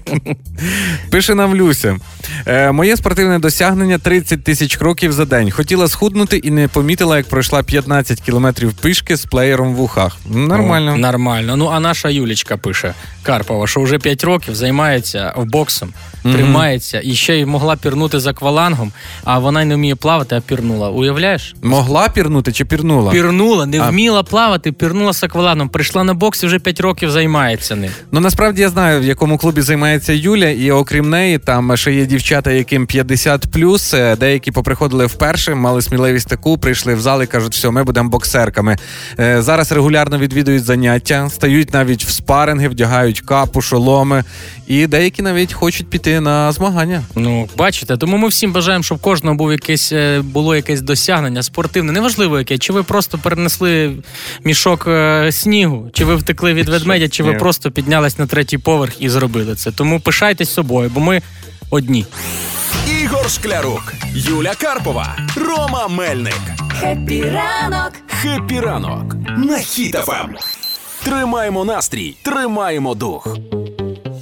пише 1.10 1.34
нам 1.34 1.54
Люся. 1.54 1.96
Е, 2.46 2.72
моє 2.72 2.96
спортивне 2.96 3.38
досягнення 3.38 3.98
30 3.98 4.44
тисяч 4.44 4.76
кроків 4.76 5.12
за 5.12 5.24
день. 5.24 5.50
Хотіла 5.50 5.88
схуднути 5.88 6.36
і 6.36 6.50
не 6.50 6.68
помітила, 6.68 7.16
як 7.16 7.28
пройшла 7.28 7.62
15 7.62 8.20
кілометрів 8.20 8.72
пішки. 8.72 9.01
Навушнички 9.02 9.16
з 9.16 9.24
плеєром 9.24 9.74
в 9.74 9.80
ухах. 9.80 10.16
Нормально. 10.26 10.92
О, 10.94 10.96
нормально. 10.96 11.56
Ну 11.56 11.70
а 11.72 11.80
наша 11.80 12.08
Юлічка 12.08 12.56
пише 12.56 12.94
Карпова, 13.22 13.66
що 13.66 13.80
вже 13.80 13.98
5 13.98 14.24
років 14.24 14.54
займається 14.54 15.34
боксом, 15.36 15.92
тримається 16.22 17.00
і 17.04 17.14
ще 17.14 17.36
й 17.36 17.44
могла 17.44 17.76
пірнути 17.76 18.20
за 18.20 18.30
аквалангом, 18.30 18.92
а 19.24 19.38
вона 19.38 19.62
й 19.62 19.64
не 19.64 19.74
вміє 19.74 19.94
плавати, 19.94 20.36
а 20.36 20.40
пірнула. 20.40 20.90
Уявляєш? 20.90 21.54
Могла 21.62 22.08
пірнути 22.08 22.52
чи 22.52 22.64
пірнула? 22.64 23.12
Пірнула, 23.12 23.66
не 23.66 23.80
А. 23.80 23.90
вміла 23.90 24.22
плавати, 24.22 24.72
пірнула 24.72 25.12
з 25.12 25.22
аквалангом. 25.24 25.68
Прийшла 25.68 26.04
на 26.04 26.14
бокс 26.14 26.42
і 26.42 26.46
вже 26.46 26.58
5 26.58 26.80
років 26.80 27.10
займається 27.10 27.76
ним. 27.76 27.90
Ну 28.12 28.20
насправді 28.20 28.62
я 28.62 28.68
знаю, 28.68 29.00
в 29.00 29.04
якому 29.04 29.38
клубі 29.38 29.60
займається 29.60 30.12
Юля, 30.12 30.48
і 30.48 30.70
окрім 30.70 31.10
неї, 31.10 31.38
там 31.38 31.76
ще 31.76 31.92
є 31.92 32.06
дівчата, 32.06 32.50
яким 32.50 32.86
50 32.86 33.46
Е, 33.94 34.16
Деякі 34.16 34.50
поприходили 34.50 35.06
вперше, 35.06 35.54
мали 35.54 35.82
сміливість 35.82 36.28
таку, 36.28 36.58
прийшли 36.58 36.94
в 36.94 37.00
зал 37.00 37.22
і 37.22 37.26
кажуть, 37.26 37.54
все, 37.54 37.70
ми 37.70 37.84
будемо 37.84 38.08
боксерками. 38.08 38.76
Е, 39.18 39.42
Зараз 39.42 39.72
регулярно 39.72 40.18
відвідують 40.18 40.64
заняття, 40.64 41.28
стають 41.30 41.72
навіть 41.72 42.04
в 42.04 42.10
спаринги, 42.10 42.68
вдягають 42.68 43.20
капу, 43.20 43.60
шоломи, 43.60 44.24
і 44.66 44.86
деякі 44.86 45.22
навіть 45.22 45.52
хочуть 45.52 45.90
піти 45.90 46.20
на 46.20 46.52
змагання. 46.52 47.02
Ну, 47.16 47.48
бачите, 47.56 47.96
тому 47.96 48.16
ми 48.16 48.28
всім 48.28 48.52
бажаємо, 48.52 48.82
щоб 48.84 48.98
кожного 48.98 49.36
був 49.36 49.52
якесь, 49.52 49.92
е, 49.92 50.20
було 50.20 50.56
якесь 50.56 50.80
досягнення 50.80 51.42
спортивне, 51.42 51.92
неважливо 51.92 52.38
яке, 52.38 52.58
чи 52.58 52.72
ви 52.72 52.82
просто 52.82 53.18
перенесли 53.18 53.92
мішок 54.44 54.84
е, 54.88 55.28
снігу, 55.32 55.90
чи 55.92 56.04
ви 56.04 56.16
втекли 56.16 56.54
від 56.54 56.68
ведмедя, 56.68 57.08
чи 57.08 57.22
ви 57.22 57.32
просто 57.32 57.70
піднялись 57.70 58.18
на 58.18 58.26
третій 58.26 58.58
поверх 58.58 59.02
і 59.02 59.08
зробили 59.08 59.54
це. 59.54 59.70
Тому 59.70 60.00
пишайтесь 60.00 60.50
собою, 60.50 60.90
бо 60.94 61.00
ми 61.00 61.22
одні. 61.72 62.06
Ігор 63.02 63.30
Шклярук, 63.30 63.92
Юля 64.14 64.54
Карпова, 64.54 65.16
Рома 65.36 65.88
Мельник. 65.88 66.40
Хеппі 66.80 67.22
ранок. 67.22 67.92
Хеппі 68.06 68.60
ранок 68.60 69.14
на 69.38 69.56
Хіт-ФМ. 69.56 70.28
Тримаємо 71.04 71.64
настрій, 71.64 72.16
тримаємо 72.22 72.94
дух. 72.94 73.36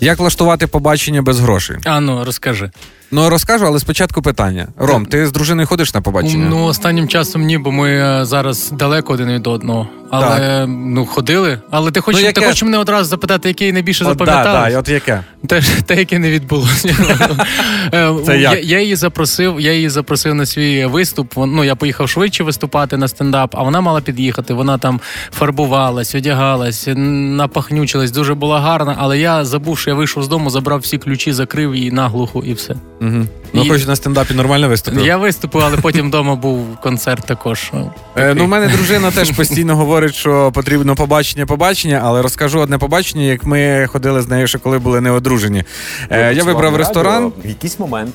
Як 0.00 0.18
влаштувати 0.18 0.66
побачення 0.66 1.22
без 1.22 1.40
грошей? 1.40 1.76
А 1.84 2.00
ну 2.00 2.24
розкажи. 2.24 2.70
Ну 3.12 3.28
розкажу, 3.30 3.66
але 3.66 3.80
спочатку 3.80 4.22
питання. 4.22 4.68
Ром, 4.78 5.06
ти 5.06 5.26
з 5.26 5.32
дружиною 5.32 5.66
ходиш 5.68 5.94
на 5.94 6.00
побачення? 6.00 6.46
Ну, 6.50 6.64
останнім 6.64 7.08
часом 7.08 7.42
ні, 7.42 7.58
бо 7.58 7.72
ми 7.72 7.90
е, 7.90 8.24
зараз 8.24 8.70
далеко 8.70 9.12
один 9.12 9.28
від 9.32 9.46
одного. 9.46 9.88
Але 10.10 10.36
Так. 10.36 10.68
ну 10.68 11.06
ходили. 11.06 11.58
Але 11.70 11.90
ти 11.90 12.00
хочеш, 12.00 12.22
Ну, 12.24 12.32
ти 12.32 12.40
хочеш 12.40 12.62
мене 12.62 12.78
одразу 12.78 13.10
запитати, 13.10 13.48
який 13.48 13.72
найбільше 13.72 14.04
да, 14.04 14.10
запам'яталось? 14.10 14.72
да, 14.72 14.78
от 14.78 14.88
яке? 14.88 15.24
Те, 15.46 15.62
те, 15.86 15.96
яке 15.96 16.18
не 16.18 16.30
відбулося. 16.30 16.96
Е, 17.94 18.14
Це 18.26 18.38
як? 18.38 18.52
Я, 18.54 18.60
я 18.60 18.80
її 18.80 18.96
запросив, 18.96 19.60
я 19.60 19.72
її 19.72 19.88
запросив 19.88 20.34
на 20.34 20.46
свій 20.46 20.86
виступ. 20.86 21.32
Ну, 21.36 21.64
я 21.64 21.74
поїхав 21.74 22.08
швидше 22.08 22.44
виступати 22.44 22.96
на 22.96 23.08
стендап, 23.08 23.54
а 23.58 23.62
вона 23.62 23.80
мала 23.80 24.00
під'їхати. 24.00 24.54
Вона 24.54 24.78
там 24.78 25.00
фарбувалась, 25.32 26.14
одягалась, 26.14 26.88
напахнючилась, 26.96 28.10
дуже 28.10 28.34
була 28.34 28.60
гарна. 28.60 28.96
Але 28.98 29.18
я 29.18 29.44
забув, 29.44 29.78
що 29.78 29.89
я 29.90 29.96
вийшов 29.96 30.22
з 30.22 30.28
дому, 30.28 30.50
забрав 30.50 30.80
всі 30.80 30.98
ключі, 30.98 31.32
закрив 31.32 31.74
її 31.74 31.90
наглуху 31.92 32.42
і 32.42 32.52
все. 32.52 32.72
Угу. 33.00 33.26
Ну, 33.52 33.64
І- 33.64 33.68
хоч 33.68 33.86
на 33.86 33.96
стендапі 33.96 34.34
нормально 34.34 34.68
виступив. 34.68 35.06
Я 35.06 35.16
виступив, 35.16 35.62
але 35.64 35.76
потім 35.76 36.08
вдома 36.08 36.34
був 36.34 36.76
концерт 36.82 37.26
також. 37.26 37.72
Е, 38.16 38.34
ну, 38.34 38.44
у 38.44 38.46
мене 38.46 38.68
дружина 38.68 39.10
теж 39.10 39.30
постійно 39.30 39.76
говорить, 39.76 40.14
що 40.14 40.52
потрібно 40.54 40.94
побачення, 40.94 41.46
побачення, 41.46 42.00
але 42.04 42.22
розкажу 42.22 42.60
одне 42.60 42.78
побачення, 42.78 43.24
як 43.24 43.44
ми 43.44 43.86
ходили 43.88 44.22
з 44.22 44.28
нею, 44.28 44.46
ще 44.46 44.58
коли 44.58 44.78
були 44.78 45.00
не 45.00 45.10
одружені. 45.10 45.64
Е, 46.10 46.34
я 46.34 46.44
вибрав 46.44 46.76
ресторан, 46.76 47.32
В 47.44 47.48
якийсь 47.48 47.78
момент. 47.78 48.14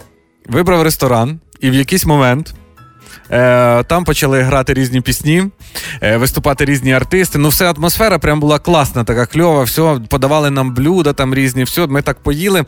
вибрав 0.50 0.82
ресторан, 0.82 1.40
і 1.60 1.70
в 1.70 1.74
якийсь 1.74 2.06
момент. 2.06 2.54
Е, 3.32 3.84
там 3.84 4.04
почали 4.04 4.42
грати 4.42 4.74
різні 4.74 5.02
пісні, 5.02 5.44
е, 6.02 6.18
виступати 6.18 6.66
різні 6.66 6.94
артисти. 6.94 7.38
Ну, 7.38 7.50
все 7.50 7.72
атмосфера 7.72 8.20
прям 8.20 8.40
була 8.40 8.60
класна, 8.60 9.04
така 9.04 9.26
кльова. 9.26 9.64
Все, 9.64 10.00
подавали 10.10 10.50
нам 10.50 10.74
блюда 10.74 11.14
там 11.14 11.36
різні, 11.36 11.64
все, 11.64 11.88
ми 11.88 12.02
так 12.02 12.20
поїли. 12.20 12.66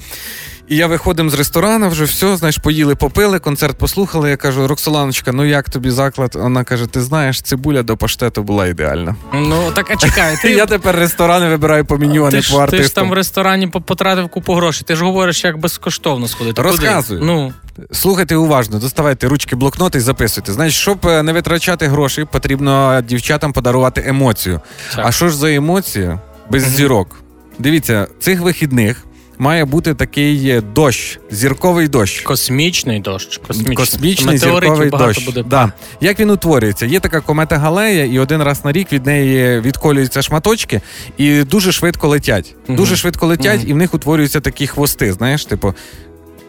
І 0.67 0.75
я 0.75 0.87
виходимо 0.87 1.29
з 1.29 1.33
ресторану, 1.33 1.89
вже 1.89 2.03
все, 2.03 2.37
знаєш, 2.37 2.57
поїли, 2.57 2.95
попили, 2.95 3.39
концерт 3.39 3.77
послухали. 3.77 4.29
Я 4.29 4.37
кажу, 4.37 4.67
Роксоланочка, 4.67 5.31
ну 5.31 5.45
як 5.45 5.69
тобі 5.69 5.89
заклад? 5.89 6.35
Вона 6.35 6.63
каже: 6.63 6.87
ти 6.87 7.01
знаєш, 7.01 7.41
цибуля 7.41 7.83
до 7.83 7.97
паштету 7.97 8.43
була 8.43 8.67
ідеальна. 8.67 9.15
Ну 9.33 9.71
так 9.71 9.91
а 9.91 9.95
чекай, 9.95 10.37
ти, 10.41 10.51
Я 10.51 10.65
тепер 10.65 10.95
ресторани 10.95 11.49
вибираю 11.49 11.85
по 11.85 11.97
меню, 11.97 12.25
а 12.25 12.31
не 12.31 12.41
ж, 12.41 12.53
по 12.53 12.65
ти 12.65 12.83
ж 12.83 12.95
там 12.95 13.09
в 13.09 13.13
ресторані 13.13 13.67
потратив 13.67 14.29
купу 14.29 14.53
грошей. 14.53 14.83
Ти 14.87 14.95
ж 14.95 15.03
говориш, 15.03 15.43
як 15.43 15.57
безкоштовно 15.57 16.27
сходити. 16.27 16.61
Розказуй. 16.61 17.19
Ну, 17.21 17.53
Слухайте 17.91 18.35
уважно, 18.35 18.79
доставайте 18.79 19.27
ручки, 19.27 19.55
блокноти 19.55 19.97
і 19.97 20.01
записуйте. 20.01 20.53
Значить, 20.53 20.79
щоб 20.79 21.07
е, 21.07 21.23
не 21.23 21.33
витрачати 21.33 21.87
гроші, 21.87 22.25
потрібно 22.31 23.01
дівчатам 23.01 23.53
подарувати 23.53 24.03
емоцію. 24.07 24.61
Так. 24.95 25.05
А 25.05 25.11
що 25.11 25.29
ж 25.29 25.35
за 25.37 25.53
емоція 25.53 26.19
без 26.49 26.63
зірок? 26.63 27.15
Дивіться, 27.59 28.07
цих 28.19 28.41
вихідних 28.41 29.06
має 29.39 29.65
бути 29.65 29.93
такий 29.93 30.49
е, 30.49 30.61
дощ, 30.61 31.19
зірковий 31.31 31.87
дощ. 31.87 32.21
космічний 32.21 32.99
дощ. 32.99 33.41
Космічний, 33.47 33.75
Космічний 33.75 34.37
зірковий 34.37 34.89
дощ. 34.89 35.25
буде. 35.25 35.43
Да. 35.43 35.71
Як 36.01 36.19
він 36.19 36.29
утворюється? 36.29 36.85
Є 36.85 36.99
така 36.99 37.21
комета 37.21 37.57
Галея, 37.57 38.05
і 38.05 38.19
один 38.19 38.43
раз 38.43 38.65
на 38.65 38.71
рік 38.71 38.93
від 38.93 39.05
неї 39.05 39.59
відколюються 39.59 40.21
шматочки 40.21 40.81
і 41.17 41.43
дуже 41.43 41.71
швидко 41.71 42.07
летять. 42.07 42.55
Дуже 42.67 42.95
швидко 42.95 43.27
летять, 43.27 43.61
і 43.67 43.73
в 43.73 43.77
них 43.77 43.93
утворюються 43.93 44.39
такі 44.39 44.67
хвости. 44.67 45.13
Знаєш, 45.13 45.45
типу. 45.45 45.73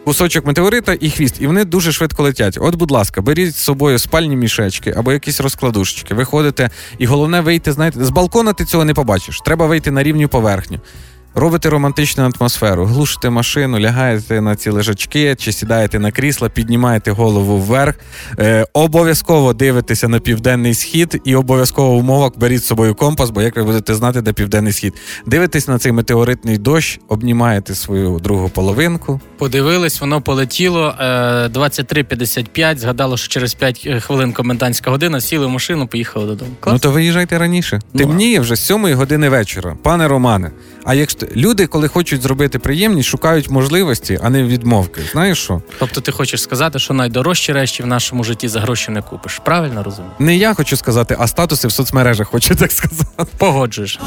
Кусочок 0.05 0.45
метеорита 0.45 0.97
і 0.99 1.09
хвіст, 1.09 1.35
і 1.39 1.47
вони 1.47 1.65
дуже 1.65 1.91
швидко 1.91 2.23
летять. 2.23 2.57
От, 2.61 2.75
будь 2.75 2.91
ласка, 2.91 3.21
беріть 3.21 3.55
з 3.55 3.59
собою 3.59 3.99
спальні 3.99 4.35
мішечки 4.35 4.93
або 4.97 5.13
якісь 5.13 5.41
розкладушечки. 5.41 6.13
Виходите, 6.13 6.69
і 6.97 7.05
головне 7.05 7.41
вийти, 7.41 7.71
знаєте, 7.71 8.05
з 8.05 8.09
балкона 8.09 8.53
ти 8.53 8.65
цього 8.65 8.85
не 8.85 8.93
побачиш. 8.93 9.41
Треба 9.45 9.65
вийти 9.67 9.91
на 9.91 10.03
рівню 10.03 10.27
поверхню. 10.27 10.79
Робите 11.39 11.69
романтичну 11.69 12.31
атмосферу, 12.39 12.85
глушите 12.85 13.29
машину, 13.29 13.79
лягаєте 13.79 14.41
на 14.41 14.55
ці 14.55 14.69
лежачки 14.69 15.35
чи 15.35 15.51
сідаєте 15.51 15.99
на 15.99 16.11
крісла, 16.11 16.49
піднімаєте 16.49 17.11
голову 17.11 17.57
вверх. 17.57 17.95
Е, 18.39 18.65
обов'язково 18.73 19.53
дивитеся 19.53 20.07
на 20.07 20.19
південний 20.19 20.73
схід, 20.73 21.21
і 21.25 21.35
обов'язково 21.35 21.91
в 21.91 21.97
умовах 21.97 22.31
беріть 22.37 22.63
з 22.63 22.67
собою 22.67 22.95
компас, 22.95 23.29
бо 23.29 23.41
як 23.41 23.55
ви 23.55 23.63
будете 23.63 23.95
знати, 23.95 24.21
де 24.21 24.33
південний 24.33 24.73
схід. 24.73 24.93
Дивитесь 25.25 25.67
на 25.67 25.79
цей 25.79 25.91
метеоритний 25.91 26.57
дощ, 26.57 26.99
обнімаєте 27.07 27.75
свою 27.75 28.19
другу 28.19 28.49
половинку. 28.49 29.19
Подивились, 29.37 30.01
воно 30.01 30.21
полетіло. 30.21 30.95
е, 30.99 31.03
23.55, 31.47 32.77
згадало, 32.77 33.17
що 33.17 33.27
через 33.27 33.53
5 33.53 33.87
хвилин 33.99 34.33
комендантська 34.33 34.91
година, 34.91 35.21
сіли 35.21 35.45
в 35.45 35.49
машину, 35.49 35.87
поїхали 35.87 36.25
додому. 36.25 36.51
Клас. 36.59 36.73
Ну 36.73 36.79
то 36.79 36.91
виїжджайте 36.91 37.37
раніше. 37.37 37.79
Ну, 37.93 37.99
Темніє 37.99 38.39
вже 38.39 38.55
з 38.55 38.65
7 38.65 38.93
години 38.93 39.29
вечора, 39.29 39.77
пане 39.83 40.07
Романе. 40.07 40.51
А 40.85 40.93
якщо 40.93 41.28
люди, 41.35 41.67
коли 41.67 41.87
хочуть 41.87 42.21
зробити 42.21 42.59
приємність, 42.59 43.09
шукають 43.09 43.49
можливості, 43.49 44.19
а 44.23 44.29
не 44.29 44.43
відмовки. 44.43 45.01
Знаєш 45.11 45.37
що? 45.37 45.61
Тобто 45.79 46.01
ти 46.01 46.11
хочеш 46.11 46.41
сказати, 46.41 46.79
що 46.79 46.93
найдорожчі 46.93 47.53
речі 47.53 47.83
в 47.83 47.87
нашому 47.87 48.23
житті 48.23 48.47
за 48.47 48.59
гроші 48.59 48.91
не 48.91 49.01
купиш. 49.01 49.41
Правильно 49.45 49.83
розумію? 49.83 50.13
Не 50.19 50.37
я 50.37 50.53
хочу 50.53 50.77
сказати, 50.77 51.15
а 51.19 51.27
статуси 51.27 51.67
в 51.67 51.71
соцмережах 51.71 52.27
хочу 52.27 52.55
так 52.55 52.71
сказати. 52.71 53.31
Погоджуєш. 53.37 53.99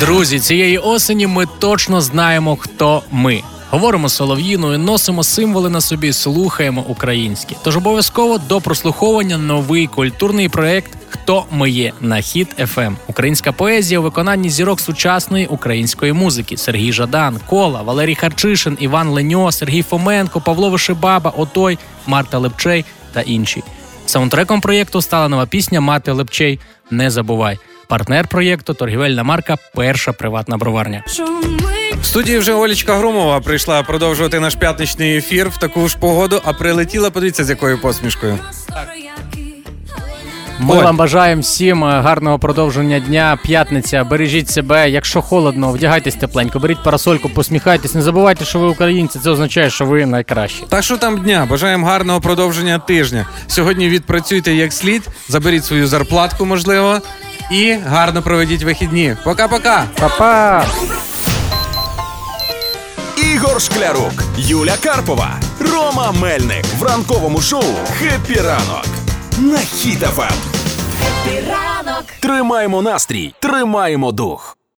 Друзі, 0.00 0.40
цієї 0.40 0.78
осені 0.78 1.26
ми 1.26 1.46
точно 1.58 2.00
знаємо, 2.00 2.56
хто 2.56 3.02
ми. 3.10 3.42
Говоримо 3.70 4.08
солов'їною, 4.08 4.78
носимо 4.78 5.24
символи 5.24 5.70
на 5.70 5.80
собі, 5.80 6.12
слухаємо 6.12 6.84
українське. 6.88 7.54
Тож 7.62 7.76
обов'язково 7.76 8.38
до 8.38 8.60
прослуховування 8.60 9.38
новий 9.38 9.86
культурний 9.86 10.48
проект 10.48 10.90
Хто 11.22 11.44
ми 11.50 11.70
є 11.70 11.92
на 12.00 12.20
хіт 12.20 12.48
ФМ. 12.48 12.94
Українська 13.06 13.52
поезія 13.52 14.00
у 14.00 14.02
виконанні 14.02 14.50
зірок 14.50 14.80
сучасної 14.80 15.46
української 15.46 16.12
музики: 16.12 16.56
Сергій 16.56 16.92
Жадан, 16.92 17.40
Кола, 17.46 17.82
Валерій 17.82 18.14
Харчишин, 18.14 18.76
Іван 18.80 19.08
Леньо, 19.08 19.52
Сергій 19.52 19.82
Фоменко, 19.82 20.40
Павло 20.40 20.70
Вишибаба, 20.70 21.32
Отой, 21.36 21.78
Марта 22.06 22.38
Липчей 22.38 22.84
та 23.12 23.20
інші. 23.20 23.62
Саундтреком 24.06 24.60
проєкту 24.60 25.02
стала 25.02 25.28
нова 25.28 25.46
пісня 25.46 25.80
Мати 25.80 26.12
Лепчей 26.12 26.60
Не 26.90 27.10
забувай. 27.10 27.58
Партнер 27.88 28.28
проєкту 28.28 28.74
торгівельна 28.74 29.22
марка 29.22 29.56
Перша 29.74 30.12
приватна 30.12 30.56
броварня. 30.56 31.04
В 32.00 32.04
студії 32.04 32.38
вже 32.38 32.52
Олічка 32.52 32.96
Громова 32.96 33.40
прийшла 33.40 33.82
продовжувати 33.82 34.40
наш 34.40 34.54
п'ятничний 34.54 35.16
ефір 35.16 35.48
в 35.48 35.56
таку 35.58 35.88
ж 35.88 35.98
погоду, 35.98 36.40
а 36.44 36.52
прилетіла, 36.52 37.10
подивіться, 37.10 37.44
з 37.44 37.50
якою 37.50 37.80
посмішкою. 37.80 38.38
Ми 40.58 40.76
Оль. 40.76 40.82
вам 40.82 40.96
бажаємо 40.96 41.42
всім 41.42 41.84
е, 41.84 42.00
гарного 42.00 42.38
продовження 42.38 42.98
дня. 43.00 43.38
П'ятниця. 43.44 44.04
Бережіть 44.04 44.50
себе. 44.50 44.90
Якщо 44.90 45.22
холодно, 45.22 45.72
вдягайтесь 45.72 46.14
тепленько, 46.14 46.58
беріть 46.58 46.82
парасольку, 46.82 47.28
посміхайтесь. 47.28 47.94
Не 47.94 48.02
забувайте, 48.02 48.44
що 48.44 48.58
ви 48.58 48.66
українці. 48.66 49.18
Це 49.18 49.30
означає, 49.30 49.70
що 49.70 49.84
ви 49.86 50.06
найкращі. 50.06 50.64
Та 50.68 50.82
що 50.82 50.96
там 50.96 51.18
дня? 51.18 51.46
Бажаємо 51.50 51.86
гарного 51.86 52.20
продовження 52.20 52.78
тижня. 52.78 53.26
Сьогодні 53.46 53.88
відпрацюйте 53.88 54.54
як 54.54 54.72
слід, 54.72 55.08
заберіть 55.28 55.64
свою 55.64 55.86
зарплатку, 55.86 56.46
можливо, 56.46 56.98
і 57.50 57.72
гарно 57.86 58.22
проведіть 58.22 58.62
вихідні. 58.62 59.16
Пока-пока! 59.24 59.84
Па-па! 60.00 60.64
Ігор 63.34 63.62
Шклярук, 63.62 64.12
Юля 64.36 64.74
Карпова, 64.82 65.30
Рома 65.72 66.12
Мельник 66.12 66.64
в 66.78 66.82
ранковому 66.82 67.40
шоу 67.40 67.64
«Хеппі 67.98 68.34
ранок» 68.40 68.86
на 69.38 69.58
Хіт-ФМ. 69.58 70.32
Тримаємо 72.20 72.82
настрій, 72.82 73.34
тримаємо 73.40 74.12
дух. 74.12 74.56